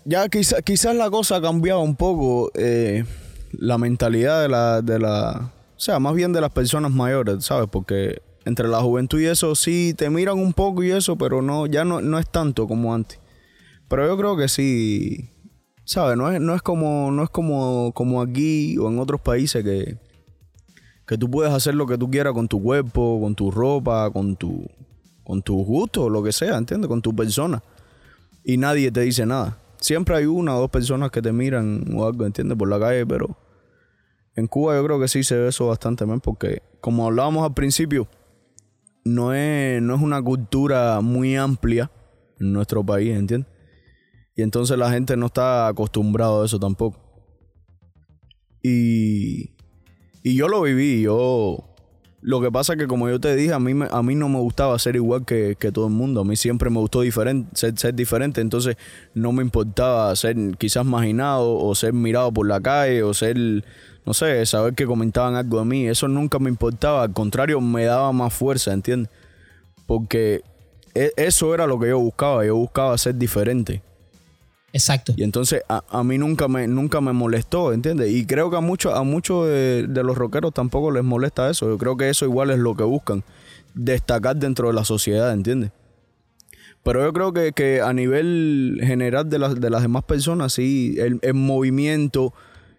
Ya 0.03 0.27
quizás 0.27 0.95
la 0.95 1.09
cosa 1.09 1.37
ha 1.37 1.41
cambiado 1.41 1.79
un 1.79 1.95
poco 1.95 2.51
eh, 2.55 3.05
la 3.53 3.77
mentalidad 3.77 4.41
de 4.41 4.49
la, 4.49 4.81
de 4.81 4.99
la. 4.99 5.51
O 5.77 5.79
sea, 5.79 5.99
más 5.99 6.13
bien 6.13 6.33
de 6.33 6.41
las 6.41 6.51
personas 6.51 6.91
mayores, 6.91 7.45
¿sabes? 7.45 7.69
Porque 7.71 8.21
entre 8.45 8.67
la 8.67 8.81
juventud 8.81 9.21
y 9.21 9.27
eso 9.27 9.55
sí 9.55 9.93
te 9.97 10.09
miran 10.09 10.37
un 10.39 10.51
poco 10.51 10.83
y 10.83 10.91
eso, 10.91 11.17
pero 11.17 11.41
no, 11.41 11.67
ya 11.67 11.85
no, 11.85 12.01
no 12.01 12.19
es 12.19 12.29
tanto 12.29 12.67
como 12.67 12.93
antes. 12.93 13.19
Pero 13.87 14.07
yo 14.07 14.17
creo 14.17 14.35
que 14.35 14.49
sí. 14.49 15.29
¿Sabes? 15.85 16.17
No 16.17 16.31
es, 16.31 16.39
no 16.39 16.55
es 16.55 16.61
como. 16.61 17.11
No 17.11 17.23
es 17.23 17.29
como, 17.29 17.91
como 17.93 18.21
aquí 18.21 18.77
o 18.77 18.89
en 18.89 18.99
otros 18.99 19.21
países 19.21 19.63
que. 19.63 19.97
Que 21.05 21.17
tú 21.17 21.29
puedes 21.29 21.53
hacer 21.53 21.75
lo 21.75 21.85
que 21.85 21.97
tú 21.97 22.09
quieras 22.09 22.33
con 22.33 22.47
tu 22.47 22.63
cuerpo, 22.63 23.19
con 23.21 23.35
tu 23.35 23.51
ropa, 23.51 24.09
con 24.11 24.37
tu 24.37 24.65
con 25.23 25.41
tu 25.41 25.63
gusto, 25.63 26.09
lo 26.09 26.21
que 26.21 26.31
sea, 26.31 26.57
¿entiendes? 26.57 26.87
Con 26.87 27.01
tu 27.01 27.15
persona. 27.15 27.63
Y 28.43 28.57
nadie 28.57 28.91
te 28.91 29.01
dice 29.01 29.25
nada. 29.25 29.57
Siempre 29.77 30.15
hay 30.15 30.25
una 30.25 30.55
o 30.55 30.59
dos 30.59 30.69
personas 30.69 31.11
que 31.11 31.21
te 31.21 31.31
miran 31.31 31.85
o 31.95 32.05
algo, 32.05 32.25
¿entiendes? 32.25 32.57
Por 32.57 32.69
la 32.69 32.79
calle, 32.79 33.05
pero 33.05 33.37
en 34.35 34.47
Cuba 34.47 34.75
yo 34.75 34.83
creo 34.85 34.99
que 34.99 35.07
sí 35.07 35.23
se 35.23 35.37
ve 35.37 35.49
eso 35.49 35.67
bastante 35.67 36.05
bien 36.05 36.19
porque, 36.19 36.61
como 36.81 37.05
hablábamos 37.05 37.43
al 37.43 37.53
principio, 37.53 38.07
no 39.03 39.33
es, 39.33 39.81
no 39.81 39.95
es 39.95 40.01
una 40.01 40.21
cultura 40.21 41.01
muy 41.01 41.35
amplia 41.35 41.91
en 42.39 42.53
nuestro 42.53 42.83
país, 42.83 43.15
¿entiendes? 43.15 43.51
Y 44.35 44.41
entonces 44.41 44.77
la 44.77 44.91
gente 44.91 45.15
no 45.15 45.27
está 45.27 45.67
acostumbrada 45.67 46.41
a 46.41 46.45
eso 46.45 46.59
tampoco. 46.59 46.99
Y, 48.61 49.51
y 50.23 50.35
yo 50.35 50.47
lo 50.47 50.61
viví, 50.61 51.01
yo 51.01 51.73
lo 52.23 52.39
que 52.39 52.49
pasa 52.49 52.73
es 52.73 52.79
que, 52.79 52.87
como 52.87 53.09
yo 53.09 53.19
te 53.19 53.35
dije, 53.35 53.51
a 53.51 53.59
mí, 53.59 53.73
a 53.91 54.01
mí 54.01 54.15
no 54.15 54.29
me 54.29 54.39
gustaba 54.39 54.79
ser 54.79 54.95
igual 54.95 55.25
que, 55.25 55.57
todo 55.73 55.87
el 55.87 55.93
mundo. 55.93 56.21
A 56.21 56.23
mí 56.23 56.37
siempre 56.37 56.69
me 56.69 56.79
gustó 56.79 57.01
diferente, 57.01 57.49
ser, 57.75 57.93
diferente. 57.93 58.39
Entonces, 58.39 58.77
no 59.13 59.33
me 59.33 59.43
importaba 59.43 60.15
ser 60.15 60.37
quizás 60.57 60.85
marginado 60.85 61.53
o 61.53 61.75
ser 61.75 61.91
mirado 61.91 62.31
por 62.31 62.47
la 62.47 62.61
calle 62.61 63.03
o 63.03 63.13
ser, 63.13 63.37
no 64.05 64.13
sé, 64.13 64.45
saber 64.45 64.73
que 64.73 64.85
comentaban 64.85 65.35
algo 65.35 65.59
de 65.59 65.65
mí. 65.65 65.85
Eso 65.85 66.07
nunca 66.07 66.39
me 66.39 66.49
importaba. 66.49 67.03
Al 67.03 67.11
contrario, 67.11 67.59
me 67.59 67.83
daba 67.83 68.13
más 68.13 68.33
fuerza, 68.33 68.71
¿entiendes? 68.71 69.11
Porque 69.85 70.43
e, 70.95 71.11
eso 71.17 71.53
era 71.53 71.67
lo 71.67 71.77
que 71.77 71.89
yo 71.89 71.99
buscaba. 71.99 72.45
Yo 72.45 72.55
buscaba 72.55 72.97
ser 72.97 73.15
diferente. 73.15 73.81
Exacto. 74.73 75.13
Y 75.15 75.21
entonces 75.21 75.61
a, 75.69 76.03
mí 76.03 76.17
nunca 76.17 76.47
me, 76.47 76.67
nunca 76.67 76.99
me 76.99 77.13
molestó, 77.13 77.73
¿entiendes? 77.73 78.11
Y 78.11 78.25
creo 78.25 78.49
que 78.49 78.57
a 78.57 78.59
muchos 78.59 78.95
a 78.95 79.03
muchos 79.03 79.47
de, 79.47 79.87
los 79.87 80.17
rockeros 80.17 80.51
tampoco 80.51 80.89
les 80.89 81.03
molesta 81.03 81.47
eso. 81.49 81.69
Yo 81.69 81.77
creo 81.77 81.95
que 81.95 82.09
eso 82.09 82.25
igual 82.25 82.49
es 82.49 82.57
lo 82.57 82.75
que 82.75 82.83
buscan, 82.83 83.23
destacar 83.75 84.35
dentro 84.35 84.69
de 84.69 84.73
la 84.73 84.83
sociedad, 84.83 85.31
¿entiendes? 85.31 85.71
Pero 86.81 87.03
yo 87.03 87.13
creo 87.13 87.53
que, 87.53 87.81
a 87.81 87.93
nivel 87.93 88.79
general 88.81 89.29
de, 89.29 89.39
las 89.39 89.61
de 89.61 89.69
las 89.69 89.83
demás 89.83 90.03
personas, 90.03 90.53
sí, 90.53 90.97
el, 90.97 91.33
movimiento 91.33 92.33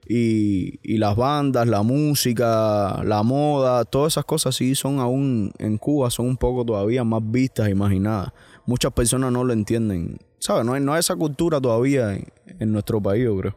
y, 0.07 0.81
y, 0.83 0.99
las 0.99 1.17
bandas, 1.17 1.67
la 1.69 1.83
música, 1.83 3.03
la 3.05 3.23
moda, 3.23 3.85
todas 3.85 4.15
esas 4.15 4.27
cosas 4.27 4.57
sí 4.57 4.75
son 4.75 4.99
aún 4.99 5.53
en 5.59 5.79
Cuba, 5.79 6.11
son 6.11 6.27
un 6.27 6.37
poco 6.37 6.67
todavía 6.67 7.03
más 7.05 7.23
vistas, 7.25 7.71
imaginadas. 7.71 8.33
Muchas 8.67 8.93
personas 8.93 9.31
no 9.33 9.45
lo 9.45 9.53
entienden 9.53 10.19
¿Sabes? 10.45 10.67
No 10.67 10.75
hay, 10.75 10.81
no 10.83 10.95
esa 10.95 11.17
cultura 11.17 11.59
todavía 11.59 12.13
en, 12.13 12.71
nuestro 12.71 13.03
país, 13.03 13.25
yo 13.25 13.35
creo. 13.39 13.57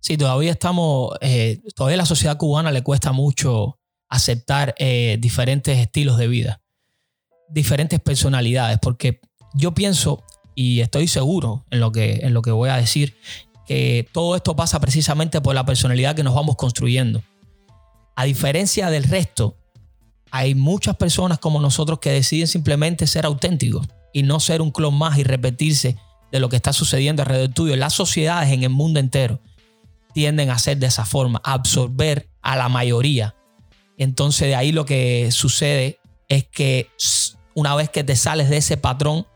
Sí, 0.00 0.18
todavía 0.18 0.50
estamos, 0.50 1.16
eh, 1.22 1.62
todavía 1.74 1.94
a 1.94 1.98
la 1.98 2.04
sociedad 2.04 2.36
cubana 2.36 2.70
le 2.70 2.82
cuesta 2.82 3.12
mucho 3.12 3.78
aceptar 4.10 4.74
eh, 4.76 5.16
diferentes 5.18 5.78
estilos 5.78 6.18
de 6.18 6.28
vida, 6.28 6.60
diferentes 7.48 8.00
personalidades, 8.00 8.78
porque 8.82 9.20
yo 9.54 9.72
pienso 9.72 10.22
y 10.54 10.80
estoy 10.80 11.08
seguro 11.08 11.64
en 11.70 11.80
lo 11.80 11.90
que, 11.90 12.20
en 12.22 12.34
lo 12.34 12.42
que 12.42 12.50
voy 12.50 12.68
a 12.68 12.76
decir, 12.76 13.16
que 13.66 14.06
todo 14.12 14.36
esto 14.36 14.56
pasa 14.56 14.78
precisamente 14.78 15.40
por 15.40 15.54
la 15.54 15.64
personalidad 15.64 16.14
que 16.14 16.22
nos 16.22 16.34
vamos 16.34 16.56
construyendo. 16.56 17.22
A 18.14 18.24
diferencia 18.24 18.90
del 18.90 19.04
resto, 19.04 19.56
hay 20.30 20.54
muchas 20.54 20.96
personas 20.96 21.38
como 21.38 21.60
nosotros 21.60 21.98
que 21.98 22.10
deciden 22.10 22.46
simplemente 22.46 23.06
ser 23.06 23.26
auténticos 23.26 23.86
y 24.12 24.22
no 24.22 24.40
ser 24.40 24.62
un 24.62 24.70
clon 24.70 24.94
más 24.94 25.18
y 25.18 25.24
repetirse 25.24 25.96
de 26.32 26.40
lo 26.40 26.48
que 26.48 26.56
está 26.56 26.72
sucediendo 26.72 27.22
alrededor 27.22 27.50
tuyo. 27.50 27.76
Las 27.76 27.94
sociedades 27.94 28.50
en 28.52 28.62
el 28.62 28.70
mundo 28.70 29.00
entero 29.00 29.40
tienden 30.12 30.50
a 30.50 30.58
ser 30.58 30.78
de 30.78 30.86
esa 30.86 31.04
forma, 31.04 31.40
a 31.44 31.52
absorber 31.52 32.28
a 32.42 32.56
la 32.56 32.68
mayoría. 32.68 33.34
Entonces 33.98 34.48
de 34.48 34.54
ahí 34.54 34.72
lo 34.72 34.84
que 34.84 35.30
sucede 35.30 36.00
es 36.28 36.44
que 36.44 36.90
una 37.54 37.74
vez 37.74 37.88
que 37.90 38.04
te 38.04 38.16
sales 38.16 38.50
de 38.50 38.58
ese 38.58 38.76
patrón, 38.76 39.26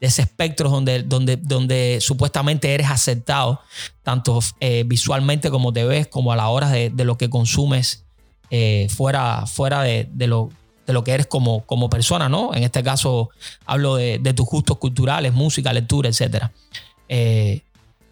de 0.00 0.06
ese 0.06 0.22
espectro 0.22 0.70
donde, 0.70 1.02
donde, 1.02 1.36
donde 1.36 1.98
supuestamente 2.00 2.72
eres 2.72 2.90
aceptado, 2.90 3.60
tanto 4.02 4.40
eh, 4.60 4.84
visualmente 4.86 5.50
como 5.50 5.72
te 5.72 5.84
ves, 5.84 6.06
como 6.06 6.32
a 6.32 6.36
la 6.36 6.48
hora 6.48 6.70
de, 6.70 6.90
lo 7.04 7.18
que 7.18 7.28
consumes 7.28 8.06
eh, 8.50 8.88
fuera, 8.90 9.46
fuera 9.46 9.82
de, 9.82 10.08
de, 10.12 10.26
lo, 10.26 10.50
de 10.86 10.92
lo 10.92 11.04
que 11.04 11.12
eres 11.12 11.26
como, 11.26 11.64
como 11.66 11.88
persona, 11.88 12.28
¿no? 12.28 12.54
En 12.54 12.64
este 12.64 12.82
caso 12.82 13.30
hablo 13.64 13.96
de, 13.96 14.18
tus 14.34 14.46
gustos 14.46 14.78
culturales, 14.78 15.32
música, 15.32 15.72
lectura, 15.72 16.08
etc. 16.08 16.46
Eh, 17.08 17.62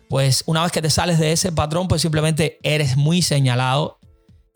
pues 0.09 0.45
una 0.47 0.63
vez 0.63 0.73
que 0.73 0.81
te 0.81 0.91
sales 0.91 1.19
de 1.19 1.33
ese 1.33 1.53
patrón, 1.53 1.89
pues 1.89 2.03
simplemente 2.03 2.59
eres 2.63 2.97
muy 2.97 3.21
señalado. 3.23 3.99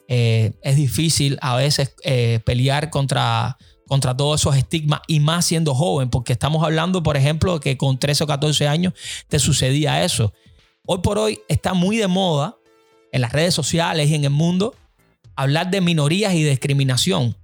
Eh, 0.09 0.53
es 0.63 0.77
difícil 0.77 1.39
a 1.41 1.57
veces 1.57 1.95
eh, 2.05 2.41
pelear 2.45 2.91
contra, 2.91 3.57
contra 3.87 4.17
todos 4.17 4.41
esos 4.41 4.57
estigmas 4.57 5.01
y 5.07 5.21
más 5.21 5.45
siendo 5.47 5.75
joven, 5.75 6.09
porque 6.09 6.33
estamos 6.33 6.65
hablando, 6.65 7.03
por 7.03 7.17
ejemplo, 7.17 7.61
que 7.61 7.77
con 7.77 7.99
13 7.99 8.25
o 8.25 8.27
14 8.27 8.69
años 8.69 8.95
te 9.29 9.39
sucedía 9.39 10.05
eso. 10.05 10.33
Hoy 10.87 10.99
por 10.99 11.19
hoy 11.19 11.41
está 11.49 11.75
muy 11.75 11.97
de 11.99 12.09
moda 12.09 12.57
en 13.13 13.21
las 13.21 13.33
redes 13.33 13.55
sociales 13.55 14.09
y 14.09 14.15
en 14.15 14.25
el 14.25 14.31
mundo, 14.31 14.75
hablar 15.43 15.71
de 15.71 15.81
minorías 15.81 16.35
y 16.35 16.45
discriminación. 16.45 17.37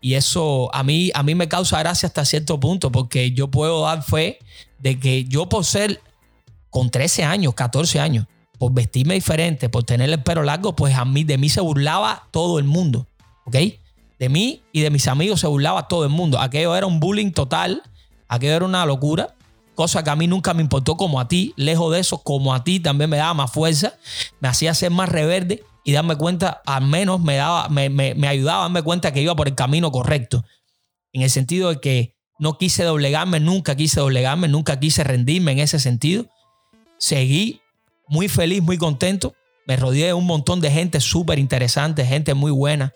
Y 0.00 0.14
eso 0.14 0.72
a 0.74 0.82
mí, 0.82 1.10
a 1.14 1.22
mí 1.22 1.34
me 1.34 1.48
causa 1.48 1.78
gracia 1.78 2.06
hasta 2.06 2.24
cierto 2.24 2.60
punto, 2.60 2.92
porque 2.92 3.32
yo 3.32 3.50
puedo 3.50 3.82
dar 3.82 4.02
fe 4.02 4.38
de 4.78 5.00
que 5.00 5.24
yo 5.24 5.48
por 5.48 5.64
ser 5.64 6.00
con 6.70 6.90
13 6.90 7.24
años, 7.24 7.54
14 7.54 8.00
años, 8.00 8.26
por 8.58 8.72
vestirme 8.72 9.14
diferente, 9.14 9.68
por 9.68 9.84
tener 9.84 10.10
el 10.10 10.22
pelo 10.22 10.42
largo, 10.42 10.76
pues 10.76 10.94
a 10.94 11.04
mí, 11.04 11.24
de 11.24 11.38
mí 11.38 11.48
se 11.48 11.60
burlaba 11.60 12.28
todo 12.30 12.58
el 12.58 12.64
mundo. 12.64 13.06
¿Ok? 13.46 13.56
De 14.18 14.28
mí 14.28 14.62
y 14.72 14.82
de 14.82 14.90
mis 14.90 15.08
amigos 15.08 15.40
se 15.40 15.46
burlaba 15.46 15.88
todo 15.88 16.04
el 16.04 16.10
mundo. 16.10 16.38
Aquello 16.38 16.76
era 16.76 16.86
un 16.86 17.00
bullying 17.00 17.32
total, 17.32 17.82
aquello 18.28 18.54
era 18.54 18.64
una 18.64 18.86
locura 18.86 19.34
cosa 19.74 20.04
que 20.04 20.10
a 20.10 20.16
mí 20.16 20.26
nunca 20.26 20.54
me 20.54 20.62
importó 20.62 20.96
como 20.96 21.20
a 21.20 21.28
ti, 21.28 21.52
lejos 21.56 21.92
de 21.92 22.00
eso, 22.00 22.18
como 22.18 22.54
a 22.54 22.62
ti 22.62 22.78
también 22.78 23.10
me 23.10 23.16
daba 23.16 23.34
más 23.34 23.50
fuerza, 23.50 23.94
me 24.40 24.48
hacía 24.48 24.72
ser 24.72 24.90
más 24.90 25.08
reverde 25.08 25.64
y 25.84 25.92
darme 25.92 26.16
cuenta, 26.16 26.62
al 26.64 26.86
menos 26.86 27.20
me, 27.20 27.36
daba, 27.36 27.68
me, 27.68 27.90
me, 27.90 28.26
ayudaba 28.26 28.60
a 28.60 28.62
darme 28.62 28.82
cuenta 28.82 29.12
que 29.12 29.20
iba 29.20 29.36
por 29.36 29.48
el 29.48 29.54
camino 29.54 29.92
correcto. 29.92 30.44
En 31.12 31.20
el 31.20 31.30
sentido 31.30 31.68
de 31.68 31.80
que 31.80 32.16
no 32.38 32.56
quise 32.56 32.84
doblegarme, 32.84 33.38
nunca 33.38 33.76
quise 33.76 34.00
doblegarme, 34.00 34.48
nunca 34.48 34.80
quise 34.80 35.04
rendirme 35.04 35.52
en 35.52 35.58
ese 35.58 35.78
sentido. 35.78 36.26
Seguí 36.98 37.60
muy 38.08 38.28
feliz, 38.28 38.62
muy 38.62 38.78
contento. 38.78 39.34
Me 39.66 39.76
rodeé 39.76 40.06
de 40.06 40.14
un 40.14 40.26
montón 40.26 40.60
de 40.60 40.70
gente 40.70 41.00
súper 41.00 41.38
interesante, 41.38 42.04
gente 42.04 42.32
muy 42.32 42.50
buena, 42.50 42.92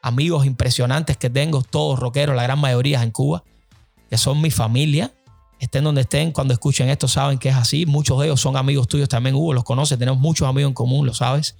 amigos 0.00 0.46
impresionantes 0.46 1.16
que 1.16 1.28
tengo, 1.28 1.62
todos 1.62 1.98
rockeros, 1.98 2.36
la 2.36 2.44
gran 2.44 2.60
mayoría 2.60 3.02
en 3.02 3.10
Cuba, 3.10 3.42
que 4.08 4.16
son 4.16 4.40
mi 4.40 4.50
familia. 4.50 5.12
Estén 5.58 5.84
donde 5.84 6.00
estén, 6.00 6.32
cuando 6.32 6.54
escuchen 6.54 6.88
esto 6.88 7.06
saben 7.06 7.38
que 7.38 7.48
es 7.48 7.54
así. 7.54 7.86
Muchos 7.86 8.18
de 8.18 8.26
ellos 8.26 8.40
son 8.40 8.56
amigos 8.56 8.88
tuyos 8.88 9.08
también, 9.08 9.34
Hugo, 9.34 9.54
los 9.54 9.64
conoces, 9.64 9.98
tenemos 9.98 10.20
muchos 10.20 10.48
amigos 10.48 10.70
en 10.70 10.74
común, 10.74 11.06
lo 11.06 11.14
sabes. 11.14 11.56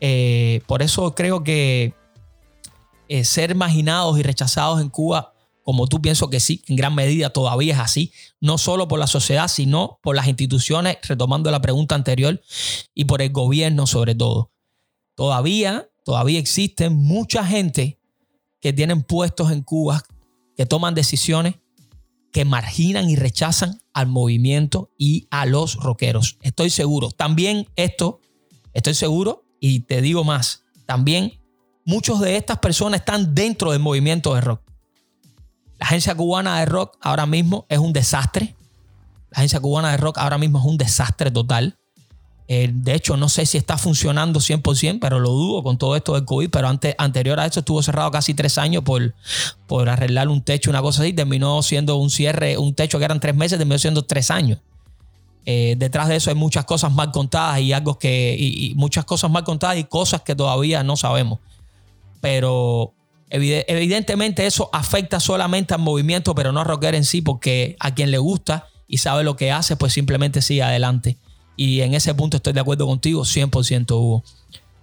Eh, 0.00 0.62
por 0.66 0.82
eso 0.82 1.14
creo 1.14 1.44
que 1.44 1.94
eh, 3.08 3.24
ser 3.24 3.54
marginados 3.54 4.18
y 4.18 4.22
rechazados 4.22 4.80
en 4.80 4.88
Cuba, 4.88 5.34
como 5.62 5.86
tú 5.86 6.00
pienso 6.00 6.30
que 6.30 6.40
sí, 6.40 6.62
en 6.68 6.76
gran 6.76 6.94
medida 6.94 7.30
todavía 7.30 7.74
es 7.74 7.80
así, 7.80 8.12
no 8.40 8.56
solo 8.56 8.88
por 8.88 8.98
la 8.98 9.06
sociedad, 9.06 9.48
sino 9.48 9.98
por 10.02 10.16
las 10.16 10.26
instituciones, 10.26 10.98
retomando 11.06 11.50
la 11.50 11.60
pregunta 11.60 11.94
anterior, 11.94 12.40
y 12.94 13.04
por 13.04 13.20
el 13.20 13.30
gobierno 13.30 13.86
sobre 13.86 14.14
todo. 14.14 14.52
Todavía, 15.14 15.90
todavía 16.04 16.38
existen 16.38 16.96
mucha 16.96 17.44
gente 17.44 18.00
que 18.60 18.72
tienen 18.72 19.02
puestos 19.02 19.52
en 19.52 19.62
Cuba, 19.62 20.02
que 20.56 20.66
toman 20.66 20.94
decisiones 20.94 21.56
que 22.32 22.44
marginan 22.44 23.10
y 23.10 23.16
rechazan 23.16 23.80
al 23.92 24.06
movimiento 24.06 24.90
y 24.96 25.26
a 25.30 25.46
los 25.46 25.76
rockeros. 25.76 26.38
Estoy 26.42 26.70
seguro. 26.70 27.10
También 27.10 27.68
esto, 27.76 28.20
estoy 28.72 28.94
seguro 28.94 29.49
y 29.60 29.80
te 29.80 30.00
digo 30.00 30.24
más, 30.24 30.64
también 30.86 31.38
muchos 31.84 32.20
de 32.20 32.36
estas 32.36 32.58
personas 32.58 33.00
están 33.00 33.34
dentro 33.34 33.72
del 33.72 33.80
movimiento 33.80 34.34
de 34.34 34.40
rock. 34.40 34.62
La 35.78 35.86
agencia 35.86 36.14
cubana 36.14 36.58
de 36.60 36.66
rock 36.66 36.96
ahora 37.00 37.26
mismo 37.26 37.66
es 37.68 37.78
un 37.78 37.92
desastre. 37.92 38.56
La 39.30 39.38
agencia 39.38 39.60
cubana 39.60 39.90
de 39.90 39.96
rock 39.98 40.18
ahora 40.18 40.38
mismo 40.38 40.58
es 40.58 40.64
un 40.64 40.76
desastre 40.76 41.30
total. 41.30 41.78
Eh, 42.48 42.68
de 42.72 42.94
hecho, 42.94 43.16
no 43.16 43.28
sé 43.28 43.46
si 43.46 43.58
está 43.58 43.78
funcionando 43.78 44.40
100%, 44.40 44.98
pero 45.00 45.20
lo 45.20 45.30
dudo 45.30 45.62
con 45.62 45.78
todo 45.78 45.94
esto 45.94 46.14
del 46.14 46.24
COVID. 46.24 46.50
Pero 46.50 46.68
antes, 46.68 46.96
anterior 46.98 47.38
a 47.38 47.46
eso 47.46 47.60
estuvo 47.60 47.82
cerrado 47.82 48.10
casi 48.10 48.34
tres 48.34 48.58
años 48.58 48.82
por, 48.82 49.14
por 49.68 49.88
arreglar 49.88 50.28
un 50.28 50.42
techo, 50.42 50.68
una 50.68 50.82
cosa 50.82 51.02
así. 51.02 51.12
Terminó 51.12 51.62
siendo 51.62 51.96
un 51.96 52.10
cierre, 52.10 52.58
un 52.58 52.74
techo 52.74 52.98
que 52.98 53.04
eran 53.04 53.20
tres 53.20 53.36
meses, 53.36 53.56
terminó 53.56 53.78
siendo 53.78 54.04
tres 54.04 54.30
años. 54.30 54.58
Eh, 55.46 55.74
detrás 55.78 56.08
de 56.08 56.16
eso 56.16 56.30
hay 56.30 56.36
muchas 56.36 56.64
cosas 56.64 56.92
mal 56.92 57.10
contadas 57.10 57.60
y 57.60 57.72
algo 57.72 57.98
que. 57.98 58.36
Y, 58.38 58.74
muchas 58.74 59.04
cosas 59.04 59.30
mal 59.30 59.44
contadas 59.44 59.78
y 59.78 59.84
cosas 59.84 60.22
que 60.22 60.34
todavía 60.34 60.82
no 60.82 60.96
sabemos. 60.96 61.38
Pero 62.20 62.92
evidentemente 63.30 64.44
eso 64.46 64.68
afecta 64.72 65.20
solamente 65.20 65.72
al 65.72 65.80
movimiento, 65.80 66.34
pero 66.34 66.50
no 66.52 66.60
a 66.60 66.64
rocker 66.64 66.94
en 66.94 67.04
sí, 67.04 67.22
porque 67.22 67.76
a 67.78 67.94
quien 67.94 68.10
le 68.10 68.18
gusta 68.18 68.66
y 68.88 68.98
sabe 68.98 69.22
lo 69.22 69.36
que 69.36 69.52
hace, 69.52 69.76
pues 69.76 69.92
simplemente 69.92 70.42
sigue 70.42 70.62
adelante. 70.62 71.16
Y 71.56 71.82
en 71.82 71.94
ese 71.94 72.14
punto 72.14 72.38
estoy 72.38 72.52
de 72.52 72.60
acuerdo 72.60 72.86
contigo, 72.86 73.22
100% 73.22 73.92
Hugo. 73.92 74.24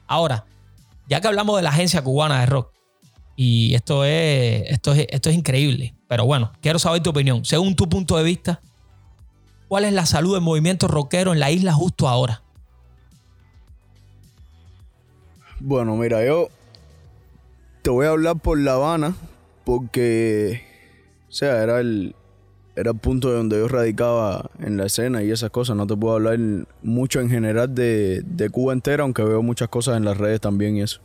Ahora, 0.08 0.46
ya 1.10 1.20
que 1.20 1.28
hablamos 1.28 1.58
de 1.58 1.64
la 1.64 1.70
agencia 1.70 2.02
cubana 2.02 2.40
de 2.40 2.46
rock, 2.46 2.72
y 3.36 3.76
esto 3.76 4.06
es, 4.06 4.64
esto 4.68 4.94
es, 4.94 5.06
esto 5.10 5.30
es 5.30 5.36
increíble, 5.36 5.94
pero 6.08 6.26
bueno, 6.26 6.54
quiero 6.62 6.80
saber 6.80 7.04
tu 7.04 7.10
opinión. 7.10 7.44
Según 7.46 7.76
tu 7.76 7.88
punto 7.90 8.18
de 8.18 8.24
vista, 8.24 8.62
¿Cuál 9.68 9.84
es 9.84 9.94
la 9.94 10.06
salud 10.06 10.34
del 10.34 10.42
movimiento 10.44 10.88
rockero 10.88 11.34
en 11.34 11.40
la 11.40 11.52
isla 11.52 11.74
justo 11.74 12.08
ahora? 12.08 12.42
Bueno, 15.60 15.96
mira, 15.98 16.26
yo 16.26 16.50
te 17.82 17.90
voy 17.90 18.06
a 18.06 18.10
hablar 18.10 18.38
por 18.38 18.60
La 18.60 18.74
Habana 18.74 19.16
porque, 19.66 20.64
o 21.28 21.32
sea, 21.32 21.64
era 21.64 21.82
el, 21.82 22.16
era 22.78 22.92
el 22.92 22.98
punto 22.98 23.30
de 23.30 23.38
donde 23.38 23.58
yo 23.58 23.68
radicaba 23.68 24.50
en 24.60 24.78
la 24.78 24.86
escena 24.86 25.24
y 25.24 25.32
esas 25.32 25.50
cosas. 25.50 25.76
No 25.76 25.86
te 25.86 25.98
puedo 25.98 26.16
hablar 26.16 26.40
mucho 26.82 27.20
en 27.20 27.30
general 27.30 27.76
de, 27.76 28.22
de 28.26 28.50
Cuba 28.50 28.72
entera, 28.72 29.04
aunque 29.04 29.24
veo 29.24 29.42
muchas 29.42 29.68
cosas 29.68 29.98
en 29.98 30.06
las 30.06 30.18
redes 30.18 30.40
también 30.40 30.78
y 30.78 30.82
eso. 30.82 31.02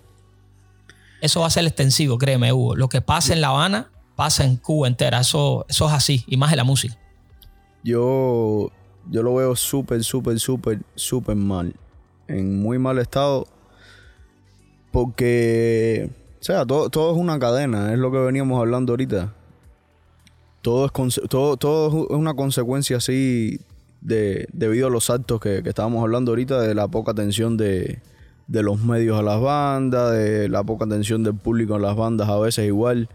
Eso 1.20 1.40
va 1.40 1.46
a 1.46 1.50
ser 1.50 1.64
extensivo, 1.64 2.18
créeme, 2.18 2.52
Hugo. 2.52 2.76
Lo 2.76 2.88
que 2.88 3.00
pasa 3.00 3.32
en 3.32 3.40
La 3.40 3.48
Habana 3.48 3.90
pasa 4.14 4.44
en 4.44 4.56
Cuba 4.56 4.86
entera. 4.86 5.20
Eso, 5.20 5.66
eso 5.68 5.86
es 5.88 5.92
así, 5.92 6.24
y 6.28 6.36
más 6.36 6.52
en 6.52 6.58
la 6.58 6.64
música 6.64 7.01
yo, 7.82 8.70
yo 9.10 9.22
lo 9.22 9.34
veo 9.34 9.56
súper, 9.56 10.04
súper, 10.04 10.38
súper, 10.38 10.80
súper 10.94 11.36
mal. 11.36 11.74
En 12.28 12.60
muy 12.60 12.78
mal 12.78 12.98
estado. 12.98 13.46
Porque, 14.90 16.10
o 16.40 16.44
sea, 16.44 16.66
todo, 16.66 16.90
todo 16.90 17.12
es 17.12 17.18
una 17.18 17.38
cadena, 17.38 17.92
es 17.92 17.98
lo 17.98 18.12
que 18.12 18.18
veníamos 18.18 18.60
hablando 18.60 18.92
ahorita. 18.92 19.34
Todo 20.60 20.86
es, 20.86 21.20
todo, 21.28 21.56
todo 21.56 22.06
es 22.10 22.16
una 22.16 22.34
consecuencia 22.34 22.98
así 22.98 23.58
de, 24.00 24.46
debido 24.52 24.88
a 24.88 24.90
los 24.90 25.10
actos 25.10 25.40
que, 25.40 25.62
que 25.62 25.70
estábamos 25.70 26.02
hablando 26.02 26.32
ahorita, 26.32 26.60
de 26.60 26.74
la 26.74 26.88
poca 26.88 27.12
atención 27.12 27.56
de, 27.56 28.00
de 28.46 28.62
los 28.62 28.80
medios 28.80 29.18
a 29.18 29.22
las 29.22 29.40
bandas, 29.40 30.12
de 30.12 30.48
la 30.48 30.62
poca 30.62 30.84
atención 30.84 31.24
del 31.24 31.34
público 31.34 31.74
a 31.74 31.78
las 31.78 31.96
bandas 31.96 32.28
a 32.28 32.38
veces 32.38 32.66
igual 32.66 33.08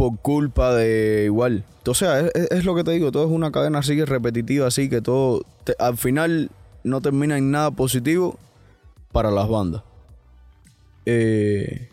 por 0.00 0.18
culpa 0.18 0.74
de 0.74 1.24
igual. 1.26 1.62
O 1.86 1.92
sea, 1.92 2.20
es, 2.20 2.64
lo 2.64 2.74
que 2.74 2.84
te 2.84 2.92
digo, 2.92 3.12
todo 3.12 3.26
es 3.26 3.30
una 3.30 3.52
cadena 3.52 3.80
así 3.80 4.02
repetitiva, 4.02 4.66
así 4.66 4.88
que 4.88 5.02
todo 5.02 5.42
al 5.78 5.98
final 5.98 6.50
no 6.84 7.02
termina 7.02 7.36
en 7.36 7.50
nada 7.50 7.70
positivo 7.70 8.38
para 9.12 9.30
las 9.30 9.46
bandas. 9.46 9.82
Eh, 11.04 11.90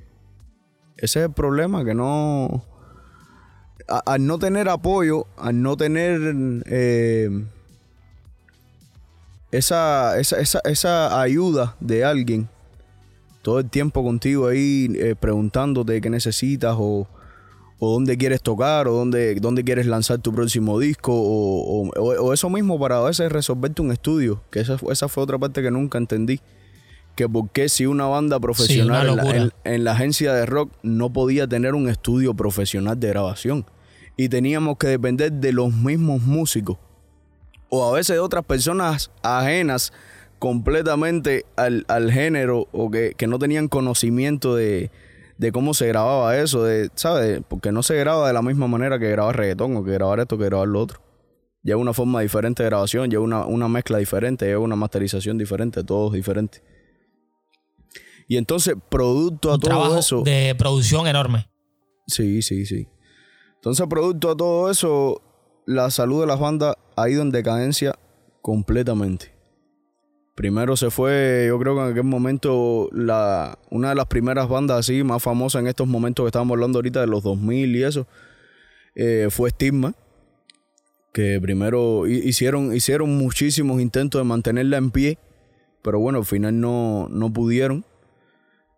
ese 0.95 1.19
es 1.19 1.25
el 1.25 1.33
problema, 1.33 1.83
que 1.83 1.93
no... 1.93 2.63
al 3.89 4.25
no 4.25 4.39
tener 4.39 4.69
apoyo, 4.69 5.27
al 5.35 5.61
no 5.61 5.75
tener 5.75 6.33
eh, 6.67 7.29
esa, 9.51 10.17
esa, 10.17 10.61
esa, 10.63 11.21
ayuda 11.21 11.75
de 11.81 12.05
alguien, 12.05 12.47
todo 13.41 13.59
el 13.59 13.69
tiempo 13.69 14.01
contigo 14.01 14.47
ahí 14.47 14.95
eh, 14.95 15.13
preguntándote 15.19 15.99
qué 15.99 16.09
necesitas 16.09 16.77
o 16.79 17.05
o 17.79 17.91
dónde 17.93 18.17
quieres 18.17 18.41
tocar, 18.41 18.87
o 18.87 18.93
dónde, 18.93 19.35
dónde 19.35 19.63
quieres 19.63 19.85
lanzar 19.85 20.19
tu 20.19 20.33
próximo 20.33 20.79
disco, 20.79 21.13
o, 21.13 22.33
eso 22.33 22.49
mismo 22.49 22.79
para 22.79 22.97
a 22.97 23.03
veces 23.03 23.31
resolverte 23.31 23.81
un 23.81 23.91
estudio, 23.91 24.41
que 24.51 24.61
esa, 24.61 24.77
esa 24.91 25.07
fue 25.07 25.23
otra 25.23 25.37
parte 25.37 25.61
que 25.61 25.71
nunca 25.71 25.97
entendí. 25.97 26.39
Que 27.15 27.27
por 27.27 27.49
qué 27.49 27.67
si 27.67 27.87
una 27.87 28.05
banda 28.05 28.39
profesional 28.39 29.51
en, 29.63 29.83
la, 29.83 29.91
agencia 29.93 30.33
de 30.33 30.45
rock 30.45 30.71
no 30.83 31.11
podía 31.11 31.47
tener 31.47 31.73
un 31.73 31.89
estudio 31.89 32.35
profesional 32.35 32.99
de 32.99 33.07
grabación. 33.07 33.65
Y 34.15 34.29
teníamos 34.29 34.77
que 34.77 34.87
depender 34.87 35.31
de 35.31 35.51
los 35.51 35.73
mismos 35.73 36.21
músicos. 36.21 36.77
O 37.69 37.89
a 37.89 37.93
veces 37.93 38.15
de 38.15 38.19
otras 38.19 38.45
personas 38.45 39.09
ajenas 39.23 39.93
completamente 40.37 41.45
al, 41.55 42.11
género 42.11 42.67
o 42.71 42.91
que 42.91 43.27
no 43.27 43.39
tenían 43.39 43.67
conocimiento 43.67 44.55
de, 44.55 44.91
de 45.37 45.51
cómo 45.51 45.73
se 45.73 45.87
grababa 45.87 46.37
eso, 46.37 46.63
de, 46.63 46.89
¿sabes? 46.95 47.41
Porque 47.47 47.71
no 47.71 47.83
se 47.83 47.95
graba 47.95 48.27
de 48.27 48.33
la 48.33 48.41
misma 48.41 48.67
manera 48.67 48.99
que 48.99 49.09
grabar 49.09 49.37
reggaetón 49.37 49.75
o 49.77 49.83
que 49.83 49.91
grabar 49.91 50.19
esto 50.19 50.37
que 50.37 50.45
grabar 50.45 50.67
lo 50.67 50.81
otro. 50.81 51.01
Lleva 51.63 51.79
una 51.79 51.93
forma 51.93 52.21
diferente 52.21 52.63
de 52.63 52.69
grabación, 52.69 53.09
lleva 53.09 53.23
una, 53.23 53.45
una 53.45 53.67
mezcla 53.67 53.97
diferente, 53.97 54.45
lleva 54.45 54.61
una 54.61 54.75
masterización 54.75 55.37
diferente, 55.37 55.83
todo 55.83 56.07
es 56.07 56.13
diferente. 56.13 56.63
Y 58.27 58.37
entonces, 58.37 58.75
producto 58.89 59.53
a 59.53 59.57
todo 59.57 59.97
eso. 59.97 60.21
De 60.21 60.53
producción 60.57 61.07
enorme. 61.07 61.49
Sí, 62.07 62.41
sí, 62.41 62.65
sí. 62.65 62.87
Entonces, 63.55 63.85
producto 63.87 64.31
a 64.31 64.37
todo 64.37 64.69
eso, 64.69 65.21
la 65.65 65.89
salud 65.91 66.21
de 66.21 66.27
las 66.27 66.39
bandas 66.39 66.75
ha 66.95 67.09
ido 67.09 67.21
en 67.21 67.31
decadencia 67.31 67.97
completamente. 68.41 69.36
Primero 70.37 70.77
se 70.77 70.91
fue, 70.91 71.45
yo 71.47 71.57
creo 71.57 71.73
que 71.73 71.81
en 71.81 71.91
aquel 71.93 72.03
momento, 72.03 72.89
la, 72.91 73.57
una 73.71 73.89
de 73.89 73.95
las 73.95 74.05
primeras 74.05 74.47
bandas 74.47 74.77
así 74.77 75.03
más 75.03 75.23
famosas 75.23 75.61
en 75.61 75.67
estos 75.67 75.87
momentos 75.87 76.23
que 76.23 76.27
estábamos 76.27 76.53
hablando 76.53 76.77
ahorita 76.77 77.01
de 77.01 77.07
los 77.07 77.23
2000 77.23 77.75
y 77.75 77.81
eso, 77.81 78.05
eh, 78.93 79.29
fue 79.31 79.49
Stigma. 79.49 79.95
Que 81.11 81.41
primero 81.41 82.05
hicieron, 82.05 82.75
hicieron 82.75 83.17
muchísimos 83.17 83.81
intentos 83.81 84.21
de 84.21 84.25
mantenerla 84.25 84.77
en 84.77 84.91
pie, 84.91 85.17
pero 85.81 85.97
bueno, 85.97 86.19
al 86.19 86.25
final 86.25 86.61
no, 86.61 87.07
no 87.09 87.33
pudieron. 87.33 87.83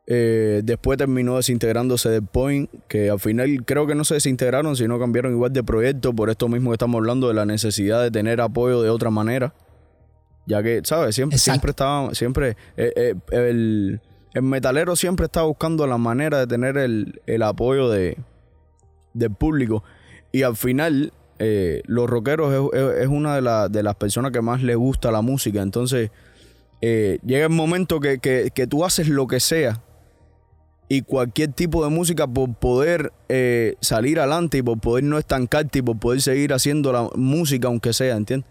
Eh, 0.08 0.62
después 0.64 0.98
terminó 0.98 1.36
desintegrándose 1.36 2.08
de 2.08 2.22
Point, 2.22 2.70
que 2.88 3.10
al 3.10 3.20
final 3.20 3.66
creo 3.66 3.86
que 3.86 3.96
no 3.96 4.06
se 4.06 4.14
desintegraron, 4.14 4.78
sino 4.78 4.98
cambiaron 4.98 5.34
igual 5.34 5.52
de 5.52 5.62
proyecto, 5.62 6.14
por 6.14 6.30
esto 6.30 6.48
mismo 6.48 6.70
que 6.70 6.76
estamos 6.76 7.00
hablando 7.00 7.28
de 7.28 7.34
la 7.34 7.46
necesidad 7.46 8.02
de 8.02 8.12
tener 8.12 8.40
apoyo 8.40 8.82
de 8.82 8.90
otra 8.90 9.10
manera. 9.10 9.54
Ya 10.50 10.62
que, 10.64 10.82
¿sabes? 10.84 11.16
Siempre, 11.16 11.38
siempre 11.38 11.70
estaba, 11.70 12.14
siempre, 12.14 12.58
eh, 12.76 12.92
eh, 12.96 13.16
el, 13.32 14.02
metalero 14.42 14.96
siempre 14.96 15.28
está 15.28 15.44
buscando 15.44 15.86
la 15.88 15.98
manera 15.98 16.40
de 16.40 16.48
tener 16.48 16.78
el, 16.78 17.44
apoyo 17.44 17.90
de, 17.90 18.18
del 19.14 19.32
público. 19.32 19.84
Y 20.32 20.42
al 20.42 20.56
final, 20.56 21.14
los 21.40 22.10
rockeros 22.10 22.74
es, 22.74 23.08
una 23.08 23.36
de, 23.40 23.70
de, 23.70 23.84
las 23.84 23.96
personas 23.96 24.32
que 24.32 24.42
más 24.42 24.62
les 24.62 24.76
gusta 24.76 25.12
la 25.12 25.22
música. 25.22 25.62
Entonces, 25.62 26.12
llega 26.82 27.46
el 27.46 27.50
momento 27.50 28.00
que, 28.00 28.20
que 28.20 28.68
tú 28.68 28.84
haces 28.84 29.08
lo 29.08 29.28
que 29.28 29.40
sea 29.40 29.82
y 30.92 31.04
cualquier 31.04 31.54
tipo 31.54 31.84
de 31.84 31.92
música 31.92 32.26
por 32.26 32.56
poder 32.56 33.14
eh, 33.30 33.76
salir 33.80 34.20
adelante 34.20 34.58
y 34.58 34.64
por 34.64 34.80
poder 34.80 35.04
no 35.04 35.20
estancarte 35.20 35.80
y 35.80 35.82
por 35.84 36.00
poder 36.00 36.20
seguir 36.20 36.52
haciendo 36.52 36.92
la 36.92 37.08
música 37.16 37.68
aunque 37.68 37.94
sea, 37.94 38.18
¿entiendes? 38.18 38.50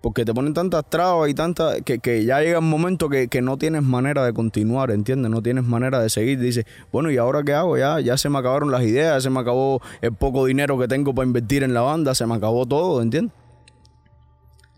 Porque 0.00 0.24
te 0.24 0.32
ponen 0.32 0.54
tantas 0.54 0.88
trabas 0.88 1.28
y 1.30 1.34
tantas 1.34 1.82
que, 1.82 1.98
que 1.98 2.24
ya 2.24 2.40
llega 2.40 2.58
un 2.58 2.70
momento 2.70 3.08
que, 3.08 3.28
que, 3.28 3.42
no 3.42 3.56
tienes 3.56 3.82
manera 3.82 4.24
de 4.24 4.32
continuar, 4.32 4.90
¿entiendes? 4.90 5.30
No 5.30 5.42
tienes 5.42 5.64
manera 5.64 6.00
de 6.00 6.10
seguir. 6.10 6.38
Dices, 6.38 6.64
bueno, 6.92 7.10
¿y 7.10 7.16
ahora 7.16 7.42
qué 7.42 7.54
hago? 7.54 7.76
Ya, 7.76 7.98
ya 8.00 8.16
se 8.16 8.28
me 8.28 8.38
acabaron 8.38 8.70
las 8.70 8.82
ideas, 8.82 9.22
se 9.22 9.30
me 9.30 9.40
acabó 9.40 9.80
el 10.00 10.12
poco 10.12 10.46
dinero 10.46 10.78
que 10.78 10.86
tengo 10.86 11.14
para 11.14 11.26
invertir 11.26 11.62
en 11.62 11.74
la 11.74 11.80
banda, 11.80 12.14
se 12.14 12.26
me 12.26 12.34
acabó 12.34 12.66
todo, 12.66 13.02
¿entiendes? 13.02 13.32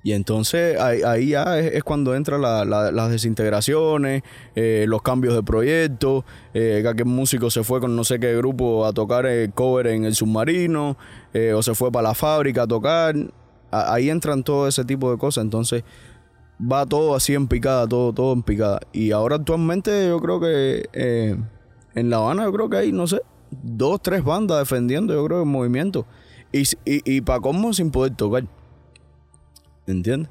Y 0.03 0.12
entonces 0.12 0.79
ahí, 0.81 1.29
ya 1.29 1.59
es, 1.59 1.83
cuando 1.83 2.14
entran 2.14 2.41
las 2.41 3.11
desintegraciones, 3.11 4.23
eh, 4.55 4.87
los 4.89 5.03
cambios 5.03 5.35
de 5.35 5.43
proyecto, 5.43 6.25
eh, 6.55 6.81
que 6.83 6.89
aquel 6.89 7.07
músico 7.07 7.51
se 7.51 7.64
fue 7.64 7.81
con 7.81 7.97
no 7.97 8.05
sé 8.05 8.21
qué 8.21 8.35
grupo 8.37 8.87
a 8.87 8.93
tocar 8.93 9.27
el 9.27 9.53
cover 9.53 9.89
en 9.89 10.05
el 10.05 10.14
submarino, 10.14 10.97
eh, 11.35 11.53
o 11.53 11.62
se 11.62 11.75
fue 11.75 11.91
para 11.91 12.09
la 12.09 12.14
fábrica 12.14 12.62
a 12.62 12.66
tocar. 12.66 13.16
Ahí 13.71 14.11
entran 14.11 14.43
todo 14.43 14.69
ese 14.69 14.85
tipo 14.85 15.11
de 15.11 15.19
cosas. 15.19 15.45
Entonces 15.45 15.85
va 16.61 16.87
todo 16.87 17.14
así 17.14 17.35
en 17.35 17.49
picada, 17.49 17.87
todo, 17.87 18.12
todo 18.12 18.33
en 18.33 18.43
picada. 18.43 18.81
Y 18.93 19.12
ahora 19.12 19.37
actualmente 19.37 20.09
yo 20.09 20.21
creo 20.21 20.41
que 20.41 21.39
en 21.95 22.11
La 22.11 22.19
Habana 22.19 22.45
yo 22.45 22.53
creo 22.53 22.71
que 22.71 22.77
hay, 22.77 22.93
no 22.93 23.07
sé, 23.07 23.21
dos, 23.51 24.01
tres 24.03 24.23
bandas 24.25 24.59
defendiendo 24.59 25.14
yo 25.14 25.25
creo 25.25 25.41
el 25.41 25.49
movimiento. 25.49 26.07
Y, 26.53 26.61
y, 26.61 27.03
y 27.05 27.21
para 27.21 27.41
cómo 27.41 27.73
sin 27.73 27.91
poder 27.91 28.14
tocar. 28.14 28.45
¿entiendes? 29.91 30.31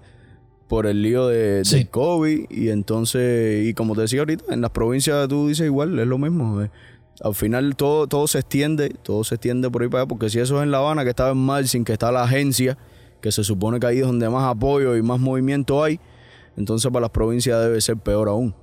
Por 0.68 0.86
el 0.86 1.02
lío 1.02 1.28
de, 1.28 1.88
COVID 1.90 2.50
y 2.50 2.70
entonces, 2.70 3.68
y 3.68 3.74
como 3.74 3.96
te 3.96 4.02
decía 4.02 4.20
ahorita, 4.20 4.54
en 4.54 4.62
las 4.62 4.72
provincias 4.72 5.28
tú 5.28 5.48
dices 5.48 5.66
igual, 5.66 5.98
es 5.98 6.08
lo 6.08 6.18
mismo. 6.18 6.62
Eh. 6.62 6.70
Al 7.22 7.34
final 7.36 7.76
todo, 7.76 8.08
todo 8.08 8.28
se 8.28 8.40
extiende, 8.40 8.90
todo 8.90 9.24
se 9.24 9.36
extiende 9.36 9.70
por 9.70 9.82
ahí 9.82 9.88
para 9.88 10.02
allá, 10.04 10.08
porque 10.08 10.30
si 10.30 10.40
eso 10.40 10.58
es 10.58 10.64
en 10.64 10.72
La 10.72 10.80
Habana, 10.80 11.04
que 11.04 11.12
estaba 11.12 11.32
en 11.32 11.38
mal, 11.38 11.68
sin 11.68 11.86
que 11.86 11.94
está 11.94 12.12
la 12.12 12.24
agencia, 12.24 12.78
que 13.22 13.32
se 13.32 13.43
supone 13.43 13.80
que 13.80 13.88
ahí 13.88 13.99
es 13.99 14.05
donde 14.05 14.30
más 14.30 14.43
apoyo 14.43 14.95
y 14.95 15.01
más 15.01 15.20
movimiento 15.20 15.84
hay, 15.84 15.99
entonces 16.55 16.91
para 16.91 17.01
las 17.01 17.11
provincias 17.11 17.59
debe 17.61 17.80
ser 17.82 17.97
peor 17.97 18.30
aún. 18.30 18.55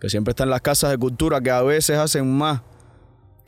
Que 0.00 0.08
siempre 0.08 0.30
están 0.30 0.48
las 0.50 0.62
casas 0.62 0.90
de 0.90 0.98
cultura 0.98 1.40
que 1.40 1.50
a 1.50 1.62
veces 1.62 1.98
hacen 1.98 2.30
más 2.30 2.62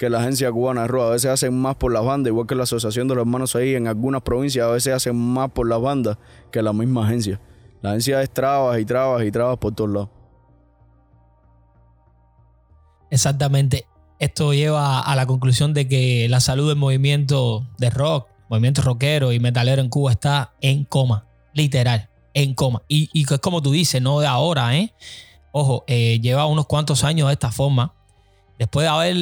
que 0.02 0.10
la 0.10 0.18
agencia 0.18 0.50
cubana 0.50 0.82
de 0.82 0.88
rock. 0.88 1.04
A 1.04 1.10
veces 1.10 1.30
hacen 1.30 1.54
más 1.54 1.76
por 1.76 1.92
las 1.92 2.04
bandas, 2.04 2.30
igual 2.30 2.46
que 2.46 2.54
la 2.54 2.64
Asociación 2.64 3.06
de 3.08 3.14
los 3.14 3.22
Hermanos 3.22 3.54
ahí 3.54 3.74
en 3.74 3.86
algunas 3.86 4.22
provincias, 4.22 4.66
a 4.66 4.70
veces 4.70 4.94
hacen 4.94 5.16
más 5.16 5.50
por 5.52 5.68
las 5.68 5.80
bandas 5.80 6.18
que 6.50 6.60
la 6.60 6.72
misma 6.72 7.06
agencia. 7.06 7.40
La 7.82 7.90
agencia 7.90 8.20
es 8.20 8.30
trabas 8.30 8.80
y 8.80 8.84
trabas 8.84 9.24
y 9.24 9.30
trabas 9.30 9.58
por 9.58 9.74
todos 9.74 9.90
lados. 9.90 10.08
Exactamente. 13.10 13.86
Esto 14.18 14.52
lleva 14.52 15.00
a 15.00 15.16
la 15.16 15.26
conclusión 15.26 15.74
de 15.74 15.86
que 15.86 16.26
la 16.28 16.40
salud 16.40 16.68
del 16.68 16.78
movimiento 16.78 17.66
de 17.78 17.90
rock, 17.90 18.26
movimiento 18.52 18.82
rockero 18.82 19.32
y 19.32 19.40
metalero 19.40 19.80
en 19.80 19.88
Cuba 19.88 20.12
está 20.12 20.52
en 20.60 20.84
coma, 20.84 21.24
literal, 21.54 22.10
en 22.34 22.52
coma. 22.52 22.82
Y, 22.86 23.08
es 23.14 23.38
como 23.38 23.62
tú 23.62 23.72
dices, 23.72 24.02
no 24.02 24.20
de 24.20 24.26
ahora, 24.26 24.76
¿eh? 24.76 24.92
Ojo, 25.52 25.84
eh, 25.86 26.20
lleva 26.20 26.44
unos 26.44 26.66
cuantos 26.66 27.02
años 27.02 27.28
de 27.28 27.32
esta 27.32 27.50
forma. 27.50 27.94
Después 28.58 28.84
de 28.84 28.88
haber 28.88 29.16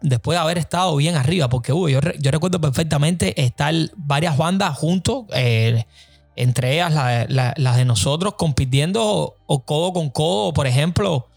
después 0.00 0.36
de 0.36 0.40
haber 0.40 0.56
estado 0.56 0.94
bien 0.96 1.16
arriba, 1.16 1.48
porque 1.48 1.72
yo, 1.72 2.30
recuerdo 2.30 2.58
perfectamente 2.60 3.42
estar 3.42 3.74
varias 3.96 4.38
bandas 4.38 4.78
juntos, 4.78 5.24
eh, 5.34 5.84
entre 6.36 6.74
ellas 6.74 7.26
las 7.28 7.76
de 7.76 7.84
nosotros, 7.84 8.34
compitiendo 8.38 9.34
o 9.46 9.64
codo 9.64 9.92
con 9.92 10.10
codo, 10.10 10.54
por 10.54 10.66
ejemplo, 10.66 11.28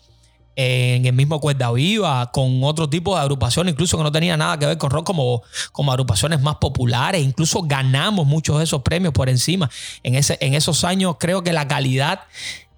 en 0.59 1.05
el 1.05 1.13
mismo 1.13 1.39
Cuerda 1.39 1.71
Viva, 1.71 2.31
con 2.31 2.63
otro 2.63 2.89
tipo 2.89 3.15
de 3.15 3.21
agrupaciones, 3.21 3.73
incluso 3.73 3.95
que 3.95 4.03
no 4.03 4.11
tenía 4.11 4.35
nada 4.35 4.57
que 4.57 4.65
ver 4.65 4.79
con 4.79 4.89
rock, 4.89 5.05
como, 5.05 5.43
agrupaciones 5.91 6.41
más 6.41 6.55
populares. 6.55 7.23
Incluso 7.23 7.61
ganamos 7.61 8.25
muchos 8.25 8.57
de 8.57 8.63
esos 8.63 8.81
premios 8.81 9.13
por 9.13 9.29
encima. 9.29 9.69
En, 10.01 10.15
ese, 10.15 10.35
en 10.41 10.55
esos 10.55 10.83
años 10.83 11.17
creo 11.19 11.43
que 11.43 11.53
la 11.53 11.67
calidad 11.67 12.21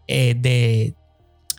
eh, 0.08 0.36
de, 0.38 0.94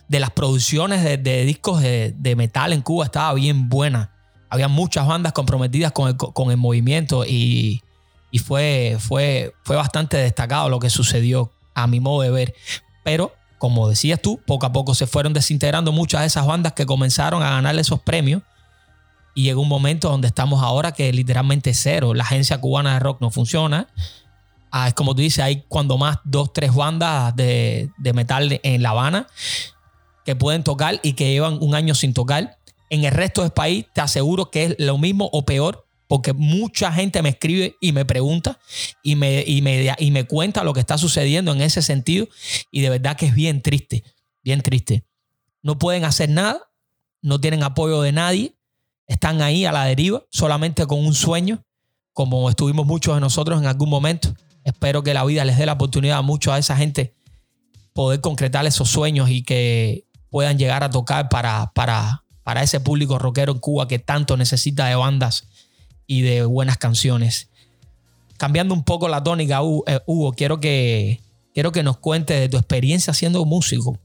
de 0.09 0.19
las 0.19 0.29
producciones 0.29 1.03
de, 1.03 1.43
discos 1.43 1.81
de, 1.81 2.33
metal 2.37 2.71
en 2.71 2.81
Cuba 2.81 3.05
estaba 3.05 3.33
bien 3.33 3.67
buena. 3.67 4.11
Había 4.47 4.67
muchas 4.67 5.07
bandas 5.07 5.33
comprometidas 5.33 5.91
con 5.91 6.51
el, 6.51 6.57
movimiento 6.57 7.25
y, 7.25 7.81
fue, 8.45 8.97
fue, 8.99 9.55
fue 9.63 9.75
bastante 9.75 10.17
destacado 10.17 10.69
lo 10.69 10.77
que 10.77 10.91
sucedió 10.91 11.51
a 11.73 11.87
mi 11.87 11.99
modo 11.99 12.21
de 12.21 12.29
ver. 12.29 12.53
Pero, 13.03 13.33
como 13.61 13.87
decías 13.87 14.19
tú, 14.19 14.41
poco 14.43 14.65
a 14.65 14.73
poco 14.73 14.95
se 14.95 15.05
fueron 15.05 15.33
desintegrando 15.33 15.91
muchas 15.91 16.21
de 16.21 16.27
esas 16.27 16.47
bandas 16.47 16.73
que 16.73 16.87
comenzaron 16.87 17.43
a 17.43 17.51
ganar 17.51 17.77
esos 17.77 18.01
premios. 18.01 18.41
Y 19.35 19.43
llegó 19.43 19.61
un 19.61 19.67
momento 19.67 20.09
donde 20.09 20.29
estamos 20.29 20.63
ahora 20.63 20.93
que 20.93 21.13
literalmente 21.13 21.75
cero. 21.75 22.15
La 22.15 22.23
agencia 22.23 22.59
cubana 22.59 22.95
de 22.95 22.99
rock 23.01 23.21
no 23.21 23.29
funciona. 23.29 23.87
Ah, 24.71 24.87
es 24.87 24.95
como 24.95 25.13
tú 25.13 25.21
dices, 25.21 25.45
hay 25.45 25.63
cuando 25.67 25.99
más 25.99 26.17
dos, 26.23 26.51
tres 26.53 26.73
bandas 26.73 27.35
de, 27.35 27.91
de 27.99 28.13
metal 28.13 28.59
en 28.63 28.81
La 28.81 28.89
Habana 28.89 29.27
que 30.25 30.35
pueden 30.35 30.63
tocar 30.63 30.99
y 31.03 31.13
que 31.13 31.31
llevan 31.31 31.59
un 31.61 31.75
año 31.75 31.93
sin 31.93 32.15
tocar. 32.15 32.57
En 32.89 33.03
el 33.03 33.11
resto 33.11 33.43
del 33.43 33.51
país 33.51 33.85
te 33.93 34.01
aseguro 34.01 34.49
que 34.49 34.63
es 34.63 34.75
lo 34.79 34.97
mismo 34.97 35.29
o 35.31 35.45
peor, 35.45 35.85
porque 36.11 36.33
mucha 36.33 36.91
gente 36.91 37.21
me 37.21 37.29
escribe 37.29 37.77
y 37.79 37.93
me 37.93 38.03
pregunta 38.03 38.59
y 39.01 39.15
me, 39.15 39.45
y 39.47 39.61
me, 39.61 39.95
y 39.97 40.11
me 40.11 40.25
cuenta 40.25 40.65
lo 40.65 40.73
que 40.73 40.81
está 40.81 40.97
sucediendo 40.97 41.53
en 41.53 41.61
ese 41.61 41.81
sentido. 41.81 42.27
Y 42.69 42.81
de 42.81 42.89
verdad 42.89 43.15
que 43.15 43.27
es 43.27 43.33
bien 43.33 43.61
triste, 43.61 44.03
bien 44.43 44.59
triste. 44.59 45.05
No 45.61 45.79
pueden 45.79 46.03
hacer 46.03 46.27
nada, 46.27 46.69
no 47.21 47.39
tienen 47.39 47.63
apoyo 47.63 48.01
de 48.01 48.11
nadie, 48.11 48.57
están 49.07 49.41
ahí 49.41 49.63
a 49.63 49.71
la 49.71 49.85
deriva, 49.85 50.21
solamente 50.31 50.85
con 50.85 50.99
un 50.99 51.13
sueño, 51.13 51.63
como 52.11 52.49
estuvimos 52.49 52.85
muchos 52.85 53.15
de 53.15 53.21
nosotros 53.21 53.61
en 53.61 53.67
algún 53.67 53.89
momento. 53.89 54.35
Espero 54.65 55.03
que 55.03 55.13
la 55.13 55.23
vida 55.23 55.45
les 55.45 55.57
dé 55.57 55.65
la 55.65 55.73
oportunidad 55.73 56.17
a 56.17 56.21
mucho 56.23 56.51
a 56.51 56.59
esa 56.59 56.75
gente 56.75 57.13
poder 57.93 58.19
concretar 58.19 58.65
esos 58.65 58.89
sueños 58.89 59.29
y 59.29 59.43
que 59.43 60.03
puedan 60.29 60.57
llegar 60.59 60.83
a 60.83 60.89
tocar 60.89 61.29
para, 61.29 61.71
para, 61.73 62.25
para 62.43 62.63
ese 62.63 62.81
público 62.81 63.17
rockero 63.17 63.53
en 63.53 63.59
Cuba 63.59 63.87
que 63.87 63.97
tanto 63.97 64.35
necesita 64.35 64.87
de 64.87 64.95
bandas 64.95 65.47
y 66.07 66.21
de 66.21 66.45
buenas 66.45 66.77
canciones. 66.77 67.49
Cambiando 68.37 68.73
un 68.73 68.83
poco 68.83 69.07
la 69.07 69.23
tónica, 69.23 69.61
eh, 69.87 69.99
Hugo, 70.05 70.33
quiero 70.33 70.59
que, 70.59 71.21
quiero 71.53 71.71
que 71.71 71.83
nos 71.83 71.97
cuentes 71.97 72.39
de 72.39 72.49
tu 72.49 72.57
experiencia 72.57 73.13
siendo 73.13 73.45
músico. 73.45 73.97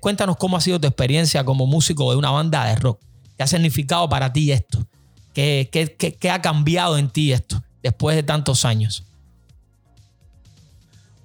Cuéntanos 0.00 0.36
cómo 0.36 0.56
ha 0.56 0.60
sido 0.60 0.80
tu 0.80 0.86
experiencia 0.86 1.44
como 1.44 1.66
músico 1.66 2.10
de 2.10 2.16
una 2.16 2.30
banda 2.30 2.64
de 2.64 2.76
rock. 2.76 3.00
¿Qué 3.36 3.42
ha 3.42 3.46
significado 3.46 4.08
para 4.08 4.32
ti 4.32 4.50
esto? 4.50 4.86
¿Qué, 5.34 5.68
qué, 5.70 5.94
qué, 5.96 6.30
ha 6.30 6.40
cambiado 6.40 6.96
en 6.96 7.10
ti 7.10 7.32
esto 7.32 7.62
después 7.82 8.16
de 8.16 8.22
tantos 8.22 8.64
años? 8.64 9.04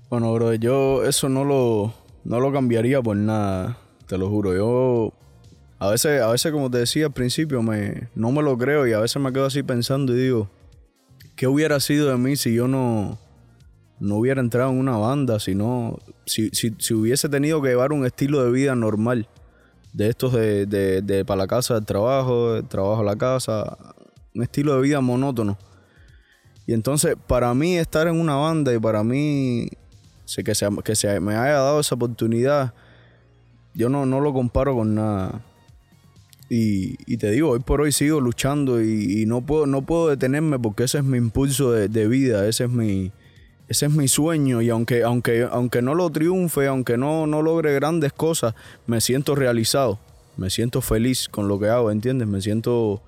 Bueno, 0.09 0.34
bro, 0.34 0.53
yo 0.55 1.05
eso 1.05 1.30
no 1.30 1.45
lo, 1.45 1.93
no 2.26 2.41
lo 2.41 2.51
cambiaría 2.51 3.01
por 3.01 3.16
nada 3.16 3.78
te 4.12 4.18
lo 4.18 4.30
juro. 4.30 4.53
Yo 4.53 5.14
a 5.82 5.89
veces, 5.89 6.21
a 6.21 6.27
veces 6.27 6.51
como 6.51 6.69
te 6.69 6.77
decía 6.77 7.07
al 7.07 7.11
principio, 7.11 7.63
me, 7.63 8.07
no 8.13 8.32
me 8.32 8.43
lo 8.43 8.55
creo 8.55 8.86
y 8.86 8.93
a 8.93 8.99
veces 8.99 9.19
me 9.19 9.34
quedo 9.34 9.47
así 9.47 9.63
pensando 9.63 10.15
y 10.15 10.21
digo, 10.21 10.47
¿qué 11.36 11.47
hubiera 11.47 11.79
sido 11.79 12.11
de 12.11 12.17
mí 12.17 12.36
si 12.36 12.53
yo 12.53 12.67
no, 12.67 13.17
no 13.99 14.17
hubiera 14.17 14.41
entrado 14.41 14.69
en 14.69 14.77
una 14.77 14.97
banda, 14.97 15.39
si, 15.39 15.55
no, 15.55 15.97
si, 16.27 16.51
si, 16.51 16.93
hubiese 16.93 17.29
tenido 17.29 17.63
que 17.63 17.69
llevar 17.69 17.93
un 17.93 18.05
estilo 18.05 18.45
de 18.45 18.51
vida 18.51 18.75
normal? 18.75 19.27
De 19.91 20.07
estos 20.07 20.34
de, 20.34 20.67
de, 20.67 21.01
de 21.01 21.25
para 21.25 21.39
la 21.39 21.47
casa 21.47 21.73
del 21.73 21.86
trabajo, 21.88 22.53
del 22.53 22.67
trabajo 22.67 23.01
a 23.01 23.03
la 23.03 23.15
casa, 23.15 23.75
un 24.36 24.43
estilo 24.43 24.75
de 24.75 24.82
vida 24.82 25.01
monótono. 25.01 25.57
Y 26.67 26.73
entonces, 26.73 27.15
para 27.25 27.55
mí 27.55 27.79
estar 27.79 28.07
en 28.07 28.19
una 28.19 28.36
banda 28.36 28.71
y 28.71 28.77
para 28.77 29.03
mí 29.03 29.67
que, 30.45 30.53
se, 30.53 30.69
que 30.84 30.95
se 30.95 31.19
me 31.19 31.34
haya 31.34 31.53
dado 31.53 31.79
esa 31.79 31.95
oportunidad, 31.95 32.75
yo 33.73 33.89
no, 33.89 34.05
no 34.05 34.19
lo 34.19 34.32
comparo 34.32 34.75
con 34.75 34.93
nada. 34.93 35.41
Y, 36.54 37.16
te 37.16 37.32
digo, 37.32 37.52
hoy 37.52 37.60
por 37.62 37.80
hoy 37.80 37.93
sigo 37.93 38.20
luchando 38.20 38.84
y, 38.84 39.26
no, 39.26 39.39
puedo, 39.39 39.68
no 39.68 39.84
puedo 39.84 40.10
detenerme 40.10 40.60
porque 40.60 40.84
ese 40.84 40.97
es 40.97 41.04
mi 41.06 41.18
impulso 41.18 41.72
de, 41.72 42.08
vida, 42.10 42.45
ese 42.45 42.66
es 42.66 42.70
mi, 42.70 43.14
ese 43.70 43.86
es 43.86 43.91
mi 43.93 44.10
sueño 44.10 44.62
y 44.62 44.70
aunque, 44.70 45.04
aunque, 45.04 45.47
aunque 45.49 45.82
no 45.82 45.95
lo 45.95 46.10
triunfe, 46.10 46.68
aunque 46.68 46.97
no, 46.97 47.26
no 47.26 47.41
logre 47.41 47.74
grandes 47.74 48.12
cosas, 48.12 48.54
me 48.86 48.99
siento 48.99 49.34
realizado, 49.34 49.97
me 50.36 50.49
siento 50.49 50.82
feliz 50.82 51.30
con 51.30 51.47
lo 51.47 51.58
que 51.58 51.70
hago, 51.70 51.89
¿entiendes? 51.89 52.28
Me 52.28 52.41
siento, 52.41 53.02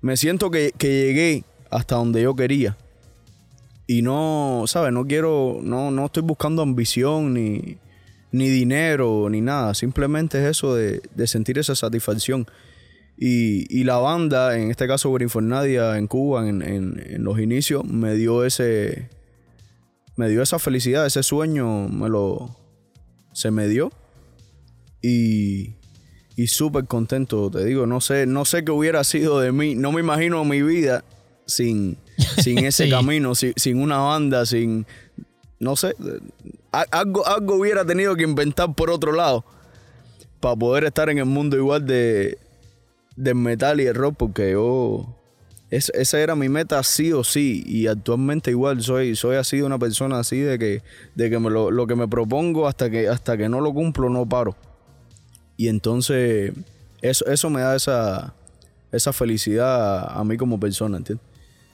me 0.00 0.16
siento 0.16 0.50
que, 0.50 0.72
que 0.76 0.88
llegué 0.88 1.44
hasta 1.70 1.94
donde 1.94 2.20
yo 2.20 2.34
quería. 2.34 2.76
Y 3.86 4.02
no, 4.02 4.64
¿sabes? 4.66 4.92
No 4.92 5.06
quiero, 5.06 5.60
no, 5.62 5.92
no 5.92 6.06
estoy 6.06 6.24
buscando 6.24 6.62
ambición 6.62 7.32
ni, 7.34 7.78
ni 8.32 8.48
dinero 8.48 9.28
ni 9.30 9.40
nada. 9.40 9.74
Simplemente 9.74 10.38
es 10.42 10.50
eso 10.58 10.74
de, 10.74 11.02
de 11.14 11.26
sentir 11.26 11.58
esa 11.58 11.74
satisfacción. 11.74 12.46
Y, 13.16 13.66
y, 13.68 13.84
la 13.84 13.98
banda, 13.98 14.56
en 14.56 14.70
este 14.70 14.86
caso 14.86 15.12
Grinfornadia 15.12 15.98
en 15.98 16.06
Cuba, 16.06 16.48
en, 16.48 16.62
en, 16.62 17.02
en 17.06 17.22
los 17.22 17.38
inicios, 17.38 17.84
me 17.84 18.14
dio 18.14 18.44
ese, 18.46 19.10
me 20.16 20.28
dio 20.30 20.42
esa 20.42 20.58
felicidad, 20.58 21.04
ese 21.04 21.22
sueño, 21.22 21.88
me 21.88 22.08
lo, 22.08 22.56
se 23.34 23.50
me 23.50 23.68
dio. 23.68 23.92
Y, 25.02 25.74
y 26.36 26.46
súper 26.46 26.86
contento, 26.86 27.50
te 27.50 27.64
digo, 27.64 27.86
no 27.86 28.00
sé, 28.00 28.24
no 28.26 28.44
sé 28.46 28.64
qué 28.64 28.70
hubiera 28.70 29.04
sido 29.04 29.40
de 29.40 29.52
mí, 29.52 29.74
no 29.74 29.92
me 29.92 30.00
imagino 30.00 30.42
mi 30.44 30.62
vida 30.62 31.04
sin, 31.46 31.98
sin 32.42 32.58
ese 32.64 32.84
Sí. 32.84 32.90
camino, 32.90 33.34
sin, 33.34 33.52
sin 33.56 33.78
una 33.82 33.98
banda, 33.98 34.46
sin, 34.46 34.86
no 35.60 35.76
sé, 35.76 35.94
algo, 36.90 37.26
algo 37.26 37.54
hubiera 37.56 37.84
tenido 37.84 38.16
que 38.16 38.24
inventar 38.24 38.74
por 38.74 38.90
otro 38.90 39.12
lado 39.12 39.44
para 40.40 40.56
poder 40.56 40.84
estar 40.84 41.08
en 41.10 41.18
el 41.18 41.26
mundo 41.26 41.56
igual 41.56 41.86
de 41.86 42.36
metal 43.34 43.80
y 43.80 43.86
el 43.86 43.94
rock, 43.94 44.14
porque 44.16 44.52
yo 44.52 45.14
es- 45.70 45.90
esa 45.94 46.18
era 46.18 46.34
mi 46.34 46.48
meta 46.48 46.82
sí 46.82 47.12
o 47.12 47.22
sí 47.22 47.62
y 47.66 47.86
actualmente 47.86 48.50
igual 48.50 48.82
soy 48.82 49.14
soy 49.14 49.36
así 49.36 49.60
una 49.62 49.78
persona 49.78 50.18
así 50.18 50.40
de 50.40 50.58
que 50.58 50.82
de 51.14 51.30
que 51.30 51.38
me 51.38 51.48
lo, 51.50 51.70
lo 51.70 51.86
que 51.86 51.94
me 51.94 52.08
propongo 52.08 52.66
hasta 52.66 52.90
que 52.90 53.08
hasta 53.08 53.36
que 53.36 53.48
no 53.48 53.60
lo 53.60 53.72
cumplo 53.72 54.08
no 54.08 54.28
paro 54.28 54.56
y 55.56 55.68
entonces 55.68 56.52
eso 57.02 57.24
eso 57.26 57.50
me 57.50 57.60
da 57.60 57.76
esa 57.76 58.34
esa 58.90 59.12
felicidad 59.12 60.08
a 60.18 60.24
mí 60.24 60.36
como 60.36 60.58
persona 60.58 60.96
¿entiendes? 60.96 61.24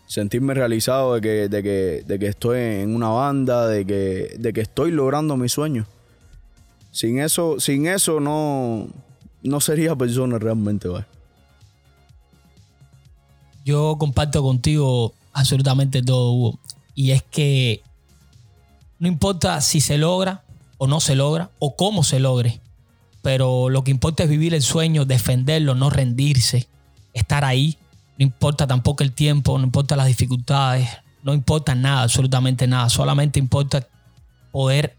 Sentirme 0.07 0.55
realizado 0.55 1.15
de 1.15 1.21
que, 1.21 1.49
de 1.49 1.63
que 1.63 2.05
de 2.07 2.19
que 2.19 2.27
estoy 2.27 2.61
en 2.61 2.95
una 2.95 3.09
banda 3.09 3.67
de 3.67 3.85
que 3.85 4.37
de 4.39 4.53
que 4.53 4.61
estoy 4.61 4.91
logrando 4.93 5.37
mis 5.37 5.53
sueños 5.53 5.87
sin 6.93 7.19
eso 7.19 7.59
sin 7.59 7.87
eso 7.87 8.21
no 8.21 8.89
no 9.43 9.61
sería 9.61 9.97
persona 9.97 10.39
realmente 10.39 10.89
¿vale? 10.89 11.07
Yo 13.67 13.97
comparto 13.99 14.45
contigo 14.45 15.13
absolutamente 15.33 16.01
todo, 16.01 16.31
Hugo. 16.31 16.59
Y 16.95 17.11
es 17.11 17.25
que 17.25 17.83
no 19.01 19.09
importa 19.09 19.61
si 19.61 19.81
se 19.81 19.99
logra 19.99 20.45
o 20.79 20.87
no 20.87 21.01
se 21.01 21.17
logra 21.17 21.51
o 21.59 21.75
cómo 21.75 22.05
se 22.05 22.21
logre, 22.21 22.61
pero 23.23 23.69
lo 23.69 23.83
que 23.83 23.91
importa 23.91 24.23
es 24.23 24.31
vivir 24.31 24.55
el 24.55 24.63
sueño, 24.63 25.05
defenderlo, 25.05 25.75
no 25.75 25.91
rendirse, 25.91 26.69
estar 27.13 27.45
ahí. 27.45 27.77
No 28.19 28.25
importa 28.25 28.67
tampoco 28.67 29.03
el 29.03 29.13
tiempo, 29.13 29.59
no 29.59 29.65
importa 29.65 29.97
las 29.97 30.07
dificultades, 30.07 30.89
no 31.23 31.35
importa 31.35 31.75
nada, 31.75 32.03
absolutamente 32.03 32.67
nada. 32.67 32.89
Solamente 32.89 33.39
importa 33.39 33.87
poder 34.53 34.97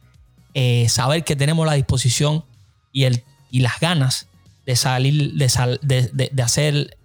eh, 0.54 0.88
saber 0.90 1.24
que 1.24 1.36
tenemos 1.36 1.66
la 1.66 1.74
disposición 1.74 2.44
y, 2.92 3.04
el, 3.06 3.24
y 3.50 3.62
las 3.62 3.80
ganas 3.80 4.28
de 4.66 4.76
salir, 4.76 5.34
de, 5.34 5.50
sal- 5.50 5.80
de- 5.82 6.10
de- 6.14 6.44
hacer 6.44 6.98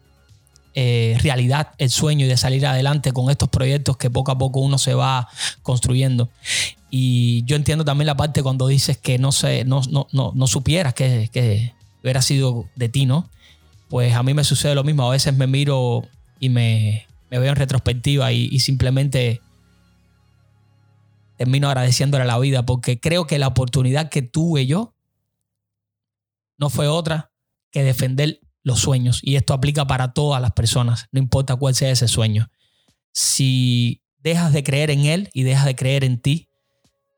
eh, 0.75 1.17
realidad 1.23 1.71
el 1.79 1.91
sueño 1.91 2.25
y 2.27 2.29
de 2.29 2.37
salir 2.37 2.67
adelante 2.67 3.13
con 3.13 3.31
estos 3.31 3.49
proyectos 3.49 3.97
que 3.97 4.11
poco 4.11 4.33
a 4.33 4.39
poco 4.39 4.61
uno 4.61 4.79
se 4.79 4.95
va 4.95 5.29
construyendo. 5.63 6.29
Y 6.91 7.45
yo 7.45 7.57
entiendo 7.57 7.85
también 7.85 8.07
la 8.07 8.17
parte 8.17 8.43
cuando 8.43 8.67
dices 8.67 8.99
que 8.99 9.19
no, 9.19 9.33
sé, 9.33 9.65
no, 9.65 9.81
no, 9.91 10.09
no, 10.13 10.33
no 10.35 10.47
supieras 10.47 10.93
que, 10.95 11.31
que 11.33 11.73
hubiera 12.03 12.21
sido 12.21 12.67
de 12.75 12.89
ti, 12.89 13.07
¿no? 13.07 13.29
Pues 13.93 14.15
a 14.15 14.23
mí 14.23 14.33
me 14.33 14.43
sucede 14.43 14.75
lo 14.75 14.85
mismo. 14.85 15.07
A 15.07 15.11
veces 15.11 15.37
me 15.37 15.47
miro 15.47 16.09
y 16.41 16.49
me, 16.49 17.07
veo 17.29 17.45
en 17.45 17.57
retrospectiva 17.57 18.33
y, 18.33 18.49
y 18.51 18.61
simplemente 18.61 19.43
termino 21.37 21.69
agradeciéndole 21.69 22.23
a 22.23 22.27
la 22.27 22.39
vida 22.39 22.65
porque 22.65 22.99
creo 22.99 23.27
que 23.27 23.39
la 23.39 23.49
oportunidad 23.49 24.09
que 24.09 24.23
tuve 24.23 24.65
yo 24.65 24.95
no 26.57 26.71
fue 26.71 26.89
otra 26.89 27.33
que 27.71 27.85
defender 27.85 28.41
los 28.63 28.79
sueños. 28.79 29.21
Y 29.23 29.37
esto 29.37 29.53
aplica 29.53 29.87
para 29.87 30.15
todas 30.15 30.41
las 30.41 30.53
personas, 30.53 31.09
no 31.13 31.19
importa 31.21 31.57
cuál 31.57 31.75
sea 31.75 31.91
ese 31.91 32.09
sueño. 32.09 32.51
Si 33.13 34.01
dejas 34.21 34.55
de 34.55 34.65
creer 34.65 34.91
en 34.91 35.05
él 35.05 35.29
y 35.35 35.43
dejas 35.43 35.67
de 35.67 35.77
creer 35.77 36.03
en 36.03 36.19
ti, 36.19 36.49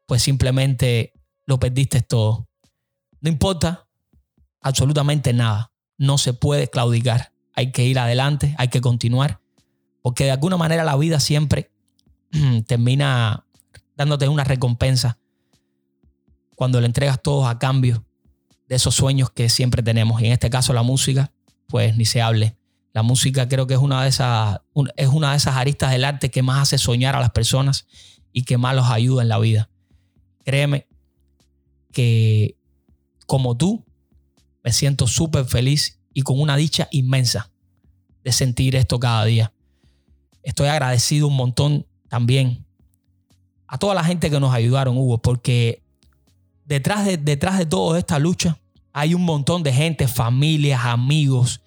pues 0.07 0.23
simplemente 0.23 1.13
lo 1.47 1.61
perdiste 1.61 2.03
todo. 2.03 2.49
No 3.21 3.31
importa 3.31 3.87
absolutamente 4.61 5.33
nada. 5.33 5.71
No 5.99 6.19
se 6.19 6.33
puede 6.33 6.69
claudicar. 6.69 7.33
Hay 7.55 7.73
que 7.73 7.85
ir 7.85 7.99
adelante, 7.99 8.55
hay 8.59 8.69
que 8.69 8.81
continuar. 8.81 9.41
Porque 10.03 10.25
de 10.25 10.33
alguna 10.33 10.57
manera 10.57 10.85
la 10.85 10.97
vida 10.97 11.21
siempre 11.21 11.73
termina 12.67 13.47
dándote 13.97 14.29
una 14.29 14.45
recompensa 14.45 15.19
cuando 16.57 16.81
le 16.81 16.87
entregas 16.87 17.23
todo 17.23 17.47
a 17.47 17.59
cambio 17.59 18.05
de 18.69 18.77
esos 18.77 18.95
sueños 18.95 19.31
que 19.31 19.49
siempre 19.49 19.83
tenemos. 19.83 20.21
Y 20.21 20.27
en 20.27 20.33
este 20.33 20.51
caso 20.51 20.73
la 20.73 20.83
música, 20.83 21.33
pues 21.67 21.97
ni 21.97 22.05
se 22.05 22.23
hable. 22.23 22.57
La 22.93 23.03
música 23.03 23.49
creo 23.49 23.67
que 23.67 23.75
es 23.75 23.81
una 23.81 24.03
de 24.03 24.09
esas, 24.09 24.61
es 24.97 25.09
una 25.09 25.33
de 25.33 25.37
esas 25.37 25.57
aristas 25.57 25.91
del 25.91 26.05
arte 26.05 26.31
que 26.31 26.43
más 26.43 26.63
hace 26.63 26.79
soñar 26.79 27.17
a 27.17 27.21
las 27.21 27.31
personas 27.31 27.87
y 28.33 28.45
que 28.45 28.57
más 28.57 28.75
los 28.75 28.89
ayuda 28.89 29.23
en 29.23 29.29
la 29.29 29.39
vida. 29.39 29.69
Créeme 30.45 30.87
que 31.93 32.57
como 33.27 33.57
tú, 33.57 33.85
me 34.65 34.73
siento 34.73 35.07
súper 35.07 35.45
feliz 35.45 36.01
y 36.15 36.23
con 36.23 36.41
una 36.41 36.57
dicha 36.57 36.89
inmensa 36.91 37.51
de 38.25 38.33
sentir 38.33 38.75
esto 38.75 38.99
cada 38.99 39.25
día. 39.27 39.53
Estoy 40.43 40.69
agradecido 40.69 41.29
un 41.29 41.37
montón 41.37 41.87
también 42.09 42.65
a 43.67 43.79
toda 43.79 43.95
la 43.95 44.05
gente 44.05 44.31
que 44.31 44.41
nos 44.41 44.55
ayudaron, 44.55 44.97
Hugo, 44.97 45.19
porque 45.19 45.83
detrás 46.65 47.05
de, 47.05 47.19
detrás 47.19 47.59
de 47.59 47.67
toda 47.67 47.99
esta 47.99 48.19
lucha 48.19 48.59
hay 48.93 49.15
un 49.15 49.23
montón 49.23 49.63
de 49.63 49.73
gente, 49.73 50.09
familias, 50.09 50.85
amigos, 50.85 51.61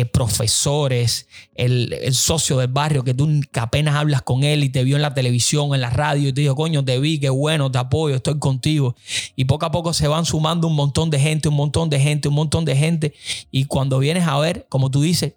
eh, 0.00 0.04
profesores, 0.04 1.26
el, 1.54 1.94
el 1.94 2.12
socio 2.12 2.58
del 2.58 2.68
barrio 2.68 3.02
que 3.02 3.14
tú 3.14 3.40
apenas 3.54 3.94
hablas 3.94 4.20
con 4.20 4.44
él 4.44 4.62
y 4.62 4.68
te 4.68 4.84
vio 4.84 4.96
en 4.96 5.02
la 5.02 5.14
televisión, 5.14 5.74
en 5.74 5.80
la 5.80 5.88
radio 5.88 6.28
y 6.28 6.32
te 6.34 6.42
dijo, 6.42 6.54
coño, 6.54 6.84
te 6.84 7.00
vi, 7.00 7.18
qué 7.18 7.30
bueno, 7.30 7.70
te 7.70 7.78
apoyo, 7.78 8.16
estoy 8.16 8.38
contigo. 8.38 8.94
Y 9.36 9.46
poco 9.46 9.64
a 9.64 9.70
poco 9.70 9.94
se 9.94 10.06
van 10.06 10.26
sumando 10.26 10.68
un 10.68 10.74
montón 10.74 11.08
de 11.08 11.18
gente, 11.18 11.48
un 11.48 11.54
montón 11.54 11.88
de 11.88 11.98
gente, 11.98 12.28
un 12.28 12.34
montón 12.34 12.66
de 12.66 12.76
gente. 12.76 13.14
Y 13.50 13.64
cuando 13.64 13.98
vienes 13.98 14.28
a 14.28 14.38
ver, 14.38 14.66
como 14.68 14.90
tú 14.90 15.00
dices, 15.00 15.32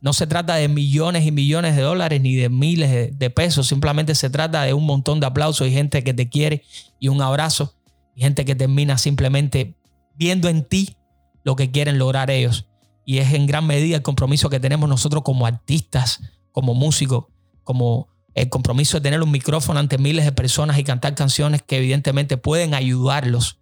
no 0.00 0.12
se 0.12 0.28
trata 0.28 0.54
de 0.54 0.68
millones 0.68 1.26
y 1.26 1.32
millones 1.32 1.74
de 1.74 1.82
dólares 1.82 2.20
ni 2.20 2.36
de 2.36 2.48
miles 2.48 2.92
de, 2.92 3.10
de 3.10 3.30
pesos, 3.30 3.66
simplemente 3.66 4.14
se 4.14 4.30
trata 4.30 4.62
de 4.62 4.74
un 4.74 4.86
montón 4.86 5.18
de 5.18 5.26
aplausos 5.26 5.66
y 5.66 5.72
gente 5.72 6.04
que 6.04 6.14
te 6.14 6.28
quiere 6.28 6.62
y 7.00 7.08
un 7.08 7.20
abrazo 7.20 7.74
y 8.14 8.20
gente 8.20 8.44
que 8.44 8.54
termina 8.54 8.96
simplemente 8.96 9.74
viendo 10.14 10.48
en 10.48 10.62
ti 10.62 10.94
lo 11.42 11.56
que 11.56 11.72
quieren 11.72 11.98
lograr 11.98 12.30
ellos. 12.30 12.68
Y 13.08 13.20
es 13.20 13.32
en 13.32 13.46
gran 13.46 13.66
medida 13.66 13.96
el 13.96 14.02
compromiso 14.02 14.50
que 14.50 14.60
tenemos 14.60 14.86
nosotros 14.86 15.22
como 15.22 15.46
artistas, 15.46 16.20
como 16.52 16.74
músicos, 16.74 17.24
como 17.64 18.08
el 18.34 18.50
compromiso 18.50 18.98
de 18.98 19.00
tener 19.00 19.22
un 19.22 19.30
micrófono 19.30 19.80
ante 19.80 19.96
miles 19.96 20.26
de 20.26 20.32
personas 20.32 20.78
y 20.78 20.84
cantar 20.84 21.14
canciones 21.14 21.62
que 21.62 21.78
evidentemente 21.78 22.36
pueden 22.36 22.74
ayudarlos, 22.74 23.60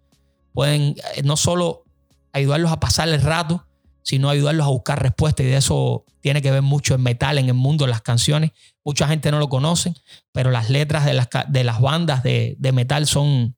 pueden 0.51 0.97
eh, 1.15 1.23
no 1.23 1.37
solo 1.37 1.85
ayudarlos 2.33 2.73
a 2.73 2.81
pasar 2.81 3.07
el 3.07 3.21
rato, 3.21 3.65
sino 4.03 4.29
ayudarlos 4.29 4.65
a 4.65 4.69
buscar 4.69 5.01
respuestas. 5.01 5.45
Y 5.45 5.49
de 5.49 5.55
eso 5.55 6.03
tiene 6.19 6.41
que 6.41 6.51
ver 6.51 6.61
mucho 6.61 6.93
el 6.93 6.99
metal 7.01 7.37
en 7.37 7.47
el 7.47 7.53
mundo, 7.53 7.87
las 7.87 8.01
canciones. 8.01 8.51
Mucha 8.83 9.07
gente 9.07 9.31
no 9.31 9.39
lo 9.39 9.47
conoce, 9.47 9.93
pero 10.33 10.51
las 10.51 10.69
letras 10.69 11.05
de 11.05 11.13
las, 11.13 11.29
de 11.47 11.63
las 11.63 11.79
bandas 11.79 12.21
de, 12.21 12.57
de 12.59 12.71
metal 12.73 13.07
son, 13.07 13.55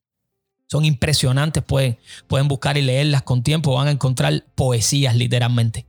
son 0.70 0.84
impresionantes. 0.84 1.62
Pueden, 1.64 1.98
pueden 2.28 2.46
buscar 2.48 2.78
y 2.78 2.82
leerlas 2.82 3.22
con 3.22 3.42
tiempo, 3.42 3.74
van 3.74 3.88
a 3.88 3.90
encontrar 3.90 4.44
poesías 4.54 5.16
literalmente. 5.16 5.86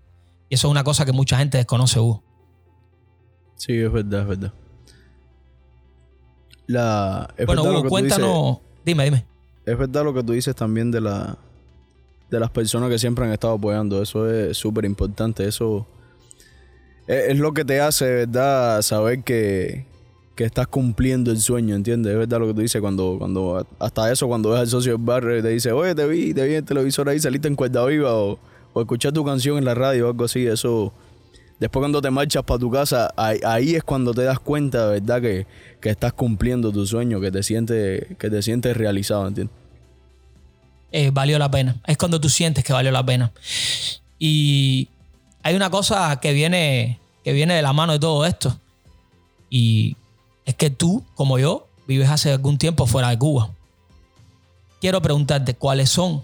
Y 0.50 0.56
eso 0.56 0.68
es 0.68 0.72
una 0.72 0.84
cosa 0.84 1.06
que 1.06 1.12
mucha 1.12 1.38
gente 1.38 1.58
desconoce, 1.58 2.00
Hugo. 2.00 2.24
Sí, 3.56 3.74
es 3.78 3.92
verdad, 3.92 4.22
es 4.22 4.28
verdad. 4.28 4.54
La, 6.68 7.34
es 7.38 7.46
bueno, 7.46 7.64
verdad 7.64 7.80
Hugo, 7.80 7.84
dices- 7.84 7.90
cuéntanos. 7.90 8.58
Dime, 8.84 9.04
dime. 9.06 9.26
es 9.66 9.78
verdad 9.78 10.04
lo 10.04 10.14
que 10.14 10.24
tú 10.24 10.34
dices 10.34 10.56
también 10.56 10.90
de 10.90 11.02
la 11.02 11.38
de 12.32 12.40
las 12.40 12.50
personas 12.50 12.90
que 12.90 12.98
siempre 12.98 13.26
han 13.26 13.32
estado 13.34 13.54
apoyando. 13.54 14.02
Eso 14.02 14.30
es 14.32 14.58
súper 14.58 14.86
importante. 14.86 15.46
Eso 15.46 15.86
es, 17.06 17.30
es 17.30 17.38
lo 17.38 17.54
que 17.54 17.66
te 17.66 17.82
hace, 17.82 18.06
¿verdad? 18.06 18.82
Saber 18.82 19.22
que, 19.24 19.86
que 20.36 20.46
estás 20.46 20.68
cumpliendo 20.68 21.32
el 21.32 21.40
sueño, 21.40 21.76
¿entiendes? 21.76 22.14
Es 22.14 22.20
verdad 22.20 22.40
lo 22.40 22.48
que 22.48 22.54
tú 22.54 22.62
dices 22.62 22.82
cuando, 22.82 23.18
cuando 23.20 23.66
hasta 23.80 24.12
eso, 24.12 24.28
cuando 24.28 24.52
ves 24.52 24.60
al 24.62 24.68
socio 24.68 24.94
del 24.94 25.06
barrio 25.06 25.38
y 25.38 25.42
te 25.42 25.50
dice, 25.50 25.72
oye, 25.72 25.94
te 25.94 26.08
vi, 26.08 26.34
te 26.34 26.44
vi 26.44 26.52
en 26.52 26.58
el 26.58 26.66
televisor 26.66 27.10
ahí, 27.10 27.20
saliste 27.20 27.48
en 27.48 27.56
cuerda 27.56 27.86
viva 27.86 28.16
o, 28.16 28.40
o 28.74 28.86
tu 28.86 29.26
canción 29.26 29.58
en 29.58 29.66
la 29.66 29.76
radio 29.76 30.08
o 30.08 30.12
algo 30.12 30.26
así. 30.26 30.46
Eso 30.46 30.94
después 31.60 31.82
cuando 31.82 32.02
te 32.02 32.10
marchas 32.10 32.44
para 32.44 32.60
tu 32.60 32.72
casa, 32.72 33.14
ahí, 33.18 33.76
es 33.76 33.84
cuando 33.84 34.14
te 34.14 34.24
das 34.24 34.40
cuenta, 34.40 34.88
¿verdad? 34.88 35.22
Que, 35.22 35.46
que, 35.80 35.90
estás 35.90 36.14
cumpliendo 36.14 36.72
tu 36.72 36.88
sueño, 36.88 37.22
que 37.22 37.32
te 37.32 37.44
sientes, 37.44 38.08
que 38.18 38.30
te 38.30 38.42
sientes 38.42 38.76
realizado, 38.76 39.28
¿entiendes? 39.28 39.56
Eh, 40.92 41.12
valió 41.14 41.38
la 41.40 41.52
pena. 41.52 41.76
Es 41.86 41.98
cuando 41.98 42.20
tú 42.20 42.30
sientes 42.30 42.64
que 42.64 42.74
valió 42.74 42.92
la 42.92 43.06
pena. 43.06 43.32
Y 44.18 44.90
hay 45.44 45.56
una 45.56 45.70
cosa 45.70 46.20
que 46.20 46.34
viene, 46.34 47.00
que 47.24 47.32
viene 47.32 47.54
de 47.54 47.62
la 47.62 47.74
mano 47.74 47.94
de 47.94 48.00
todo 48.00 48.26
esto. 48.26 48.58
Y 49.50 49.96
es 50.52 50.56
que 50.56 50.70
tú, 50.70 51.04
como 51.16 51.40
yo, 51.40 51.68
vives 51.88 52.10
hace 52.10 52.32
algún 52.32 52.58
tiempo 52.58 52.86
fuera 52.86 53.10
de 53.10 53.18
Cuba. 53.18 53.52
Quiero 54.82 55.02
preguntarte 55.02 55.56
cuáles 55.56 55.90
son 55.90 56.22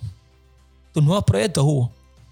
tus 0.94 1.02
nuevos 1.02 1.24
proyectos, 1.24 1.64
Hugo. 1.64 1.92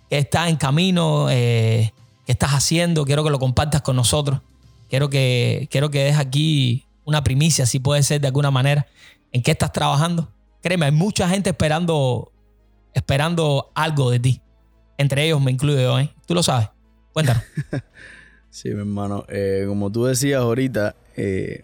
¿Qué 0.09 0.17
está 0.17 0.49
en 0.49 0.57
camino? 0.57 1.29
Eh, 1.29 1.93
¿Qué 2.25 2.33
estás 2.33 2.51
haciendo? 2.51 3.05
Quiero 3.05 3.23
que 3.23 3.29
lo 3.29 3.39
compartas 3.39 3.81
con 3.81 3.95
nosotros. 3.95 4.41
Quiero 4.89 5.09
que, 5.09 5.69
quiero 5.71 5.89
que 5.89 6.03
des 6.03 6.17
aquí 6.17 6.85
una 7.05 7.23
primicia, 7.23 7.65
si 7.65 7.79
puede 7.79 8.03
ser 8.03 8.19
de 8.19 8.27
alguna 8.27 8.51
manera. 8.51 8.87
¿En 9.31 9.41
qué 9.41 9.51
estás 9.51 9.71
trabajando? 9.71 10.29
Créeme, 10.61 10.87
hay 10.87 10.91
mucha 10.91 11.29
gente 11.29 11.51
esperando, 11.51 12.31
esperando 12.93 13.71
algo 13.73 14.11
de 14.11 14.19
ti. 14.19 14.41
Entre 14.97 15.25
ellos 15.25 15.41
me 15.41 15.51
incluyo 15.51 15.79
yo, 15.79 15.99
¿eh? 15.99 16.13
Tú 16.25 16.33
lo 16.33 16.43
sabes. 16.43 16.69
Cuéntanos. 17.13 17.43
sí, 18.49 18.69
mi 18.69 18.79
hermano. 18.79 19.25
Eh, 19.29 19.63
como 19.67 19.91
tú 19.91 20.05
decías 20.05 20.41
ahorita, 20.41 20.95
eh, 21.15 21.63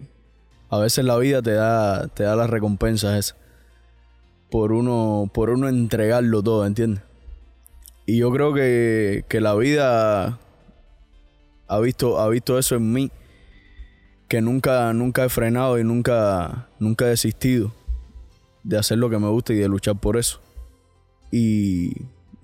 a 0.71 0.79
veces 0.79 1.03
la 1.03 1.17
vida 1.17 1.41
te 1.41 1.51
da, 1.51 2.07
te 2.07 2.23
da 2.23 2.35
las 2.37 2.49
recompensas 2.49 3.19
esas. 3.19 3.37
Por 4.49 4.71
uno, 4.71 5.29
por 5.33 5.49
uno 5.49 5.67
entregarlo 5.67 6.41
todo, 6.41 6.65
¿entiendes? 6.65 7.03
Y 8.05 8.17
yo 8.17 8.31
creo 8.31 8.53
que, 8.53 9.25
que 9.27 9.41
la 9.41 9.53
vida 9.53 10.39
ha 11.67 11.79
visto, 11.79 12.19
ha 12.19 12.29
visto 12.29 12.57
eso 12.57 12.75
en 12.75 12.91
mí, 12.91 13.11
que 14.29 14.41
nunca, 14.41 14.93
nunca 14.93 15.25
he 15.25 15.29
frenado 15.29 15.77
y 15.77 15.83
nunca, 15.83 16.69
nunca 16.79 17.05
he 17.05 17.09
desistido 17.09 17.73
de 18.63 18.77
hacer 18.77 18.97
lo 18.97 19.09
que 19.09 19.19
me 19.19 19.27
gusta 19.27 19.51
y 19.51 19.57
de 19.57 19.67
luchar 19.67 19.99
por 19.99 20.15
eso. 20.15 20.39
Y, 21.31 21.93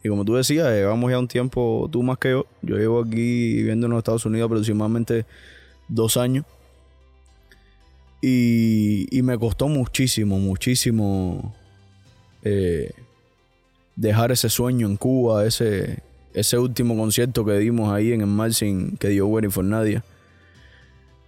y 0.03 0.09
como 0.09 0.25
tú 0.25 0.35
decías, 0.35 0.67
llevamos 0.67 1.11
ya 1.11 1.19
un 1.19 1.29
tiempo, 1.29 1.87
tú 1.89 2.03
más 2.03 2.17
que 2.17 2.31
yo, 2.31 2.45
yo 2.61 2.75
llevo 2.75 3.01
aquí 3.01 3.53
viviendo 3.53 3.87
en 3.87 3.91
los 3.91 3.99
Estados 3.99 4.25
Unidos 4.25 4.47
aproximadamente 4.47 5.25
dos 5.87 6.17
años. 6.17 6.45
Y, 8.21 9.21
me 9.23 9.37
costó 9.37 9.67
muchísimo, 9.67 10.39
muchísimo 10.39 11.53
eh, 12.43 12.91
dejar 13.95 14.31
ese 14.31 14.49
sueño 14.49 14.87
en 14.87 14.97
Cuba, 14.97 15.45
ese, 15.45 15.99
ese 16.33 16.57
último 16.57 16.95
concierto 16.95 17.45
que 17.45 17.53
dimos 17.53 17.93
ahí 17.93 18.13
en 18.13 18.21
el 18.21 18.27
Marcin 18.27 18.97
que 18.97 19.09
dio 19.09 19.27
Waiting 19.27 19.51
for 19.51 19.63
Nadia. 19.63 20.03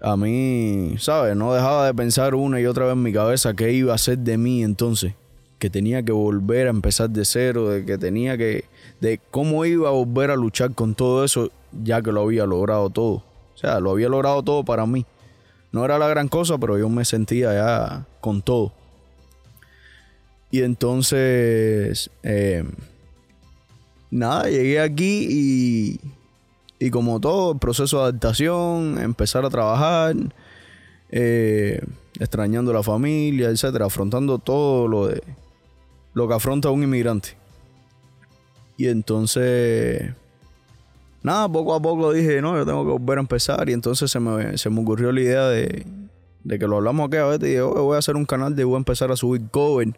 A 0.02 0.16
mí, 0.16 0.96
¿sabes? 0.98 1.36
No 1.36 1.54
dejaba 1.54 1.88
de 1.88 1.94
pensar 1.94 2.34
una 2.34 2.62
y 2.62 2.66
otra 2.66 2.86
vez 2.86 2.94
en 2.94 3.04
mi 3.04 3.12
cabeza 3.12 3.54
qué 3.54 3.74
iba 3.74 3.94
a 3.94 3.98
ser 3.98 4.20
de 4.20 4.38
mí 4.38 4.64
entonces. 4.64 5.14
Que 5.58 5.70
tenía 5.70 6.04
que 6.04 6.14
volver 6.14 6.68
a 6.68 6.70
empezar 6.70 7.10
de 7.10 7.26
cero, 7.26 7.70
de 7.70 7.84
que 7.84 7.98
tenía 7.98 8.38
que. 8.38 8.64
de 9.02 9.20
cómo 9.30 9.66
iba 9.66 9.90
a 9.90 9.92
volver 9.92 10.32
a 10.32 10.38
luchar 10.38 10.74
con 10.74 10.96
todo 10.96 11.26
eso, 11.26 11.52
ya 11.84 12.02
que 12.02 12.14
lo 12.14 12.22
había 12.22 12.46
logrado 12.46 12.90
todo. 12.90 13.24
O 13.56 13.58
sea, 13.58 13.82
lo 13.82 13.92
había 13.92 14.08
logrado 14.08 14.42
todo 14.42 14.64
para 14.64 14.86
mí. 14.86 15.06
No 15.72 15.86
era 15.86 16.00
la 16.00 16.08
gran 16.08 16.28
cosa, 16.28 16.58
pero 16.58 16.78
yo 16.78 16.90
me 16.90 17.06
sentía 17.06 17.54
ya 17.54 18.06
con 18.22 18.42
todo. 18.42 18.74
Y 20.52 20.62
entonces, 20.62 22.10
eh, 22.24 22.64
nada, 24.10 24.50
llegué 24.50 24.80
aquí 24.80 25.28
y, 25.30 26.00
y 26.80 26.90
como 26.90 27.20
todo, 27.20 27.54
el 27.54 27.60
proceso 27.60 27.98
de 27.98 28.04
adaptación, 28.04 28.98
empezar 29.00 29.46
a 29.46 29.50
trabajar, 29.50 30.16
eh, 31.12 31.82
extrañando 32.20 32.74
la 32.74 32.82
familia, 32.82 33.50
etcétera, 33.50 33.86
afrontando 33.86 34.40
todo 34.40 34.88
lo 34.88 35.08
de 35.08 35.22
lo 36.14 36.28
que 36.28 36.34
afronta 36.34 36.72
un 36.72 36.84
inmigrante. 36.84 37.38
Y 38.78 38.88
entonces, 38.88 40.14
nada, 41.24 41.50
poco 41.50 41.74
a 41.74 41.82
poco 41.82 42.14
dije, 42.14 42.42
no, 42.42 42.56
yo 42.58 42.66
tengo 42.66 42.84
que 42.86 42.92
volver 42.92 43.18
a 43.18 43.22
empezar. 43.22 43.70
Y 43.70 43.74
entonces 43.74 44.10
se 44.12 44.20
me, 44.20 44.58
se 44.58 44.70
me 44.70 44.82
ocurrió 44.82 45.12
la 45.12 45.22
idea 45.22 45.48
de, 45.48 45.86
de 46.44 46.60
que 46.60 46.68
lo 46.68 46.78
hablamos 46.78 47.08
aquí 47.08 47.18
a 47.18 47.26
veces 47.26 47.44
y 47.44 47.52
dije, 47.52 47.62
voy 47.62 47.96
a 47.96 48.00
hacer 48.00 48.16
un 48.16 48.26
canal 48.26 48.56
de 48.56 48.64
voy 48.64 48.76
a 48.76 48.78
empezar 48.78 49.12
a 49.12 49.16
subir 49.16 49.42
cover 49.52 49.94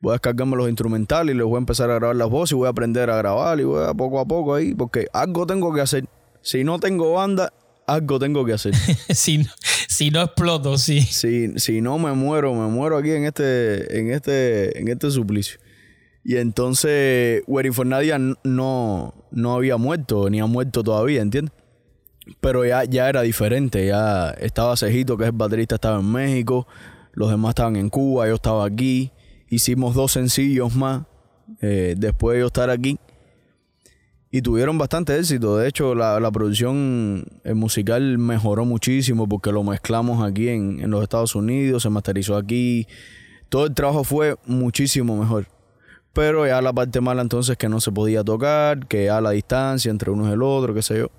voy 0.00 0.12
a 0.12 0.14
descargarme 0.14 0.56
los 0.56 0.68
instrumentales 0.68 1.34
y 1.34 1.38
les 1.38 1.46
voy 1.46 1.56
a 1.56 1.58
empezar 1.58 1.90
a 1.90 1.94
grabar 1.94 2.16
las 2.16 2.28
voces 2.28 2.52
y 2.52 2.54
voy 2.56 2.66
a 2.66 2.70
aprender 2.70 3.10
a 3.10 3.16
grabar 3.16 3.58
y 3.60 3.64
voy 3.64 3.84
a 3.84 3.94
poco 3.94 4.20
a 4.20 4.24
poco 4.24 4.54
ahí, 4.54 4.74
porque 4.74 5.08
algo 5.12 5.46
tengo 5.46 5.74
que 5.74 5.80
hacer. 5.80 6.04
Si 6.40 6.64
no 6.64 6.78
tengo 6.78 7.14
banda, 7.14 7.52
algo 7.86 8.18
tengo 8.18 8.44
que 8.44 8.52
hacer. 8.52 8.74
si, 9.10 9.46
si 9.88 10.10
no 10.10 10.22
exploto, 10.22 10.78
sí. 10.78 11.02
Si, 11.02 11.58
si 11.58 11.80
no 11.80 11.98
me 11.98 12.12
muero, 12.12 12.54
me 12.54 12.68
muero 12.68 12.96
aquí 12.96 13.10
en 13.10 13.24
este, 13.24 13.98
en 13.98 14.10
este, 14.10 14.78
en 14.78 14.88
este 14.88 15.10
suplicio. 15.10 15.58
Y 16.24 16.36
entonces, 16.36 17.42
Waiting 17.46 17.72
for 17.72 17.86
Nadia 17.86 18.18
no, 18.44 19.17
no 19.30 19.54
había 19.54 19.76
muerto, 19.76 20.28
ni 20.30 20.40
ha 20.40 20.46
muerto 20.46 20.82
todavía, 20.82 21.22
¿entiendes? 21.22 21.52
Pero 22.40 22.64
ya, 22.64 22.84
ya 22.84 23.08
era 23.08 23.22
diferente, 23.22 23.86
ya 23.86 24.30
estaba 24.30 24.76
Cejito, 24.76 25.16
que 25.16 25.24
es 25.24 25.30
el 25.30 25.36
baterista, 25.36 25.76
estaba 25.76 26.00
en 26.00 26.10
México, 26.10 26.66
los 27.12 27.30
demás 27.30 27.50
estaban 27.50 27.76
en 27.76 27.88
Cuba, 27.88 28.28
yo 28.28 28.34
estaba 28.34 28.64
aquí. 28.64 29.12
Hicimos 29.48 29.94
dos 29.94 30.12
sencillos 30.12 30.74
más 30.76 31.04
eh, 31.60 31.94
después 31.96 32.34
de 32.34 32.40
yo 32.40 32.46
estar 32.48 32.70
aquí. 32.70 32.98
Y 34.30 34.42
tuvieron 34.42 34.76
bastante 34.76 35.18
éxito. 35.18 35.56
De 35.56 35.68
hecho, 35.68 35.94
la, 35.94 36.30
producción 36.30 37.24
musical 37.54 38.18
mejoró 38.18 38.66
muchísimo 38.66 39.26
porque 39.26 39.50
lo 39.52 39.64
mezclamos 39.64 40.22
aquí 40.22 40.48
en, 40.48 40.80
en, 40.80 40.90
los 40.90 41.02
Estados 41.02 41.34
Unidos, 41.34 41.82
se 41.82 41.88
masterizó 41.88 42.36
aquí. 42.36 42.86
Todo 43.48 43.66
el 43.66 43.74
trabajo 43.74 44.04
fue 44.04 44.36
muchísimo 44.44 45.16
mejor. 45.16 45.46
Pero 46.18 46.46
ya 46.46 46.60
la 46.60 46.72
parte 46.72 47.00
mala 47.00 47.22
entonces 47.22 47.56
que 47.56 47.68
no 47.68 47.80
se 47.80 47.92
podía 47.92 48.24
tocar, 48.24 48.86
que 48.86 49.08
a 49.08 49.20
la 49.20 49.30
distancia 49.30 49.90
entre 49.90 50.10
uno 50.10 50.28
y 50.28 50.32
el 50.32 50.42
otro, 50.42 50.74
qué 50.74 50.82
sé 50.82 50.98
yo. 50.98 51.10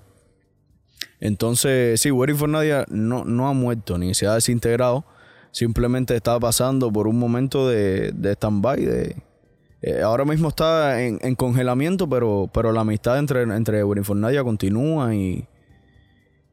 Entonces, 1.20 2.00
sí, 2.00 2.10
Waiting 2.10 2.36
for 2.36 2.48
Nadia 2.48 2.84
no, 2.88 3.24
no 3.24 3.48
ha 3.48 3.52
muerto 3.52 3.98
ni 3.98 4.14
se 4.14 4.26
ha 4.26 4.34
desintegrado 4.34 5.04
simplemente 5.52 6.14
estaba 6.14 6.40
pasando 6.40 6.92
por 6.92 7.06
un 7.08 7.18
momento 7.18 7.68
de, 7.68 8.12
de 8.12 8.32
stand-by. 8.32 8.84
De, 8.84 9.16
eh, 9.82 10.02
ahora 10.02 10.24
mismo 10.24 10.48
está 10.48 11.02
en, 11.02 11.34
congelamiento, 11.34 12.08
pero, 12.08 12.50
pero 12.52 12.72
la 12.72 12.82
amistad 12.82 13.18
entre, 13.18 13.42
entre 13.42 13.82
Nadia 14.14 14.44
continúa 14.44 15.14
y, 15.14 15.46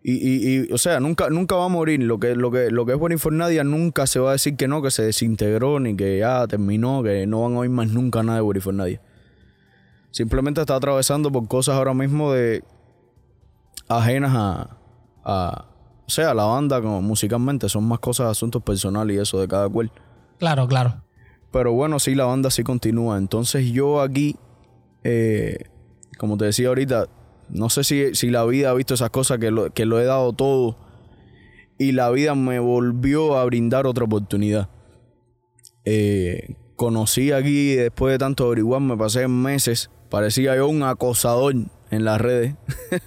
y, 0.09 0.71
o 0.71 0.77
sea, 0.77 0.99
nunca, 0.99 1.29
nunca 1.29 1.55
va 1.55 1.65
a 1.65 1.69
morir. 1.69 2.01
Lo 2.01 2.19
que, 2.19 2.35
lo 2.35 2.49
que, 2.49 2.71
lo 2.71 2.85
que 2.85 2.93
es 2.93 3.31
Nadia 3.31 3.63
nunca 3.63 4.07
se 4.07 4.19
va 4.19 4.29
a 4.29 4.33
decir 4.33 4.55
que 4.55 4.67
no, 4.67 4.81
que 4.81 4.89
se 4.89 5.03
desintegró, 5.03 5.79
ni 5.79 5.97
que 5.97 6.19
ya 6.19 6.47
terminó, 6.47 7.03
que 7.03 7.27
no 7.27 7.41
van 7.41 7.55
a 7.55 7.59
oír 7.59 7.71
más 7.71 7.89
nunca 7.89 8.23
nada 8.23 8.41
de 8.41 8.73
Nadia. 8.73 9.01
Simplemente 10.11 10.61
está 10.61 10.75
atravesando 10.75 11.31
por 11.31 11.47
cosas 11.47 11.75
ahora 11.75 11.93
mismo 11.93 12.31
de 12.31 12.63
ajenas 13.89 14.33
a 15.23 15.67
o 16.07 16.09
sea, 16.09 16.33
la 16.33 16.45
banda 16.45 16.81
como 16.81 17.01
musicalmente 17.01 17.67
son 17.67 17.83
más 17.83 17.99
cosas, 17.99 18.27
asuntos 18.27 18.63
personales 18.63 19.17
y 19.17 19.19
eso 19.19 19.41
de 19.41 19.47
cada 19.47 19.67
cual. 19.67 19.91
Claro, 20.39 20.65
claro. 20.65 21.03
Pero 21.51 21.73
bueno, 21.73 21.99
sí, 21.99 22.15
la 22.15 22.23
banda 22.23 22.49
sí 22.49 22.63
continúa. 22.63 23.17
Entonces 23.17 23.69
yo 23.71 23.99
aquí, 23.99 24.37
eh, 25.03 25.65
como 26.17 26.37
te 26.37 26.45
decía 26.45 26.69
ahorita, 26.69 27.09
no 27.49 27.69
sé 27.69 27.83
si, 27.83 28.15
si, 28.15 28.29
la 28.29 28.45
vida 28.45 28.69
ha 28.69 28.73
visto 28.73 28.93
esas 28.93 29.09
cosas 29.09 29.39
que 29.39 29.51
lo, 29.51 29.73
que 29.73 29.85
lo 29.85 29.99
he 29.99 30.05
dado 30.05 30.33
todo 30.33 30.77
y 31.77 31.91
la 31.91 32.09
vida 32.09 32.35
me 32.35 32.59
volvió 32.59 33.37
a 33.37 33.45
brindar 33.45 33.85
otra 33.87 34.05
oportunidad. 34.05 34.69
Eh, 35.85 36.55
conocí 36.75 37.31
aquí, 37.31 37.75
después 37.75 38.13
de 38.13 38.17
tanto 38.17 38.45
averiguar, 38.45 38.81
me 38.81 38.97
pasé 38.97 39.27
meses, 39.27 39.89
parecía 40.09 40.55
yo 40.55 40.67
un 40.67 40.83
acosador 40.83 41.55
en 41.91 42.05
las 42.05 42.19
redes. 42.19 42.55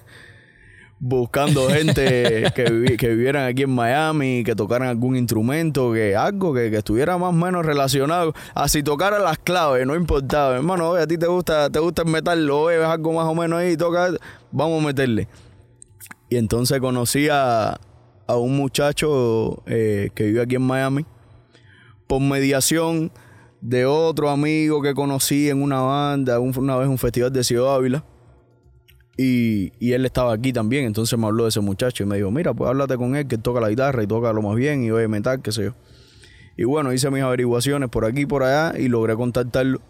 buscando 1.01 1.68
gente 1.70 2.53
que, 2.55 2.96
que, 2.96 3.09
vivieran 3.09 3.48
aquí 3.48 3.62
en 3.62 3.70
Miami, 3.70 4.44
que 4.44 4.55
tocaran 4.55 4.88
algún 4.88 5.16
instrumento, 5.16 5.92
que 5.92 6.14
algo 6.14 6.55
que, 6.55 6.68
estuviera 6.76 7.18
más 7.18 7.30
o 7.30 7.32
menos 7.32 7.66
relacionado. 7.66 8.34
Así 8.55 8.82
tocaran 8.82 9.24
las 9.24 9.38
claves, 9.38 9.86
no 9.86 9.96
importaba. 9.96 10.57
Hermano, 10.57 10.94
a 10.94 11.07
ti 11.07 11.18
te 11.18 11.26
gusta, 11.26 11.70
te 11.70 11.80
gusta 11.80 12.03
el 12.03 12.09
metal, 12.09 12.46
lo 12.46 12.66
ves 12.66 12.84
algo 12.84 13.12
más 13.12 13.26
o 13.26 13.34
menos 13.34 13.59
ahí, 13.59 13.76
toca, 13.76 14.11
vamos 14.53 14.82
a 14.82 14.86
meterle. 14.86 15.26
Y 16.28 16.36
entonces 16.36 16.78
conocí 16.78 17.28
a, 17.28 17.80
a 18.26 18.36
un 18.36 18.57
muchacho 18.57 19.62
eh, 19.66 20.11
que 20.14 20.24
vive 20.24 20.42
aquí 20.42 20.55
en 20.55 20.62
Miami 20.62 21.05
por 22.07 22.20
mediación 22.20 23.11
de 23.61 23.86
otro 23.86 24.30
amigo 24.30 24.80
que 24.82 24.94
conocí 24.94 25.51
en 25.51 25.62
una 25.62 25.80
banda, 25.80 26.38
una 26.38 26.76
vez 26.76 26.88
un 26.88 26.98
festival 26.98 27.32
de 27.32 27.42
Ciudad 27.42 27.74
Ávila. 27.74 28.05
Y, 29.22 29.92
él 29.92 30.06
estaba 30.06 30.32
aquí 30.32 30.50
también, 30.50 30.86
entonces 30.86 31.18
me 31.18 31.26
habló 31.26 31.42
de 31.42 31.50
ese 31.50 31.60
muchacho 31.60 32.02
y 32.02 32.06
me 32.06 32.16
dijo, 32.16 32.30
mira, 32.30 32.54
pues 32.54 32.70
háblate 32.70 32.96
con 32.96 33.14
él, 33.16 33.26
que 33.26 33.36
toca 33.36 33.60
la 33.60 33.68
guitarra 33.68 34.02
y 34.02 34.06
toca 34.06 34.32
lo 34.32 34.40
más 34.40 34.56
bien 34.56 34.82
y 34.82 34.90
oye 34.90 35.08
metal, 35.08 35.42
qué 35.42 35.52
sé 35.52 35.64
yo. 35.64 35.74
Y 36.56 36.64
bueno, 36.64 36.90
hice 36.90 37.10
mis 37.10 37.22
averiguaciones 37.22 37.90
por 37.90 38.06
aquí 38.06 38.22
y 38.22 38.26
por 38.26 38.44
allá 38.44 38.78
y 38.78 38.88
logré 38.88 39.14
contactarlo. 39.16 39.82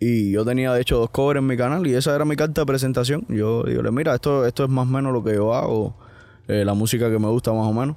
Y 0.00 0.32
yo 0.32 0.44
tenía 0.44 0.72
de 0.72 0.80
hecho 0.80 0.98
dos 0.98 1.10
covers 1.10 1.38
en 1.38 1.46
mi 1.46 1.56
canal 1.56 1.86
y 1.86 1.94
esa 1.94 2.16
era 2.16 2.24
mi 2.24 2.34
carta 2.34 2.62
de 2.62 2.66
presentación. 2.66 3.24
Yo 3.28 3.62
digo, 3.62 3.80
mira, 3.92 4.16
esto, 4.16 4.44
esto 4.44 4.64
es 4.64 4.70
más 4.70 4.88
o 4.88 4.90
menos 4.90 5.12
lo 5.12 5.22
que 5.22 5.34
yo 5.34 5.54
hago, 5.54 5.96
eh, 6.48 6.64
la 6.64 6.74
música 6.74 7.08
que 7.08 7.20
me 7.20 7.28
gusta 7.28 7.52
más 7.52 7.66
o 7.68 7.72
menos. 7.72 7.96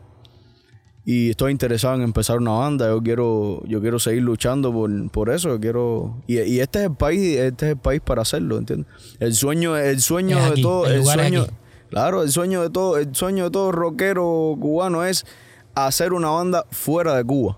Y 1.05 1.31
estoy 1.31 1.51
interesado 1.51 1.95
en 1.95 2.01
empezar 2.01 2.37
una 2.37 2.51
banda. 2.51 2.87
Yo 2.87 3.01
quiero, 3.01 3.63
yo 3.65 3.81
quiero 3.81 3.99
seguir 3.99 4.23
luchando 4.23 4.71
por, 4.71 5.11
por 5.11 5.29
eso. 5.29 5.59
quiero. 5.59 6.21
Y, 6.27 6.39
y, 6.41 6.59
este 6.59 6.79
es 6.79 6.85
el 6.85 6.95
país, 6.95 7.37
este 7.37 7.65
es 7.65 7.71
el 7.71 7.77
país 7.77 8.01
para 8.01 8.21
hacerlo, 8.21 8.57
¿entiendes? 8.57 8.87
El 9.19 9.33
sueño, 9.33 9.75
el 9.77 10.01
sueño 10.01 10.37
de 10.51 10.61
todo, 10.61 10.85
el, 10.85 11.03
sueño. 11.03 11.47
Claro, 11.89 12.21
el 12.21 12.31
sueño 12.31 12.61
de 12.61 12.69
todo, 12.69 12.97
el 12.97 13.15
sueño 13.15 13.45
de 13.45 13.51
todo 13.51 13.71
rockero 13.71 14.55
cubano 14.59 15.03
es 15.03 15.25
hacer 15.73 16.13
una 16.13 16.29
banda 16.29 16.65
fuera 16.69 17.15
de 17.15 17.23
Cuba. 17.23 17.57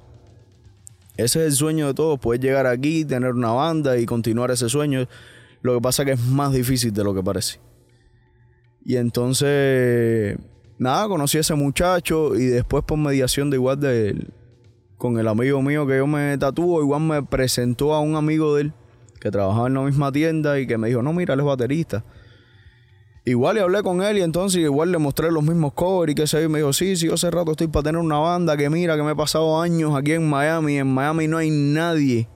Ese 1.18 1.40
es 1.42 1.46
el 1.48 1.54
sueño 1.54 1.88
de 1.88 1.94
todos, 1.94 2.20
poder 2.20 2.40
llegar 2.40 2.66
aquí, 2.66 3.04
tener 3.04 3.34
una 3.34 3.52
banda 3.52 3.98
y 3.98 4.06
continuar 4.06 4.52
ese 4.52 4.70
sueño. 4.70 5.08
Lo 5.62 5.76
que 5.76 5.82
pasa 5.82 6.04
es 6.04 6.06
que 6.08 6.12
es 6.14 6.22
más 6.22 6.54
difícil 6.54 6.94
de 6.94 7.04
lo 7.04 7.14
que 7.14 7.22
parece. 7.22 7.60
Y 8.84 8.96
entonces, 8.96 10.38
nada, 10.82 11.08
conocí 11.08 11.38
a 11.38 11.42
ese 11.42 11.54
muchacho 11.54 12.36
y 12.36 12.46
después 12.46 12.84
por 12.84 12.98
mediación 12.98 13.52
de 13.52 13.58
igual 13.58 13.80
de 13.80 14.28
con 14.98 15.20
el 15.20 15.28
amigo 15.28 15.62
mío 15.62 15.86
que 15.86 15.98
yo 15.98 16.08
me 16.08 16.38
tatuó, 16.38 16.82
igual 16.82 17.02
me 17.02 17.24
presentó 17.24 17.94
a 17.94 18.02
un 18.02 18.16
amigo 18.16 18.56
de 18.56 18.64
él 18.64 18.74
que 19.20 19.30
trabajaba 19.30 19.68
en 19.68 19.76
la 19.76 19.82
misma 19.82 20.12
tienda 20.12 20.60
y 20.60 20.66
que 20.66 20.78
me 20.78 20.88
dijo, 20.88 21.04
no, 21.04 21.14
mira, 21.14 21.36
él 21.36 21.40
es 21.40 21.46
baterista. 21.46 22.04
Igual 23.26 23.58
y 23.58 23.60
hablé 23.60 23.84
con 23.84 24.02
él 24.02 24.18
y 24.18 24.22
entonces 24.22 24.62
igual 24.62 24.92
le 24.92 24.98
mostré 24.98 25.32
los 25.32 25.44
mismos 25.44 25.74
covers 25.74 26.12
y 26.12 26.16
que 26.16 26.26
sé 26.26 26.44
y 26.44 26.48
me 26.48 26.60
dijo, 26.60 26.74
sí, 26.74 26.96
sí, 26.96 27.06
yo 27.06 27.14
hace 27.14 27.30
rato 27.30 27.52
estoy 27.52 27.68
para 27.68 27.84
tener 27.84 28.02
una 28.02 28.18
banda 28.18 28.58
que 28.58 28.68
mira 28.72 28.98
que 28.98 29.04
me 29.04 29.12
he 29.12 29.16
pasado 29.16 29.62
años 29.62 29.96
aquí 29.96 30.14
en 30.14 30.28
Miami, 30.28 30.80
en 30.80 30.88
Miami 30.92 31.28
no 31.28 31.38
hay 31.38 31.52
nadie, 31.52 32.28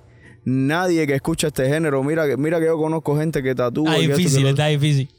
nadie 0.44 1.08
que 1.08 1.16
escuche 1.16 1.48
este 1.48 1.68
género, 1.68 2.04
mira 2.04 2.28
que, 2.28 2.38
mira 2.38 2.60
que 2.60 2.68
yo 2.68 2.78
conozco 2.78 3.18
gente 3.18 3.42
que 3.42 3.56
tatúa. 3.56 3.98
Está 3.98 4.14
difícil, 4.14 4.46
está 4.46 4.68
difícil. 4.68 5.10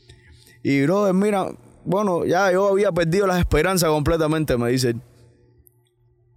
Y 0.62 0.82
brother, 0.82 1.14
mira, 1.14 1.50
bueno, 1.86 2.24
ya 2.24 2.52
yo 2.52 2.68
había 2.68 2.92
perdido 2.92 3.26
las 3.26 3.38
esperanzas 3.38 3.88
completamente, 3.88 4.56
me 4.58 4.70
dice. 4.70 4.94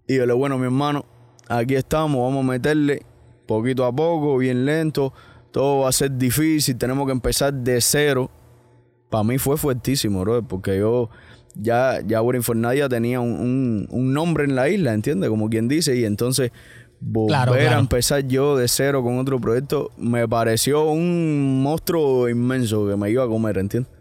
Y 0.08 0.16
yo 0.16 0.26
le 0.26 0.34
bueno, 0.34 0.58
mi 0.58 0.66
hermano, 0.66 1.06
aquí 1.48 1.76
estamos, 1.76 2.22
vamos 2.22 2.46
a 2.46 2.52
meterle 2.52 3.06
poquito 3.46 3.86
a 3.86 3.94
poco, 3.94 4.38
bien 4.38 4.66
lento, 4.66 5.14
todo 5.52 5.82
va 5.82 5.90
a 5.90 5.92
ser 5.92 6.18
difícil, 6.18 6.78
tenemos 6.78 7.06
que 7.06 7.12
empezar 7.12 7.54
de 7.54 7.82
cero 7.82 8.30
para 9.10 9.24
mí 9.24 9.38
fue 9.38 9.58
fuertísimo, 9.58 10.22
bro, 10.22 10.44
porque 10.44 10.78
yo 10.78 11.10
ya, 11.56 12.00
ya 12.06 12.22
Infernadia 12.22 12.88
tenía 12.88 13.20
un, 13.20 13.88
nombre 13.92 14.44
en 14.44 14.56
la 14.56 14.70
isla, 14.70 14.94
¿entiendes? 14.94 15.30
Como 15.30 15.50
quien 15.50 15.68
dice, 15.68 15.96
y 15.96 16.06
entonces 16.06 16.52
volver 17.02 17.70
a 17.70 17.80
empezar 17.80 18.28
yo 18.28 18.58
de 18.58 18.68
cero 18.68 19.02
con 19.02 19.20
otro 19.20 19.40
proyecto 19.40 19.90
me 19.98 20.28
pareció 20.28 20.90
un 20.90 21.64
monstruo 21.64 22.28
inmenso 22.28 22.88
que 22.88 22.98
me 22.98 23.10
iba 23.10 23.24
a 23.24 23.28
comer, 23.28 23.58
¿entiendes? 23.58 23.92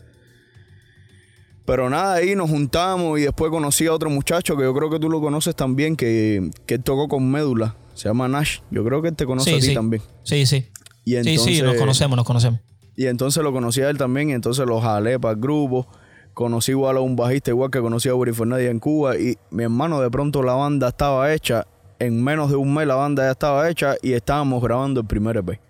Pero 1.69 1.91
nada, 1.91 2.15
ahí 2.15 2.35
nos 2.35 2.49
juntamos 2.49 3.19
y 3.19 3.25
después 3.25 3.51
conocí 3.51 3.87
a 3.87 3.93
otro 3.93 4.09
muchacho 4.09 4.57
que 4.57 4.63
yo 4.63 4.73
creo 4.73 4.89
que 4.89 4.99
tú 4.99 5.11
lo 5.11 5.21
conoces 5.21 5.55
también, 5.55 5.97
que, 5.97 6.51
que 6.65 6.79
tocó 6.79 7.09
con 7.09 7.31
Médula. 7.31 7.77
Se 7.93 8.09
llama 8.09 8.27
Nash. 8.27 8.61
Yo 8.71 8.83
creo 8.87 9.03
que 9.03 9.09
él 9.09 9.15
te 9.15 9.27
conoce 9.27 9.55
a 9.55 9.59
ti 9.59 9.75
también. 9.75 10.03
Sí, 10.23 10.47
sí. 10.47 10.67
sí, 11.05 11.37
sí, 11.37 11.61
nos 11.61 11.77
conocemos, 11.77 12.17
nos 12.17 12.25
conocemos. 12.25 12.61
Y 12.97 13.05
entonces 13.05 13.43
lo 13.43 13.53
conocí 13.53 13.83
a 13.83 13.91
él 13.91 13.99
también, 13.99 14.31
y 14.31 14.33
entonces 14.33 14.65
lo 14.65 14.81
jalé 14.81 15.21
para 15.21 15.35
el 15.35 15.41
grupo. 15.41 15.87
Conocí 16.33 16.71
igual 16.71 16.97
a 16.97 17.01
un 17.01 17.17
bajista, 17.17 17.51
igual 17.51 17.71
que 17.71 17.83
conocí 17.83 18.09
a 18.09 18.15
Uri 18.15 18.33
Fernández 18.33 18.71
en 18.71 18.81
Cuba. 18.81 19.19
Y 19.19 19.37
mi 19.51 19.65
hermano, 19.65 20.01
de 20.01 20.11
pronto 20.11 20.43
la 20.43 20.55
banda 20.55 20.89
estaba 20.89 21.35
hecha. 21.35 21.67
En 21.99 22.25
menos 22.25 22.49
de 22.49 22.57
un 22.57 22.73
mes 22.73 22.87
la 22.87 22.95
banda 22.95 23.25
ya 23.25 23.33
estaba 23.33 23.69
hecha 23.69 23.97
y 24.01 24.15
estábamos 24.15 24.63
grabando 24.63 25.01
el 25.01 25.07
primer 25.07 25.37
EP. 25.37 25.61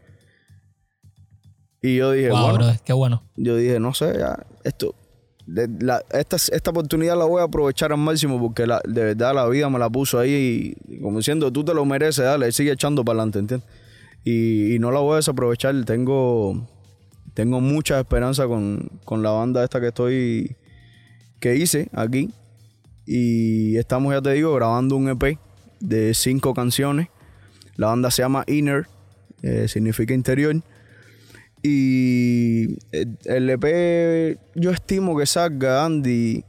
Y 1.83 1.97
yo 1.97 2.13
dije, 2.13 2.31
bueno, 2.31 2.73
qué 2.85 2.93
bueno. 2.93 3.25
Yo 3.35 3.57
dije, 3.57 3.81
no 3.81 3.95
sé, 3.95 4.17
ya, 4.17 4.47
esto, 4.63 4.95
esta, 6.13 6.37
esta 6.37 6.71
oportunidad 6.71 7.17
la 7.17 7.25
voy 7.25 7.41
a 7.41 7.45
aprovechar 7.45 7.93
al 7.93 7.99
máximo 7.99 8.41
porque 8.41 8.65
de 8.65 9.05
verdad 9.05 9.35
la 9.35 9.49
vida 9.49 9.71
me 9.71 9.79
la 9.79 9.89
puso 9.89 10.19
ahí 10.19 10.77
y, 10.87 11.01
como 11.01 11.19
diciendo, 11.19 11.51
tú 11.51 11.65
te 11.65 11.73
lo 11.75 11.85
mereces, 11.85 12.25
dale, 12.25 12.53
sigue 12.53 12.73
echando 12.73 13.05
para 13.05 13.21
adelante, 13.21 13.39
¿entiendes? 13.39 13.69
Y, 14.25 14.79
no 14.79 14.91
la 14.91 15.01
voy 15.01 15.15
a 15.15 15.17
desaprovechar. 15.17 15.85
Tengo, 15.85 16.69
tengo 17.35 17.61
mucha 17.61 17.99
esperanza 17.99 18.47
con, 18.47 18.91
la 19.23 19.31
banda 19.31 19.65
esta 19.65 19.81
que 19.81 19.89
estoy, 19.89 20.57
que 21.41 21.57
hice 21.57 21.89
aquí. 21.93 22.31
Y 23.07 23.77
estamos, 23.79 24.13
ya 24.13 24.21
te 24.21 24.33
digo, 24.33 24.55
grabando 24.55 24.97
un 24.97 25.09
EP 25.09 25.39
de 25.81 26.13
cinco 26.13 26.53
canciones. 26.53 27.09
La 27.77 27.87
banda 27.87 28.11
se 28.11 28.23
llama 28.23 28.45
Inner, 28.47 28.87
eh, 29.43 29.67
significa 29.69 30.13
interior. 30.13 30.57
Y 31.63 32.79
el 33.25 33.51
EP 33.51 34.39
yo 34.55 34.71
estimo 34.71 35.17
que 35.17 35.27
salga, 35.27 35.85
Andy, 35.85 36.45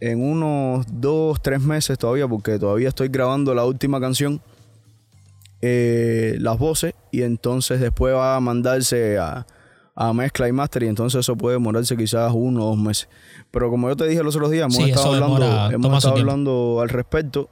en 0.00 0.22
unos 0.22 0.86
dos, 0.90 1.40
tres 1.42 1.60
meses 1.60 1.98
todavía, 1.98 2.28
porque 2.28 2.58
todavía 2.58 2.88
estoy 2.88 3.08
grabando 3.08 3.54
la 3.54 3.64
última 3.64 4.00
canción, 4.00 4.40
eh, 5.60 6.36
las 6.40 6.58
voces, 6.58 6.94
y 7.10 7.22
entonces 7.22 7.80
después 7.80 8.14
va 8.14 8.36
a 8.36 8.40
mandarse 8.40 9.18
a, 9.18 9.46
a 9.94 10.12
mezcla 10.12 10.48
y 10.48 10.52
master 10.52 10.84
y 10.84 10.88
entonces 10.88 11.20
eso 11.20 11.36
puede 11.36 11.56
demorarse 11.56 11.96
quizás 11.96 12.32
uno 12.34 12.64
o 12.64 12.68
dos 12.70 12.78
meses. 12.78 13.08
Pero 13.50 13.70
como 13.70 13.88
yo 13.88 13.96
te 13.96 14.06
dije 14.06 14.22
los 14.22 14.34
otros 14.36 14.50
días, 14.50 14.72
hemos 14.74 14.88
estado, 14.88 15.14
hablando, 15.14 15.70
hemos 15.70 15.96
estado 15.98 16.16
hablando 16.16 16.80
al 16.80 16.88
respecto 16.88 17.50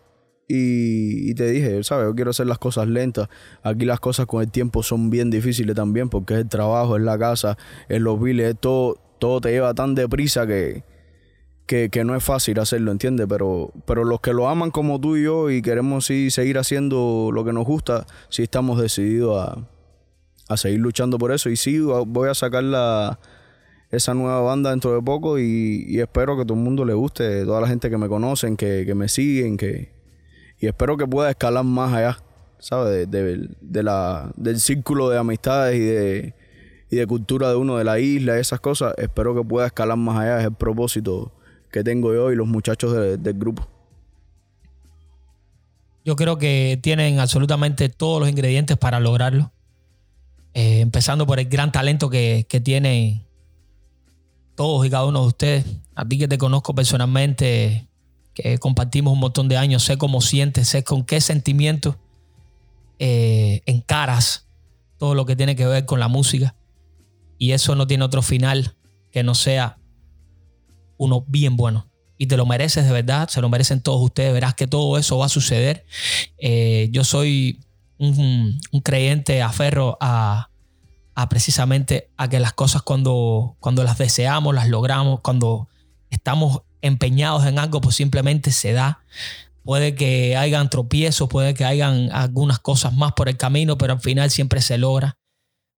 y, 0.53 1.34
te 1.34 1.51
dije, 1.51 1.82
¿sabes? 1.84 2.07
Yo 2.07 2.14
quiero 2.14 2.30
hacer 2.30 2.46
las 2.46 2.59
cosas 2.59 2.88
lentas. 2.88 3.28
Aquí 3.62 3.84
las 3.84 4.01
cosas 4.01 4.26
con 4.26 4.42
el 4.42 4.51
tiempo 4.51 4.82
son 4.82 5.11
bien 5.11 5.30
difíciles 5.30 5.76
también 5.76 6.09
porque 6.09 6.34
es 6.34 6.40
el 6.40 6.48
trabajo, 6.48 6.96
es 6.96 7.03
la 7.03 7.18
casa, 7.18 7.57
es 7.88 8.01
los 8.01 8.20
biles, 8.20 8.57
todo, 8.59 8.98
todo 9.18 9.40
te 9.40 9.51
lleva 9.51 9.74
tan 9.74 9.94
deprisa 9.94 10.46
que, 10.46 10.84
que, 11.66 11.88
que, 11.90 12.05
no 12.05 12.16
es 12.16 12.24
fácil 12.24 12.59
hacerlo, 12.59 12.90
¿entiendes? 12.90 13.26
Pero, 13.28 13.72
pero 13.86 14.05
los 14.05 14.20
que 14.20 14.32
lo 14.32 14.48
aman 14.48 14.70
como 14.70 15.01
tú 15.01 15.16
y 15.16 15.24
yo 15.24 15.51
y 15.51 15.62
queremos 15.62 16.07
sí, 16.07 16.30
seguir 16.30 16.59
haciendo 16.59 17.30
lo 17.32 17.44
que 17.44 17.53
nos 17.53 17.64
gusta, 17.64 18.07
sí 18.28 18.42
estamos 18.42 18.80
decididos 18.80 19.38
a 19.40 19.68
a 20.51 20.57
seguir 20.57 20.80
luchando 20.80 21.16
por 21.16 21.32
eso. 21.32 21.48
Y 21.48 21.57
sí, 21.57 21.78
voy 21.78 22.28
a 22.28 22.34
sacar 22.34 22.64
la, 22.64 23.20
esa 23.90 24.14
nueva 24.14 24.40
banda 24.40 24.70
dentro 24.70 24.92
de 24.92 25.01
poco 25.01 25.38
y, 25.38 25.98
espero 26.01 26.36
que 26.36 26.44
todo 26.44 26.55
el 26.55 26.64
mundo 26.64 26.84
le 26.84 26.92
guste, 26.92 27.44
toda 27.44 27.61
la 27.61 27.68
gente 27.68 27.88
que 27.88 27.96
me 27.96 28.09
conocen, 28.09 28.57
que, 28.57 28.92
me 28.94 29.09
siguen, 29.09 29.57
que 29.57 29.92
y 30.61 30.66
espero 30.66 30.96
que 30.96 31.06
pueda 31.06 31.30
escalar 31.30 31.64
más 31.64 31.92
allá, 31.92 32.18
¿sabes? 32.58 33.11
De, 33.11 33.82
la, 33.82 34.30
del 34.36 34.61
círculo 34.61 35.08
de 35.08 35.18
amistades 35.18 35.76
y 35.76 35.80
de, 35.80 36.34
y 36.90 36.96
de 36.96 37.06
cultura 37.06 37.48
de 37.48 37.56
uno, 37.56 37.78
de 37.78 37.84
la 37.84 37.98
isla, 37.98 38.38
esas 38.38 38.61
cosas. 38.61 38.94
Espero 38.98 39.34
que 39.34 39.42
pueda 39.42 39.66
escalar 39.66 39.96
más 39.96 40.18
allá, 40.18 40.38
es 40.40 40.44
el 40.44 40.52
propósito 40.52 41.32
que 41.72 41.82
tengo 41.82 42.12
yo 42.12 42.30
y 42.30 42.36
los 42.36 42.46
muchachos 42.46 42.92
del 42.92 43.34
grupo. 43.38 43.66
Yo 46.04 46.14
creo 46.14 46.36
que 46.36 46.78
tienen 46.82 47.20
absolutamente 47.20 47.88
todos 47.88 48.20
los 48.20 48.28
ingredientes 48.28 48.76
para 48.76 49.00
lograrlo. 49.00 49.52
Eh, 50.52 50.80
empezando 50.80 51.26
por 51.26 51.38
el 51.38 51.48
gran 51.48 51.72
talento 51.72 52.11
que, 52.11 52.44
que 52.48 52.61
tienen 52.61 53.24
todos 54.56 54.84
y 54.84 54.90
cada 54.90 55.06
uno 55.06 55.22
de 55.22 55.26
ustedes. 55.26 55.64
A 55.94 56.04
ti 56.06 56.18
que 56.18 56.28
te 56.28 56.38
conozco 56.38 56.74
personalmente, 56.74 57.89
que 58.35 58.59
compartimos 58.59 59.12
un 59.12 59.20
montón 59.20 59.49
de 59.49 59.57
años, 59.57 59.83
sé 59.85 59.99
cómo 59.99 60.20
sientes, 60.20 60.68
sé 60.68 60.85
con 60.85 61.05
qué 61.05 61.20
sentimientos 61.20 61.97
eh, 62.99 63.62
encaras 63.66 64.47
todo 64.99 65.14
lo 65.14 65.24
que 65.24 65.35
tiene 65.35 65.57
que 65.57 65.66
ver 65.66 65.87
con 65.87 65.99
la 66.01 66.09
música. 66.09 66.55
Y 67.39 67.53
eso 67.53 67.74
no 67.74 67.87
tiene 67.87 68.05
otro 68.05 68.20
final 68.20 68.76
que 69.11 69.22
no 69.22 69.35
sea 69.35 69.78
uno 70.99 71.24
bien 71.26 71.57
bueno. 71.57 71.89
Y 72.18 72.26
te 72.26 72.37
lo 72.37 72.45
mereces 72.45 72.85
de 72.85 72.93
verdad, 72.93 73.28
se 73.28 73.41
lo 73.41 73.49
merecen 73.49 73.81
todos 73.81 74.03
ustedes. 74.03 74.35
Verás 74.35 74.55
que 74.55 74.66
todo 74.66 74.99
eso 74.99 75.16
va 75.16 75.26
a 75.26 75.31
suceder. 75.31 75.87
Eh, 76.37 76.89
yo 76.93 77.03
soy 77.03 77.61
un, 77.97 78.61
creyente 78.85 79.41
aferro 79.41 79.97
a, 80.03 80.51
a, 81.14 81.28
precisamente 81.31 82.11
a 82.18 82.28
que 82.28 82.39
las 82.39 82.53
cosas 82.53 82.83
cuando, 82.83 83.57
cuando 83.61 83.83
las 83.85 83.97
deseamos, 83.97 84.55
las 84.55 84.68
logramos, 84.68 85.20
cuando 85.20 85.68
estamos 86.11 86.62
empeñados 86.83 87.47
en 87.47 87.59
algo, 87.59 87.81
pues 87.81 87.97
simplemente 87.97 88.53
se 88.53 88.72
da. 88.72 89.01
Puede 89.62 89.95
que 89.95 90.37
hayan 90.37 90.70
tropiezos, 90.70 91.28
puede 91.28 91.55
que 91.55 91.64
hayan 91.64 92.11
algunas 92.12 92.59
cosas 92.59 92.95
más 92.95 93.12
por 93.12 93.28
el 93.28 93.37
camino, 93.37 93.76
pero 93.78 93.95
al 93.95 94.01
final 94.01 94.31
siempre 94.31 94.62
se 94.62 94.78
logra. 94.78 95.18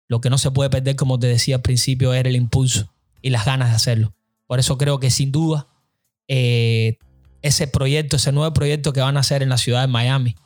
Lo 0.08 0.20
que 0.20 0.30
no 0.30 0.38
se 0.38 0.50
puede 0.50 0.70
perder, 0.70 0.96
como 0.96 1.18
te 1.18 1.26
decía 1.26 1.56
al 1.56 1.62
principio, 1.62 2.14
era 2.14 2.28
el 2.28 2.36
impulso 2.36 2.92
y 3.20 3.30
las 3.30 3.44
ganas 3.44 3.70
de 3.70 3.76
hacerlo. 3.76 4.14
Por 4.46 4.58
eso 4.58 4.78
creo 4.78 5.00
que 5.00 5.10
sin 5.10 5.32
duda 5.32 5.68
eh, 6.28 6.98
ese 7.42 7.66
proyecto, 7.66 8.16
ese 8.16 8.32
nuevo 8.32 8.52
proyecto 8.52 8.92
que 8.92 9.00
van 9.00 9.16
a 9.16 9.20
hacer 9.20 9.42
en 9.42 9.48
la 9.48 9.58
ciudad 9.58 9.80
de 9.80 9.88
Miami, 9.88 10.36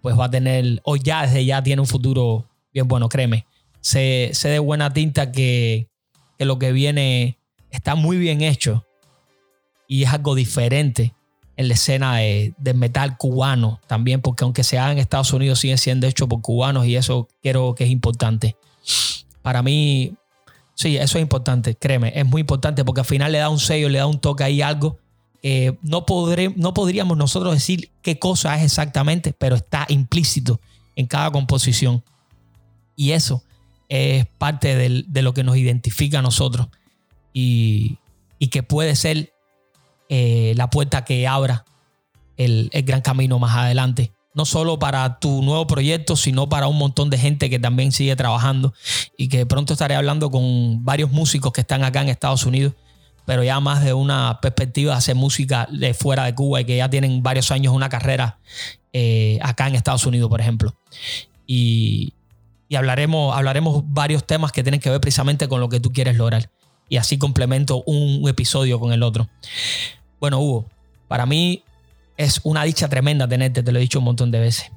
pues 0.00 0.18
va 0.18 0.26
a 0.26 0.30
tener, 0.30 0.80
o 0.84 0.96
ya 0.96 1.22
desde 1.26 1.44
ya 1.44 1.62
tiene 1.62 1.82
un 1.82 1.86
futuro 1.86 2.48
bien 2.72 2.88
bueno, 2.88 3.08
créeme. 3.08 3.46
Sé, 3.80 4.32
de 4.42 4.58
buena 4.58 4.92
tinta 4.92 5.32
que, 5.32 5.88
lo 6.38 6.58
que 6.58 6.72
viene 6.72 7.38
está 7.70 7.94
muy 7.94 8.16
bien 8.16 8.42
hecho 8.42 8.84
y 9.88 10.04
es 10.04 10.12
algo 10.12 10.36
diferente 10.36 11.12
en 11.56 11.66
la 11.66 11.74
escena 11.74 12.16
de, 12.16 12.54
metal 12.74 13.16
cubano 13.16 13.80
también, 13.88 14.20
porque 14.20 14.44
aunque 14.44 14.62
se 14.62 14.78
haga 14.78 14.92
en 14.92 14.98
Estados 14.98 15.32
Unidos, 15.32 15.58
siguen 15.58 15.78
siendo 15.78 16.06
hechos 16.06 16.28
por 16.28 16.40
cubanos 16.40 16.86
y 16.86 16.94
eso 16.94 17.26
creo 17.42 17.74
que 17.74 17.84
es 17.84 17.90
importante. 17.90 18.56
para 19.42 19.62
mí, 19.62 20.14
sí, 20.74 20.96
eso 20.96 21.18
es 21.18 21.22
importante, 21.22 21.74
créeme, 21.74 22.12
es 22.14 22.24
muy 22.24 22.42
importante 22.42 22.84
porque 22.84 23.00
al 23.00 23.06
final 23.06 23.32
le 23.32 23.38
da 23.38 23.48
un 23.48 23.58
sello, 23.58 23.88
le 23.88 23.98
da 23.98 24.06
un 24.06 24.20
toque 24.20 24.44
ahí 24.44 24.62
algo. 24.62 24.98
no, 25.82 26.06
podré, 26.06 26.52
no 26.54 26.74
podríamos 26.74 27.16
nosotros 27.16 27.54
decir 27.54 27.90
qué 28.02 28.18
cosa 28.18 28.56
es 28.56 28.62
exactamente, 28.62 29.32
pero 29.32 29.56
está 29.56 29.84
implícito 29.88 30.60
en 30.94 31.06
cada 31.06 31.30
composición. 31.32 32.04
Y 32.94 33.12
eso 33.12 33.42
es 33.88 34.26
parte 34.38 34.76
de 34.76 35.22
lo 35.22 35.34
que 35.34 35.42
nos 35.42 35.56
identifica 35.56 36.18
a 36.18 36.22
nosotros 36.22 36.68
y, 37.32 37.98
que 38.50 38.62
puede 38.62 38.96
ser 38.96 39.32
eh, 40.08 40.54
la 40.56 40.70
puerta 40.70 41.04
que 41.04 41.26
abra 41.26 41.64
el, 42.38 42.70
gran 42.84 43.02
camino 43.02 43.38
más 43.38 43.56
adelante. 43.56 44.12
No 44.34 44.44
solo 44.44 44.78
para 44.78 45.18
tu 45.18 45.42
nuevo 45.42 45.66
proyecto, 45.66 46.16
sino 46.16 46.48
para 46.48 46.68
un 46.68 46.78
montón 46.78 47.10
de 47.10 47.18
gente 47.18 47.50
que 47.50 47.58
también 47.58 47.92
sigue 47.92 48.14
trabajando 48.14 48.72
y 49.16 49.28
que 49.28 49.44
pronto 49.46 49.72
estaré 49.72 49.96
hablando 49.96 50.30
con 50.30 50.84
varios 50.84 51.10
músicos 51.10 51.52
que 51.52 51.60
están 51.60 51.82
acá 51.82 52.02
en 52.02 52.08
Estados 52.08 52.46
Unidos, 52.46 52.74
pero 53.26 53.42
ya 53.42 53.58
más 53.58 53.84
de 53.84 53.92
una 53.92 54.38
perspectiva 54.40 54.92
de 54.92 54.98
hacer 54.98 55.16
música 55.16 55.66
de 55.70 55.92
fuera 55.92 56.24
de 56.24 56.34
Cuba 56.34 56.60
y 56.60 56.64
que 56.64 56.76
ya 56.76 56.88
tienen 56.88 57.22
varios 57.22 57.50
años 57.50 57.74
una 57.74 57.88
carrera 57.88 58.38
eh, 58.92 59.38
acá 59.42 59.66
en 59.66 59.74
Estados 59.74 60.06
Unidos, 60.06 60.30
por 60.30 60.40
ejemplo. 60.40 60.76
Y, 61.46 62.14
y 62.68 62.76
hablaremos, 62.76 63.36
hablaremos 63.36 63.82
varios 63.86 64.24
temas 64.24 64.52
que 64.52 64.62
tienen 64.62 64.80
que 64.80 64.90
ver 64.90 65.00
precisamente 65.00 65.48
con 65.48 65.60
lo 65.60 65.68
que 65.68 65.80
tú 65.80 65.92
quieres 65.92 66.16
lograr. 66.16 66.50
Y 66.88 66.96
así 66.96 67.18
complemento 67.18 67.82
un 67.86 68.26
episodio 68.28 68.78
con 68.78 68.92
el 68.92 69.02
otro. 69.02 69.28
Bueno, 70.20 70.40
Hugo, 70.40 70.66
para 71.06 71.26
mí 71.26 71.62
es 72.16 72.40
una 72.44 72.64
dicha 72.64 72.88
tremenda 72.88 73.28
tenerte, 73.28 73.62
te 73.62 73.72
lo 73.72 73.78
he 73.78 73.82
dicho 73.82 73.98
un 73.98 74.06
montón 74.06 74.30
de 74.30 74.40
veces. 74.40 74.70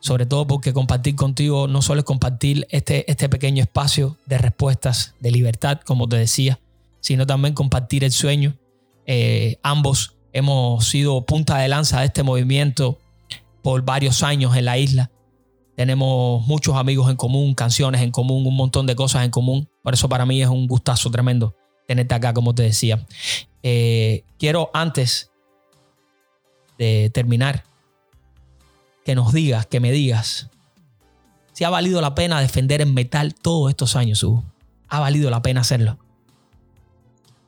Sobre 0.00 0.26
todo 0.26 0.46
porque 0.46 0.72
compartir 0.72 1.14
contigo 1.14 1.68
no 1.68 1.80
solo 1.82 2.00
es 2.00 2.04
compartir 2.04 2.66
este, 2.70 3.08
este 3.10 3.28
pequeño 3.28 3.62
espacio 3.62 4.16
de 4.26 4.38
respuestas, 4.38 5.14
de 5.20 5.30
libertad, 5.30 5.80
como 5.84 6.08
te 6.08 6.16
decía, 6.16 6.58
sino 7.00 7.26
también 7.26 7.54
compartir 7.54 8.02
el 8.02 8.12
sueño. 8.12 8.56
Eh, 9.06 9.58
ambos 9.62 10.14
hemos 10.32 10.88
sido 10.88 11.24
punta 11.24 11.58
de 11.58 11.68
lanza 11.68 12.00
de 12.00 12.06
este 12.06 12.22
movimiento 12.22 12.98
por 13.62 13.82
varios 13.82 14.22
años 14.22 14.56
en 14.56 14.64
la 14.64 14.78
isla 14.78 15.10
tenemos 15.74 16.46
muchos 16.46 16.76
amigos 16.76 17.10
en 17.10 17.16
común, 17.16 17.54
canciones 17.54 18.02
en 18.02 18.10
común, 18.10 18.46
un 18.46 18.54
montón 18.54 18.86
de 18.86 18.94
cosas 18.94 19.24
en 19.24 19.30
común. 19.30 19.68
Por 19.82 19.94
eso 19.94 20.08
para 20.08 20.26
mí 20.26 20.42
es 20.42 20.48
un 20.48 20.66
gustazo 20.66 21.10
tremendo 21.10 21.54
tenerte 21.86 22.14
acá, 22.14 22.32
como 22.32 22.54
te 22.54 22.62
decía. 22.62 23.04
Eh, 23.62 24.24
quiero 24.38 24.70
antes 24.74 25.30
de 26.78 27.10
terminar 27.12 27.64
que 29.04 29.14
nos 29.14 29.32
digas, 29.32 29.66
que 29.66 29.80
me 29.80 29.92
digas, 29.92 30.50
si 31.52 31.64
ha 31.64 31.70
valido 31.70 32.00
la 32.00 32.14
pena 32.14 32.40
defender 32.40 32.80
en 32.80 32.94
metal 32.94 33.34
todos 33.34 33.70
estos 33.70 33.96
años, 33.96 34.22
Hugo. 34.22 34.44
¿Ha 34.88 35.00
valido 35.00 35.30
la 35.30 35.42
pena 35.42 35.60
hacerlo? 35.62 35.98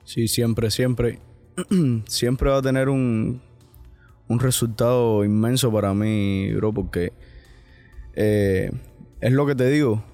Sí, 0.04 0.28
siempre, 0.28 0.70
siempre. 0.70 1.20
siempre 2.06 2.50
va 2.50 2.58
a 2.58 2.62
tener 2.62 2.88
un, 2.88 3.40
un 4.28 4.40
resultado 4.40 5.24
inmenso 5.24 5.72
para 5.72 5.94
mí, 5.94 6.52
bro, 6.52 6.72
porque 6.72 7.12
eh, 8.14 8.70
es 9.20 9.32
lo 9.32 9.46
que 9.46 9.54
te 9.54 9.68
digo. 9.68 10.04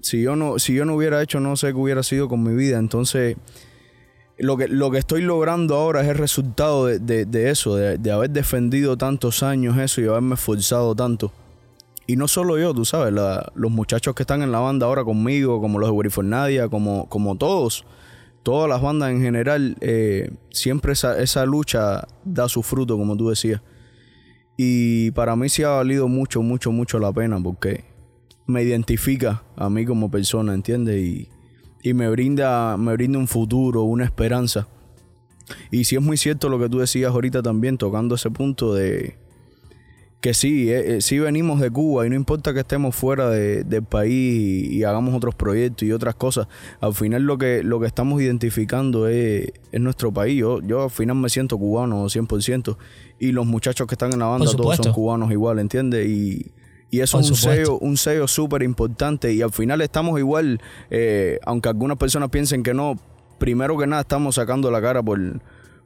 Si 0.00 0.22
yo, 0.22 0.36
no, 0.36 0.58
si 0.58 0.74
yo 0.74 0.84
no 0.84 0.94
hubiera 0.94 1.22
hecho, 1.22 1.40
no 1.40 1.56
sé 1.56 1.68
qué 1.68 1.74
hubiera 1.74 2.02
sido 2.02 2.28
con 2.28 2.42
mi 2.42 2.54
vida. 2.54 2.78
Entonces, 2.78 3.36
lo 4.38 4.56
que, 4.56 4.68
lo 4.68 4.90
que 4.90 4.98
estoy 4.98 5.22
logrando 5.22 5.76
ahora 5.76 6.02
es 6.02 6.08
el 6.08 6.16
resultado 6.16 6.86
de, 6.86 7.50
eso, 7.50 7.76
de, 7.76 8.10
haber 8.10 8.30
defendido 8.30 8.96
tantos 8.96 9.42
años 9.42 9.78
eso 9.78 10.00
y 10.00 10.06
haberme 10.06 10.34
esforzado 10.34 10.94
tanto. 10.94 11.32
Y 12.06 12.16
no 12.16 12.28
solo 12.28 12.58
yo, 12.58 12.74
tú 12.74 12.84
sabes, 12.84 13.14
los 13.54 13.70
muchachos 13.70 14.14
que 14.14 14.24
están 14.24 14.42
en 14.42 14.52
la 14.52 14.58
banda 14.58 14.86
ahora 14.86 15.04
conmigo, 15.04 15.60
como 15.60 15.78
los 15.78 15.90
de 15.90 16.22
Nadia, 16.24 16.68
como, 16.68 17.08
como 17.08 17.36
todos, 17.36 17.86
todas 18.42 18.68
las 18.68 18.82
bandas 18.82 19.10
en 19.10 19.22
general, 19.22 19.76
eh, 19.80 20.30
siempre 20.50 20.92
esa, 20.92 21.18
esa 21.20 21.46
lucha 21.46 22.06
da 22.24 22.48
su 22.48 22.62
fruto, 22.62 22.98
como 22.98 23.16
tú 23.16 23.30
decías. 23.30 23.62
Y 24.56 25.12
para 25.12 25.34
mí 25.34 25.48
sí 25.48 25.62
ha 25.62 25.70
valido 25.70 26.08
mucho, 26.08 26.42
mucho, 26.42 26.70
mucho 26.72 26.98
la 26.98 27.12
pena 27.12 27.40
porque 27.42 27.84
me 28.46 28.62
identifica 28.62 29.42
a 29.56 29.70
mí 29.70 29.86
como 29.86 30.10
persona, 30.10 30.52
¿entiendes? 30.54 30.96
Y, 31.02 31.28
me, 31.92 32.08
brinda, 32.08 32.76
me 32.78 32.94
brinda 32.94 33.18
un 33.18 33.28
futuro, 33.28 33.82
una 33.82 34.04
esperanza. 34.04 34.66
Y 35.70 35.84
sí 35.84 35.96
es 35.96 36.02
muy 36.02 36.16
cierto 36.16 36.48
lo 36.48 36.58
que 36.58 36.70
tú 36.70 36.78
decías 36.78 37.12
ahorita 37.12 37.42
también, 37.42 37.76
tocando 37.76 38.14
ese 38.14 38.30
punto 38.30 38.72
de, 38.72 39.18
que 40.24 40.32
sí, 40.32 40.70
eh, 40.70 40.96
eh, 40.96 41.00
sí 41.02 41.18
venimos 41.18 41.60
de 41.60 41.70
Cuba 41.70 42.06
y 42.06 42.08
no 42.08 42.16
importa 42.16 42.54
que 42.54 42.60
estemos 42.60 42.96
fuera 42.96 43.28
del 43.28 43.82
país 43.82 44.72
y, 44.72 44.82
hagamos 44.82 45.14
otros 45.14 45.34
proyectos 45.34 45.86
y 45.86 45.92
otras 45.92 46.14
cosas, 46.14 46.48
al 46.80 46.94
final 46.94 47.24
lo 47.24 47.36
que, 47.36 47.62
lo 47.62 47.78
que 47.78 47.86
estamos 47.86 48.22
identificando 48.22 49.06
es, 49.06 49.52
nuestro 49.72 50.14
país. 50.14 50.38
Yo, 50.40 50.62
yo 50.62 50.84
al 50.84 50.90
final 50.90 51.16
me 51.16 51.28
siento 51.28 51.58
cubano 51.58 52.06
100% 52.06 52.74
y 53.18 53.32
los 53.32 53.44
muchachos 53.44 53.86
que 53.86 53.96
están 53.96 54.14
en 54.14 54.20
la 54.20 54.24
banda 54.24 54.50
todos 54.50 54.76
son 54.78 54.94
cubanos 54.94 55.30
igual, 55.30 55.58
¿entiendes? 55.58 56.08
Y, 56.08 56.52
y 56.90 57.00
eso 57.00 57.18
es 57.18 57.30
un 57.30 57.36
sello, 57.36 57.78
un 57.78 57.96
sello 57.96 58.28
súper 58.28 58.62
importante 58.62 59.32
y 59.32 59.42
al 59.42 59.52
final 59.52 59.80
estamos 59.80 60.18
igual, 60.18 60.60
eh, 60.90 61.38
aunque 61.44 61.68
algunas 61.68 61.98
personas 61.98 62.30
piensen 62.30 62.62
que 62.62 62.74
no, 62.74 62.98
primero 63.38 63.76
que 63.76 63.86
nada 63.86 64.02
estamos 64.02 64.36
sacando 64.36 64.70
la 64.70 64.80
cara 64.80 65.02
por 65.02 65.18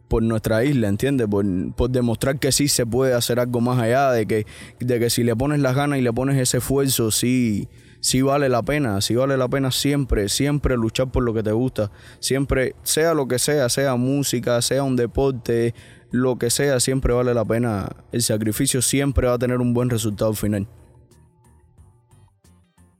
por 0.08 0.22
nuestra 0.22 0.64
isla, 0.64 0.88
¿entiendes? 0.88 1.28
Por, 1.28 1.44
por, 1.74 1.90
demostrar 1.90 2.38
que 2.38 2.50
sí 2.50 2.66
se 2.68 2.86
puede 2.86 3.14
hacer 3.14 3.38
algo 3.38 3.60
más 3.60 3.78
allá, 3.78 4.10
de 4.10 4.26
que, 4.26 4.46
de 4.80 4.98
que 4.98 5.10
si 5.10 5.22
le 5.22 5.36
pones 5.36 5.60
las 5.60 5.76
ganas 5.76 5.98
y 5.98 6.02
le 6.02 6.12
pones 6.12 6.36
ese 6.38 6.58
esfuerzo, 6.58 7.10
sí, 7.10 7.68
sí 8.00 8.22
vale 8.22 8.48
la 8.48 8.62
pena, 8.62 9.00
sí 9.00 9.14
vale 9.14 9.36
la 9.36 9.48
pena 9.48 9.70
siempre, 9.70 10.28
siempre 10.28 10.76
luchar 10.76 11.12
por 11.12 11.22
lo 11.22 11.34
que 11.34 11.42
te 11.42 11.52
gusta, 11.52 11.90
siempre, 12.20 12.74
sea 12.82 13.14
lo 13.14 13.28
que 13.28 13.38
sea, 13.38 13.68
sea 13.68 13.96
música, 13.96 14.60
sea 14.62 14.82
un 14.82 14.96
deporte, 14.96 15.74
lo 16.10 16.38
que 16.38 16.50
sea, 16.50 16.80
siempre 16.80 17.12
vale 17.12 17.34
la 17.34 17.44
pena, 17.44 17.88
el 18.12 18.22
sacrificio 18.22 18.80
siempre 18.80 19.28
va 19.28 19.34
a 19.34 19.38
tener 19.38 19.60
un 19.60 19.74
buen 19.74 19.90
resultado 19.90 20.32
final. 20.32 20.66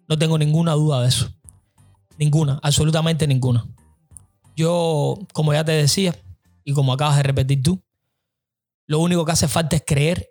No 0.08 0.18
tengo 0.18 0.38
ninguna 0.38 0.72
duda 0.72 1.02
de 1.02 1.08
eso. 1.08 1.30
Ninguna, 2.16 2.58
absolutamente 2.62 3.26
ninguna. 3.26 3.66
Yo, 4.56 5.18
como 5.32 5.52
ya 5.52 5.64
te 5.64 5.72
decía, 5.72 6.16
y 6.64 6.72
como 6.72 6.92
acabas 6.92 7.16
de 7.16 7.22
repetir 7.22 7.62
tú, 7.62 7.82
lo 8.86 8.98
único 8.98 9.24
que 9.24 9.32
hace 9.32 9.46
falta 9.46 9.76
es 9.76 9.82
creer 9.86 10.30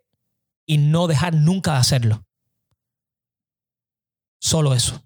y 0.65 0.79
no 0.79 1.07
dejar 1.07 1.33
nunca 1.35 1.73
de 1.73 1.77
hacerlo. 1.77 2.25
Solo 4.39 4.73
eso. 4.73 5.01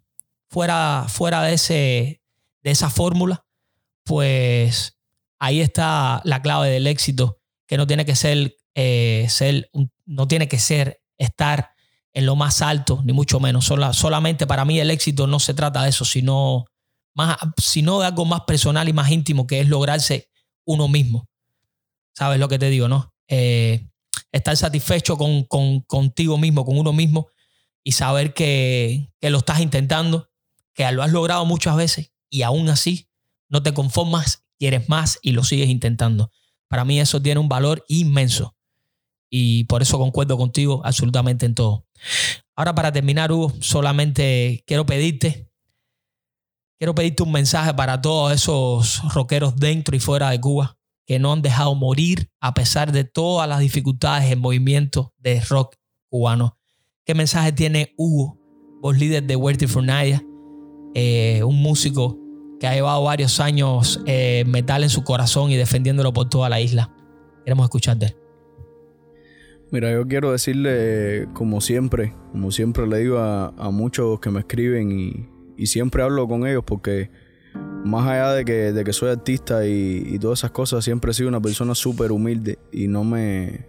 Fuera, 0.49 1.05
fuera 1.07 1.43
de, 1.43 1.53
ese, 1.53 2.21
de 2.63 2.71
esa 2.71 2.89
fórmula, 2.89 3.45
pues 4.03 4.97
ahí 5.37 5.61
está 5.61 6.21
la 6.23 6.41
clave 6.41 6.69
del 6.69 6.87
éxito, 6.87 7.39
que 7.67 7.77
no 7.77 7.87
tiene 7.87 8.05
que 8.05 8.15
ser, 8.15 8.57
eh, 8.73 9.27
ser 9.29 9.69
no 10.05 10.27
tiene 10.27 10.47
que 10.47 10.59
ser 10.59 11.01
estar 11.17 11.70
en 12.13 12.25
lo 12.25 12.35
más 12.35 12.61
alto, 12.61 13.01
ni 13.05 13.13
mucho 13.13 13.39
menos. 13.39 13.65
solamente 13.93 14.47
para 14.47 14.65
mí 14.65 14.79
el 14.79 14.91
éxito 14.91 15.27
no 15.27 15.39
se 15.39 15.53
trata 15.53 15.83
de 15.83 15.89
eso, 15.89 16.05
sino, 16.05 16.65
más, 17.13 17.37
sino 17.57 17.99
de 17.99 18.07
algo 18.07 18.25
más 18.25 18.41
personal 18.41 18.87
y 18.89 18.93
más 18.93 19.09
íntimo, 19.11 19.47
que 19.47 19.61
es 19.61 19.67
lograrse 19.67 20.29
uno 20.65 20.87
mismo. 20.87 21.27
¿Sabes 22.13 22.39
lo 22.39 22.49
que 22.49 22.59
te 22.59 22.69
digo, 22.69 22.87
no? 22.87 23.13
Eh, 23.27 23.87
estar 24.31 24.55
satisfecho 24.57 25.17
con, 25.17 25.43
contigo 25.87 26.37
mismo, 26.37 26.65
con 26.65 26.77
uno 26.77 26.93
mismo 26.93 27.29
y 27.83 27.93
saber 27.93 28.33
que, 28.33 29.13
lo 29.21 29.37
estás 29.39 29.59
intentando, 29.59 30.29
que 30.73 30.89
lo 30.91 31.03
has 31.03 31.11
logrado 31.11 31.45
muchas 31.45 31.75
veces 31.75 32.11
y 32.29 32.43
aún 32.43 32.69
así 32.69 33.07
no 33.49 33.63
te 33.63 33.73
conformas, 33.73 34.45
quieres 34.59 34.87
más 34.89 35.19
y 35.21 35.31
lo 35.31 35.43
sigues 35.43 35.69
intentando. 35.69 36.31
Para 36.67 36.85
mí 36.85 36.99
eso 36.99 37.21
tiene 37.21 37.39
un 37.39 37.49
valor 37.49 37.83
inmenso 37.87 38.55
y 39.31 39.63
por 39.63 39.81
eso 39.81 39.97
concuerdo 39.97 40.37
contigo 40.37 40.81
absolutamente 40.83 41.47
en 41.47 41.55
todo. 41.55 41.87
Ahora 42.55 42.75
para 42.75 42.91
terminar, 42.91 43.31
Hugo, 43.31 43.53
solamente 43.61 44.63
quiero 44.67 44.85
pedirte 44.85 45.51
Quiero 46.81 46.95
pedirte 46.95 47.21
un 47.21 47.31
mensaje 47.31 47.75
para 47.75 48.01
todos 48.01 48.33
esos 48.33 49.13
rockeros 49.13 49.55
dentro 49.55 49.95
y 49.95 49.99
fuera 49.99 50.31
de 50.31 50.41
Cuba 50.41 50.79
que 51.05 51.19
no 51.19 51.31
han 51.31 51.43
dejado 51.43 51.75
morir 51.75 52.31
a 52.39 52.55
pesar 52.55 52.91
de 52.91 53.03
todas 53.03 53.47
las 53.47 53.59
dificultades 53.59 54.31
en 54.31 54.39
movimiento 54.39 55.13
de 55.19 55.41
rock 55.41 55.75
cubano. 56.09 56.57
¿Qué 57.05 57.13
mensaje 57.13 57.51
tiene 57.51 57.93
Hugo, 57.97 58.39
vos 58.81 58.97
líder 58.97 59.21
de 59.27 59.35
Waiting 59.35 59.69
for 59.69 59.83
Nadia, 59.83 60.25
eh, 60.95 61.43
un 61.43 61.61
músico 61.61 62.17
que 62.59 62.65
ha 62.65 62.73
llevado 62.73 63.03
varios 63.03 63.39
años 63.39 63.99
eh, 64.07 64.43
metal 64.47 64.81
en 64.81 64.89
su 64.89 65.03
corazón 65.03 65.51
y 65.51 65.57
defendiéndolo 65.57 66.13
por 66.13 66.29
toda 66.29 66.49
la 66.49 66.61
isla? 66.61 66.91
Queremos 67.45 67.65
escucharte. 67.65 68.20
Mira, 69.71 69.91
yo 69.91 70.05
quiero 70.05 70.33
decirle, 70.33 71.29
como 71.33 71.61
siempre, 71.61 72.13
como 72.31 72.51
siempre 72.51 72.85
le 72.87 72.99
digo 72.99 73.19
a, 73.19 73.53
a 73.57 73.71
muchos 73.71 74.19
que 74.19 74.29
me 74.29 74.41
escriben 74.41 74.91
y, 74.91 75.29
y 75.55 75.67
siempre 75.67 76.03
hablo 76.03 76.27
con 76.27 76.45
ellos 76.45 76.63
porque 76.65 77.09
más 77.83 78.07
allá 78.07 78.33
de 78.33 78.45
que, 78.45 78.73
de 78.73 78.83
que 78.83 78.93
soy 78.93 79.09
artista 79.09 79.65
y, 79.65 80.17
todas 80.19 80.39
esas 80.39 80.51
cosas, 80.51 80.83
siempre 80.83 81.11
he 81.11 81.13
sido 81.13 81.29
una 81.29 81.41
persona 81.41 81.75
súper 81.75 82.11
humilde 82.11 82.59
y 82.71 82.87
no 82.87 83.03
me, 83.03 83.65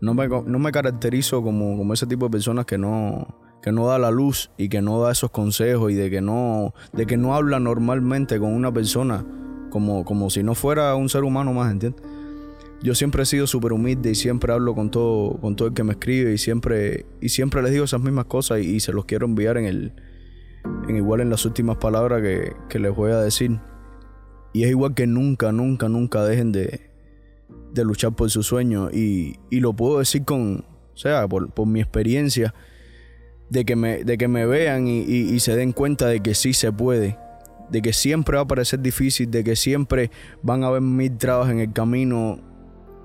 no 0.00 0.14
me, 0.14 0.28
no 0.28 0.58
me 0.58 0.72
caracterizo 0.72 1.42
como, 1.42 1.76
como 1.76 1.94
ese 1.94 2.06
tipo 2.06 2.26
de 2.26 2.30
personas 2.30 2.66
que 2.66 2.78
no, 2.78 3.38
que 3.62 3.72
no 3.72 3.86
da 3.86 3.98
la 3.98 4.10
luz 4.10 4.50
y 4.56 4.68
que 4.68 4.82
no 4.82 5.00
da 5.00 5.12
esos 5.12 5.30
consejos 5.30 5.92
y 5.92 5.94
de 5.94 6.10
que 6.10 6.20
no, 6.20 6.74
de 6.92 7.06
que 7.06 7.16
no 7.16 7.34
habla 7.34 7.60
normalmente 7.60 8.38
con 8.38 8.52
una 8.52 8.72
persona 8.72 9.24
como, 9.70 10.04
como 10.04 10.30
si 10.30 10.42
no 10.42 10.54
fuera 10.54 10.94
un 10.94 11.08
ser 11.08 11.24
humano 11.24 11.52
más, 11.52 11.70
¿entiendes? 11.70 12.02
Yo 12.82 12.94
siempre 12.94 13.24
he 13.24 13.26
sido 13.26 13.46
súper 13.46 13.72
humilde 13.72 14.10
y 14.10 14.14
siempre 14.14 14.52
hablo 14.52 14.74
con 14.74 14.90
todo, 14.90 15.38
con 15.40 15.56
todo 15.56 15.68
el 15.68 15.74
que 15.74 15.82
me 15.82 15.92
escribe 15.92 16.32
y 16.32 16.38
siempre, 16.38 17.06
y 17.20 17.30
siempre 17.30 17.60
les 17.62 17.72
digo 17.72 17.84
esas 17.84 18.00
mismas 18.00 18.26
cosas 18.26 18.60
y, 18.60 18.78
se 18.78 18.92
los 18.92 19.04
quiero 19.04 19.26
enviar 19.26 19.56
en 19.56 19.64
el, 19.64 19.92
en 20.88 20.96
igual 20.96 21.20
en 21.20 21.30
las 21.30 21.44
últimas 21.44 21.78
palabras 21.78 22.22
que, 22.22 22.52
que 22.68 22.78
les 22.78 22.94
voy 22.94 23.10
a 23.10 23.18
decir. 23.18 23.58
Y 24.52 24.62
es 24.62 24.70
igual 24.70 24.94
que 24.94 25.06
nunca, 25.06 25.50
nunca, 25.50 25.88
nunca 25.88 26.24
dejen 26.24 26.52
de, 26.52 26.88
de 27.72 27.84
luchar 27.84 28.12
por 28.12 28.30
su 28.30 28.42
sueño. 28.42 28.90
Y, 28.90 29.36
y, 29.50 29.60
lo 29.60 29.72
puedo 29.74 29.98
decir 29.98 30.24
con, 30.24 30.64
o 30.94 30.96
sea, 30.96 31.26
por, 31.26 31.50
por 31.50 31.66
mi 31.66 31.80
experiencia, 31.80 32.54
de 33.50 33.64
que 33.64 33.76
me, 33.76 34.04
de 34.04 34.18
que 34.18 34.28
me 34.28 34.46
vean 34.46 34.86
y, 34.86 35.00
y, 35.00 35.40
se 35.40 35.56
den 35.56 35.72
cuenta 35.72 36.06
de 36.06 36.20
que 36.20 36.34
sí 36.34 36.52
se 36.52 36.72
puede. 36.72 37.18
De 37.70 37.82
que 37.82 37.92
siempre 37.92 38.36
va 38.36 38.42
a 38.42 38.48
parecer 38.48 38.80
difícil, 38.80 39.30
de 39.30 39.44
que 39.44 39.56
siempre 39.56 40.10
van 40.42 40.64
a 40.64 40.68
haber 40.68 40.80
mil 40.80 41.16
trabas 41.18 41.50
en 41.50 41.60
el 41.60 41.72
camino, 41.72 42.40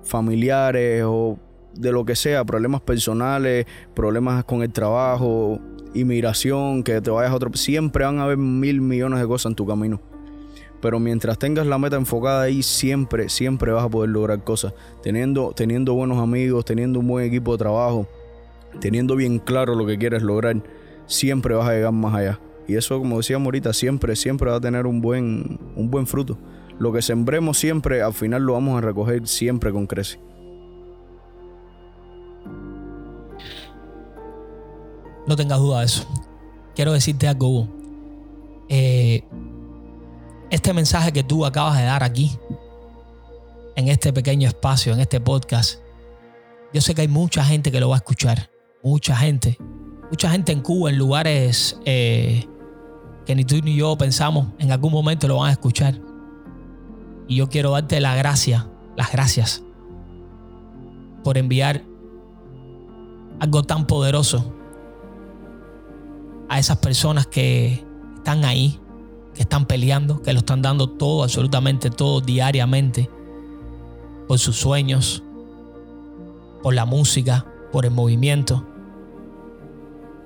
familiares 0.03 1.03
o 1.05 1.37
de 1.75 1.91
lo 1.91 2.05
que 2.05 2.15
sea, 2.15 2.43
problemas 2.45 2.81
personales, 2.81 3.65
problemas 3.93 4.43
con 4.43 4.61
el 4.61 4.71
trabajo, 4.71 5.59
inmigración, 5.93 6.83
que 6.83 7.01
te 7.01 7.09
vayas 7.09 7.31
a 7.31 7.35
otro. 7.35 7.51
Siempre 7.53 8.05
van 8.05 8.19
a 8.19 8.25
haber 8.25 8.37
mil 8.37 8.81
millones 8.81 9.19
de 9.19 9.27
cosas 9.27 9.51
en 9.51 9.55
tu 9.55 9.65
camino. 9.65 9.99
Pero 10.81 10.99
mientras 10.99 11.39
tengas 11.39 11.65
la 11.65 11.77
meta 11.77 11.95
enfocada 11.95 12.43
ahí, 12.43 12.61
siempre, 12.61 13.29
siempre 13.29 13.71
vas 13.71 13.85
a 13.85 13.89
poder 13.89 14.09
lograr 14.09 14.43
cosas. 14.43 14.73
Teniendo, 15.01 15.53
teniendo 15.55 15.93
buenos 15.93 16.19
amigos, 16.19 16.65
teniendo 16.65 16.99
un 16.99 17.07
buen 17.07 17.25
equipo 17.25 17.53
de 17.53 17.57
trabajo, 17.59 18.07
teniendo 18.81 19.15
bien 19.15 19.39
claro 19.39 19.75
lo 19.75 19.85
que 19.85 19.97
quieres 19.97 20.23
lograr, 20.23 20.61
siempre 21.05 21.55
vas 21.55 21.69
a 21.69 21.73
llegar 21.73 21.93
más 21.93 22.13
allá. 22.13 22.39
Y 22.67 22.75
eso, 22.75 22.99
como 22.99 23.17
decíamos 23.17 23.45
ahorita, 23.45 23.71
siempre, 23.73 24.15
siempre 24.15 24.49
va 24.49 24.57
a 24.57 24.61
tener 24.61 24.85
un 24.85 25.01
buen, 25.01 25.57
un 25.75 25.89
buen 25.89 26.05
fruto. 26.05 26.37
Lo 26.79 26.91
que 26.91 27.01
sembremos 27.01 27.57
siempre, 27.57 28.01
al 28.01 28.13
final 28.13 28.43
lo 28.43 28.53
vamos 28.53 28.77
a 28.77 28.81
recoger 28.81 29.27
siempre 29.27 29.71
con 29.71 29.87
creces. 29.87 30.19
No 35.27 35.35
tengas 35.35 35.59
duda 35.59 35.79
de 35.79 35.85
eso. 35.85 36.05
Quiero 36.75 36.91
decirte 36.91 37.27
algo, 37.27 37.67
eh, 38.67 39.23
este 40.49 40.73
mensaje 40.73 41.11
que 41.11 41.23
tú 41.23 41.45
acabas 41.45 41.77
de 41.77 41.83
dar 41.85 42.03
aquí, 42.03 42.37
en 43.75 43.87
este 43.87 44.13
pequeño 44.13 44.47
espacio, 44.47 44.93
en 44.93 44.99
este 44.99 45.19
podcast, 45.19 45.79
yo 46.73 46.81
sé 46.81 46.95
que 46.95 47.01
hay 47.01 47.07
mucha 47.07 47.43
gente 47.43 47.71
que 47.71 47.79
lo 47.79 47.89
va 47.89 47.95
a 47.95 47.97
escuchar. 47.97 48.49
Mucha 48.83 49.15
gente. 49.15 49.57
Mucha 50.09 50.29
gente 50.29 50.51
en 50.51 50.61
Cuba, 50.61 50.89
en 50.89 50.97
lugares 50.97 51.79
eh, 51.85 52.45
que 53.25 53.35
ni 53.35 53.45
tú 53.45 53.55
ni 53.63 53.75
yo 53.75 53.97
pensamos, 53.97 54.47
en 54.59 54.71
algún 54.71 54.91
momento 54.91 55.27
lo 55.27 55.37
van 55.37 55.49
a 55.49 55.51
escuchar. 55.53 55.99
Y 57.27 57.37
yo 57.37 57.49
quiero 57.49 57.71
darte 57.71 57.99
la 57.99 58.15
gracia, 58.15 58.67
las 58.95 59.11
gracias, 59.11 59.63
por 61.23 61.37
enviar 61.37 61.83
algo 63.39 63.63
tan 63.63 63.87
poderoso 63.87 64.53
a 66.49 66.59
esas 66.59 66.77
personas 66.77 67.27
que 67.27 67.83
están 68.17 68.45
ahí, 68.45 68.79
que 69.33 69.41
están 69.41 69.65
peleando, 69.65 70.21
que 70.21 70.33
lo 70.33 70.39
están 70.39 70.61
dando 70.61 70.89
todo, 70.89 71.23
absolutamente 71.23 71.89
todo, 71.89 72.21
diariamente, 72.21 73.09
por 74.27 74.39
sus 74.39 74.57
sueños, 74.57 75.23
por 76.61 76.73
la 76.73 76.85
música, 76.85 77.45
por 77.71 77.85
el 77.85 77.91
movimiento, 77.91 78.65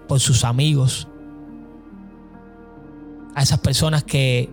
por 0.07 0.19
sus 0.19 0.43
amigos, 0.43 1.07
a 3.35 3.43
esas 3.43 3.59
personas 3.59 4.03
que 4.03 4.49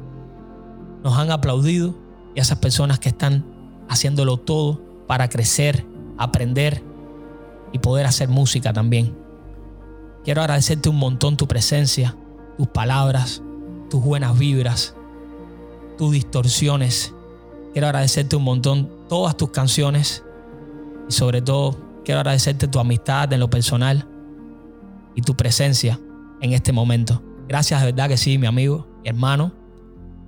nos 1.03 1.17
han 1.19 1.31
aplaudido 1.31 2.04
y 2.35 2.41
a 2.41 2.43
esas 2.43 2.59
personas 2.59 2.99
que 2.99 3.09
están 3.09 3.45
haciéndolo 3.89 4.37
todo 4.39 4.81
para 5.07 5.29
crecer, 5.29 5.87
aprender 6.19 6.83
y 7.73 7.79
poder 7.79 8.07
hacer 8.07 8.29
música 8.29 8.73
también. 8.73 9.15
Quiero 10.25 10.41
agradecerte 10.41 10.89
un 10.89 10.97
montón 10.97 11.37
tu 11.37 11.47
presencia, 11.47 12.17
tus 12.57 12.69
palabras, 12.69 13.43
tus 13.91 14.03
buenas 14.03 14.39
vibras, 14.39 14.95
tus 15.99 16.13
distorsiones. 16.13 17.13
Quiero 17.73 17.89
agradecerte 17.89 18.37
un 18.37 18.45
montón 18.45 18.91
todas 19.09 19.37
tus 19.37 19.51
canciones 19.51 20.25
y 21.09 21.13
sobre 21.13 21.43
todo 21.43 21.77
quiero 22.05 22.21
agradecerte 22.21 22.69
tu 22.69 22.79
amistad 22.79 23.33
en 23.33 23.41
lo 23.41 23.51
personal 23.51 24.07
y 25.15 25.23
tu 25.23 25.37
presencia 25.37 26.01
en 26.41 26.53
este 26.53 26.73
momento. 26.73 27.23
Gracias 27.49 27.81
de 27.81 27.93
verdad 27.93 28.09
que 28.09 28.17
sí, 28.17 28.39
mi 28.39 28.47
amigo, 28.47 28.87
mi 29.03 29.09
hermano. 29.09 29.53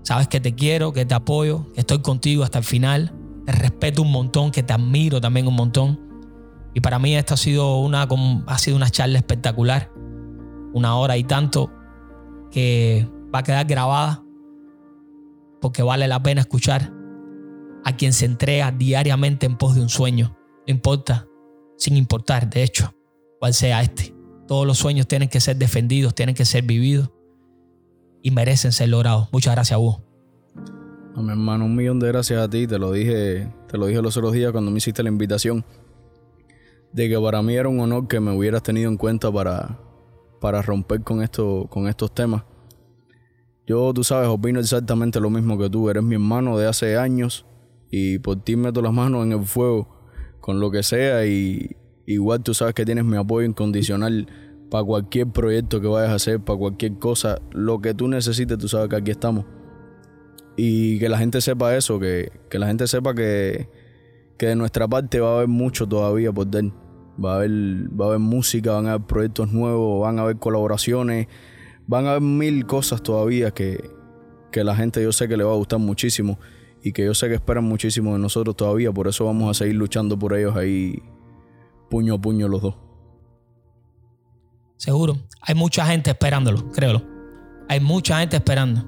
Sabes 0.07 0.29
que 0.29 0.39
te 0.39 0.55
quiero, 0.55 0.93
que 0.93 1.05
te 1.05 1.17
apoyo, 1.17 1.73
que 1.73 1.81
estoy 1.81 1.99
contigo 1.99 2.45
hasta 2.45 2.59
el 2.59 2.65
final. 2.65 3.13
Te 3.45 3.51
respeto 3.51 4.03
un 4.03 4.13
montón, 4.13 4.53
que 4.53 4.63
te 4.63 4.73
admiro 4.73 5.21
también 5.21 5.49
un 5.49 5.55
montón. 5.55 5.99
Y 6.75 6.81
para 6.81 7.01
mí 7.01 7.17
esto 7.17 7.35
ha 7.35 7.37
sido 7.37 7.81
una, 7.81 8.07
ha 8.47 8.59
sido 8.59 8.77
una 8.77 8.89
charla 8.89 9.19
espectacular. 9.19 9.91
Una 10.73 10.95
hora 10.95 11.17
y 11.17 11.25
tanto 11.25 11.73
que 12.53 13.11
va 13.35 13.41
a 13.41 13.43
quedar 13.43 13.67
grabada 13.67 14.23
porque 15.61 15.83
vale 15.83 16.07
la 16.07 16.23
pena 16.23 16.43
escuchar 16.43 16.93
a 17.85 17.97
quien 17.97 18.13
se 18.13 18.27
entrega 18.27 18.71
diariamente 18.71 19.45
en 19.45 19.59
pos 19.59 19.75
de 19.75 19.81
un 19.81 19.89
sueño. 19.89 20.39
No 20.69 20.73
importa, 20.73 21.27
sin 21.79 21.97
importar, 21.97 22.49
de 22.49 22.63
hecho, 22.63 22.95
cuál 23.41 23.55
sea 23.55 23.83
este. 23.83 24.15
Todos 24.47 24.69
los 24.69 24.79
sueños 24.79 25.09
tienen 25.09 25.29
que 25.29 25.41
ser 25.41 25.57
defendidos, 25.57 26.15
tienen 26.15 26.37
que 26.37 26.45
ser 26.45 26.63
vividos 26.63 27.11
y 28.27 28.33
merecen 28.33 28.73
ser 28.73 28.89
logrados. 28.89 29.29
Muchas 29.31 29.55
gracias, 29.55 29.79
Hugo. 29.79 30.03
A 31.15 31.23
mi 31.23 31.31
hermano, 31.31 31.65
un 31.65 31.77
millón 31.77 32.01
de 32.01 32.09
gracias 32.09 32.43
a 32.43 32.51
ti. 32.51 32.67
Te 32.67 32.77
lo 32.77 32.91
dije, 32.91 33.49
te 33.69 33.79
lo 33.79 33.87
dije 33.87 34.03
los 34.03 34.17
otros 34.17 34.33
días 34.33 34.51
cuando 34.51 34.73
me 34.73 34.79
hiciste 34.79 35.05
la 35.05 35.11
invitación. 35.11 35.65
De 36.93 37.09
que 37.09 37.17
para 37.21 37.41
mí 37.43 37.55
era 37.55 37.69
un 37.69 37.79
honor 37.79 38.09
que 38.09 38.19
me 38.19 38.37
hubieras 38.37 38.65
tenido 38.65 38.91
en 38.91 38.97
cuenta 38.97 39.31
para, 39.31 39.79
para 40.41 40.61
romper 40.61 41.03
con, 41.03 41.23
esto, 41.23 41.69
con 41.71 41.87
estos 41.87 42.13
temas. 42.13 42.43
Yo, 43.65 43.95
tú 43.95 44.03
sabes, 44.03 44.29
opino 44.29 44.59
exactamente 44.59 45.21
lo 45.21 45.31
mismo 45.31 45.57
que 45.57 45.71
tú. 45.71 45.89
Eres 45.89 46.03
mi 46.03 46.17
hermano 46.17 46.59
de 46.59 46.67
hace 46.67 46.97
años 46.97 47.47
y 47.93 48.19
por 48.19 48.43
ti 48.43 48.57
meto 48.57 48.83
las 48.83 48.93
manos 48.93 49.25
en 49.25 49.35
el 49.35 49.45
fuego 49.45 50.01
con 50.41 50.59
lo 50.59 50.73
que 50.73 50.83
sea 50.83 51.25
y 51.27 51.77
igual 52.07 52.43
tú 52.43 52.55
sabes 52.55 52.75
que 52.75 52.85
tienes 52.85 53.05
mi 53.05 53.19
apoyo 53.19 53.47
incondicional 53.47 54.27
para 54.71 54.85
cualquier 54.85 55.29
proyecto 55.29 55.81
que 55.81 55.87
vayas 55.87 56.11
a 56.11 56.15
hacer, 56.15 56.41
para 56.41 56.59
cualquier 56.59 56.99
cosa, 56.99 57.41
lo 57.53 57.81
que 57.81 57.95
tú 57.95 58.09
necesites, 58.09 58.59
tú 58.59 58.69
sabes 58.69 58.89
que 58.89 58.97
aquí 58.97 59.11
estamos. 59.11 59.45
Y 60.57 60.99
que 60.99 61.09
la 61.09 61.19
gente 61.19 61.41
sepa 61.41 61.77
eso, 61.77 62.01
que, 62.01 62.33
que 62.51 62.59
la 62.59 62.67
gente 62.67 62.87
sepa 62.87 63.15
que, 63.15 63.69
que 64.39 64.47
de 64.47 64.57
nuestra 64.57 64.89
parte 64.89 65.21
va 65.21 65.31
a 65.31 65.37
haber 65.37 65.49
mucho 65.49 65.87
todavía 65.87 66.33
por 66.33 66.51
dar. 66.51 66.65
Va 67.23 67.33
a 67.33 67.37
haber, 67.37 67.51
va 67.51 68.07
a 68.07 68.09
haber 68.09 68.21
música, 68.21 68.73
van 68.73 68.87
a 68.87 68.93
haber 68.93 69.07
proyectos 69.07 69.53
nuevos, 69.53 70.03
van 70.03 70.19
a 70.19 70.23
haber 70.23 70.37
colaboraciones 70.37 71.29
van 71.87 72.07
a 72.07 72.11
haber 72.11 72.23
mil 72.23 72.67
cosas 72.67 73.03
todavía 73.03 73.51
que, 73.53 73.91
que 74.51 74.65
la 74.65 74.75
gente 74.75 75.03
yo 75.03 75.13
sé 75.13 75.29
que 75.29 75.37
le 75.37 75.45
va 75.45 75.53
a 75.53 75.57
gustar 75.57 75.79
muchísimo 75.79 76.39
y 76.83 76.93
que 76.93 77.05
yo 77.05 77.15
sé 77.15 77.29
que 77.29 77.35
esperan 77.35 77.65
muchísimo 77.65 78.13
de 78.13 78.19
nosotros 78.19 78.57
todavía. 78.57 78.93
Por 78.93 79.09
eso 79.09 79.25
vamos 79.25 79.51
a 79.51 79.55
seguir 79.55 79.77
luchando 79.77 80.19
por 80.19 80.35
ellos 80.35 80.57
ahí 80.57 81.03
puño 81.91 82.15
a 82.15 82.21
puño 82.21 82.49
los 82.49 82.63
dos. 82.63 82.86
Seguro. 84.77 85.17
Hay 85.41 85.55
mucha 85.55 85.87
gente 85.87 86.11
esperándolo, 86.11 86.71
créelo. 86.71 87.03
Hay 87.69 87.81
mucha 87.81 88.21
gente 88.21 88.37
esperando. 88.37 88.85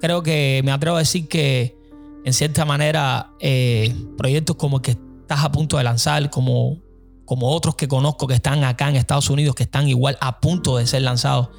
Creo 0.00 0.22
que 0.22 0.60
me 0.64 0.72
atrevo 0.72 0.96
a 0.96 1.00
decir 1.00 1.28
que 1.28 1.76
en 2.24 2.32
cierta 2.32 2.64
manera 2.64 3.32
eh, 3.40 3.94
proyectos 4.16 4.56
como 4.56 4.78
el 4.78 4.82
que 4.82 4.90
estás 5.20 5.44
a 5.44 5.52
punto 5.52 5.78
de 5.78 5.84
lanzar, 5.84 6.28
como, 6.30 6.78
como 7.24 7.50
otros 7.50 7.76
que 7.76 7.88
conozco 7.88 8.26
que 8.26 8.34
están 8.34 8.64
acá 8.64 8.88
en 8.88 8.96
Estados 8.96 9.30
Unidos, 9.30 9.54
que 9.54 9.64
están 9.64 9.88
igual 9.88 10.16
a 10.20 10.40
punto 10.40 10.76
de 10.76 10.86
ser 10.86 11.02
lanzados, 11.02 11.50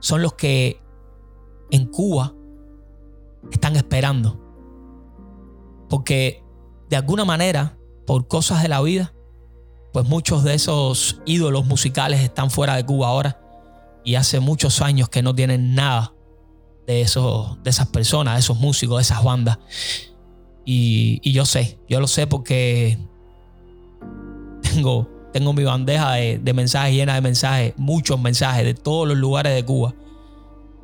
son 0.00 0.22
los 0.22 0.34
que 0.34 0.80
en 1.70 1.86
Cuba 1.86 2.34
están 3.50 3.76
esperando. 3.76 4.38
Porque 5.88 6.42
de 6.88 6.96
alguna 6.96 7.24
manera, 7.24 7.78
por 8.06 8.28
cosas 8.28 8.62
de 8.62 8.68
la 8.68 8.80
vida, 8.80 9.14
pues 9.92 10.06
muchos 10.06 10.42
de 10.44 10.54
esos 10.54 11.20
ídolos 11.26 11.66
musicales 11.66 12.20
están 12.20 12.50
fuera 12.50 12.76
de 12.76 12.84
Cuba 12.86 13.08
ahora 13.08 13.38
y 14.04 14.14
hace 14.14 14.40
muchos 14.40 14.80
años 14.80 15.08
que 15.08 15.22
no 15.22 15.34
tienen 15.34 15.74
nada 15.74 16.14
de, 16.86 16.94
de 16.94 17.70
esas 17.70 17.86
personas, 17.88 18.34
de 18.34 18.40
esos 18.40 18.58
músicos, 18.58 18.98
de 18.98 19.02
esas 19.02 19.22
bandas. 19.22 19.58
Y, 20.64 21.30
yo 21.32 21.44
sé, 21.44 21.78
yo 21.88 22.00
lo 22.00 22.06
sé 22.06 22.26
porque 22.26 22.98
tengo 24.62 25.08
tengo 25.32 25.54
mi 25.54 25.64
bandeja 25.64 26.12
de, 26.12 26.52
mensajes 26.52 26.94
llena 26.94 27.14
de 27.14 27.22
mensajes, 27.22 27.74
muchos 27.78 28.20
mensajes 28.20 28.64
de 28.64 28.74
todos 28.74 29.08
los 29.08 29.16
lugares 29.16 29.54
de 29.54 29.64
Cuba. 29.64 29.94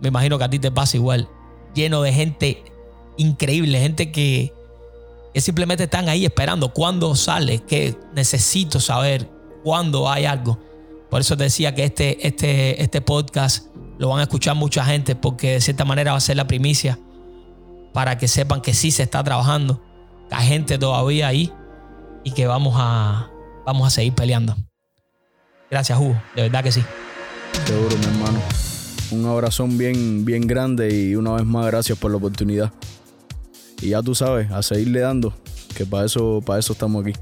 Me 0.01 0.09
imagino 0.09 0.39
que 0.39 0.45
a 0.45 0.51
ti 0.51 0.59
te 0.59 0.71
pasa 0.71 0.97
igual. 0.97 1.29
Lleno 1.75 2.01
de 2.01 2.13
gente 2.15 2.65
increíble, 3.19 3.79
gente 3.79 4.11
que, 5.39 5.43
simplemente 5.43 5.85
están 5.85 6.09
ahí 6.09 6.25
esperando 6.25 6.73
cuándo 6.73 7.15
sale, 7.15 7.61
que 7.61 7.97
necesito 8.13 8.81
saber 8.81 9.31
cuándo 9.63 10.11
hay 10.11 10.25
algo. 10.25 10.59
Por 11.09 11.21
eso 11.21 11.37
decía 11.37 11.75
que 11.75 11.85
este, 11.85 12.27
este, 12.27 12.83
este 12.83 13.01
podcast 13.01 13.67
lo 13.99 14.09
van 14.09 14.19
a 14.19 14.23
escuchar 14.23 14.57
mucha 14.57 14.85
gente 14.85 15.15
porque 15.15 15.53
de 15.53 15.61
cierta 15.61 15.85
manera 15.85 16.11
va 16.11 16.19
a 16.19 16.21
ser 16.21 16.37
la 16.37 16.49
primicia 16.49 16.99
para 17.95 18.19
que 18.19 18.27
sepan 18.27 18.61
que 18.61 18.75
sí 18.75 18.91
se 18.91 19.05
está 19.05 19.23
trabajando, 19.23 19.81
que 20.29 20.35
hay 20.35 20.49
gente 20.49 20.77
todavía 20.77 21.29
ahí 21.29 21.53
y 22.25 22.33
que 22.33 22.49
vamos 22.49 22.75
a, 22.77 23.31
vamos 23.65 23.87
a 23.87 23.91
seguir 23.91 24.15
peleando. 24.15 24.57
Gracias, 25.71 25.99
Hugo, 25.99 26.21
de 26.35 26.43
verdad 26.43 26.65
que 26.65 26.73
sí. 26.73 26.83
Seguro, 27.65 27.97
mi 27.97 28.05
hermano. 28.07 28.41
Un 29.13 29.25
abrazón 29.27 29.79
bien, 29.79 30.25
bien 30.25 30.49
grande 30.49 30.93
y 30.93 31.15
una 31.15 31.33
vez 31.33 31.45
más 31.45 31.67
gracias 31.67 31.97
por 31.97 32.11
la 32.11 32.17
oportunidad. 32.17 32.73
Y 33.81 33.91
ya 33.91 34.03
tú 34.03 34.15
sabes, 34.15 34.51
a 34.51 34.63
seguirle 34.63 35.01
dando, 35.01 35.33
que 35.75 35.87
para 35.87 36.05
eso, 36.05 36.43
para 36.45 36.59
eso 36.59 36.73
estamos 36.73 37.05
aquí. 37.05 37.17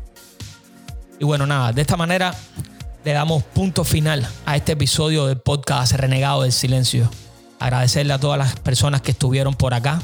Y 1.19 1.25
bueno, 1.25 1.47
nada, 1.47 1.73
de 1.73 1.81
esta 1.83 1.97
manera 1.97 2.35
le 3.05 3.13
damos 3.13 3.43
punto 3.43 3.85
final 3.85 4.27
a 4.47 4.57
este 4.57 4.73
episodio 4.73 5.27
del 5.27 5.39
podcast 5.39 5.93
Renegado 5.93 6.43
del 6.43 6.53
Silencio. 6.53 7.09
Agradecerle 7.59 8.13
a 8.13 8.19
todas 8.19 8.39
las 8.39 8.57
personas 8.57 9.01
que 9.01 9.13
estuvieron 9.13 9.55
por 9.55 9.75
acá, 9.75 10.01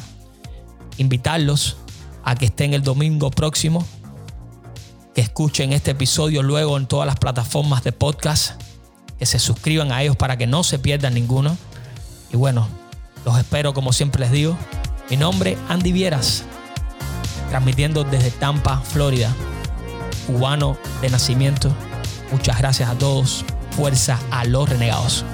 invitarlos 0.99 1.79
a 2.25 2.35
que 2.35 2.47
estén 2.47 2.75
el 2.75 2.83
domingo 2.83 3.31
próximo, 3.31 3.87
que 5.15 5.21
escuchen 5.21 5.73
este 5.73 5.91
episodio 5.91 6.43
luego 6.43 6.77
en 6.77 6.87
todas 6.87 7.07
las 7.07 7.17
plataformas 7.17 7.83
de 7.83 7.93
podcast, 7.93 8.63
que 9.19 9.27
se 9.27 9.39
suscriban 9.39 9.91
a 9.93 10.03
ellos 10.03 10.17
para 10.17 10.37
que 10.37 10.47
no 10.47 10.63
se 10.63 10.79
pierdan 10.79 11.15
ninguno. 11.15 11.57
Y 12.33 12.37
bueno, 12.37 12.69
los 13.25 13.39
espero 13.39 13.75
como 13.75 13.93
siempre 13.93 14.21
les 14.21 14.33
digo. 14.33 14.57
Mi 15.11 15.17
nombre 15.17 15.59
Andy 15.69 15.93
Vieras, 15.93 16.45
transmitiendo 17.51 18.05
desde 18.05 18.31
Tampa, 18.31 18.81
Florida, 18.81 19.35
cubano 20.27 20.77
de 21.01 21.11
nacimiento. 21.11 21.75
Muchas 22.31 22.59
gracias 22.59 22.89
a 22.89 22.95
todos. 22.95 23.45
Fuerza 23.73 24.19
a 24.31 24.45
los 24.45 24.69
renegados. 24.69 25.25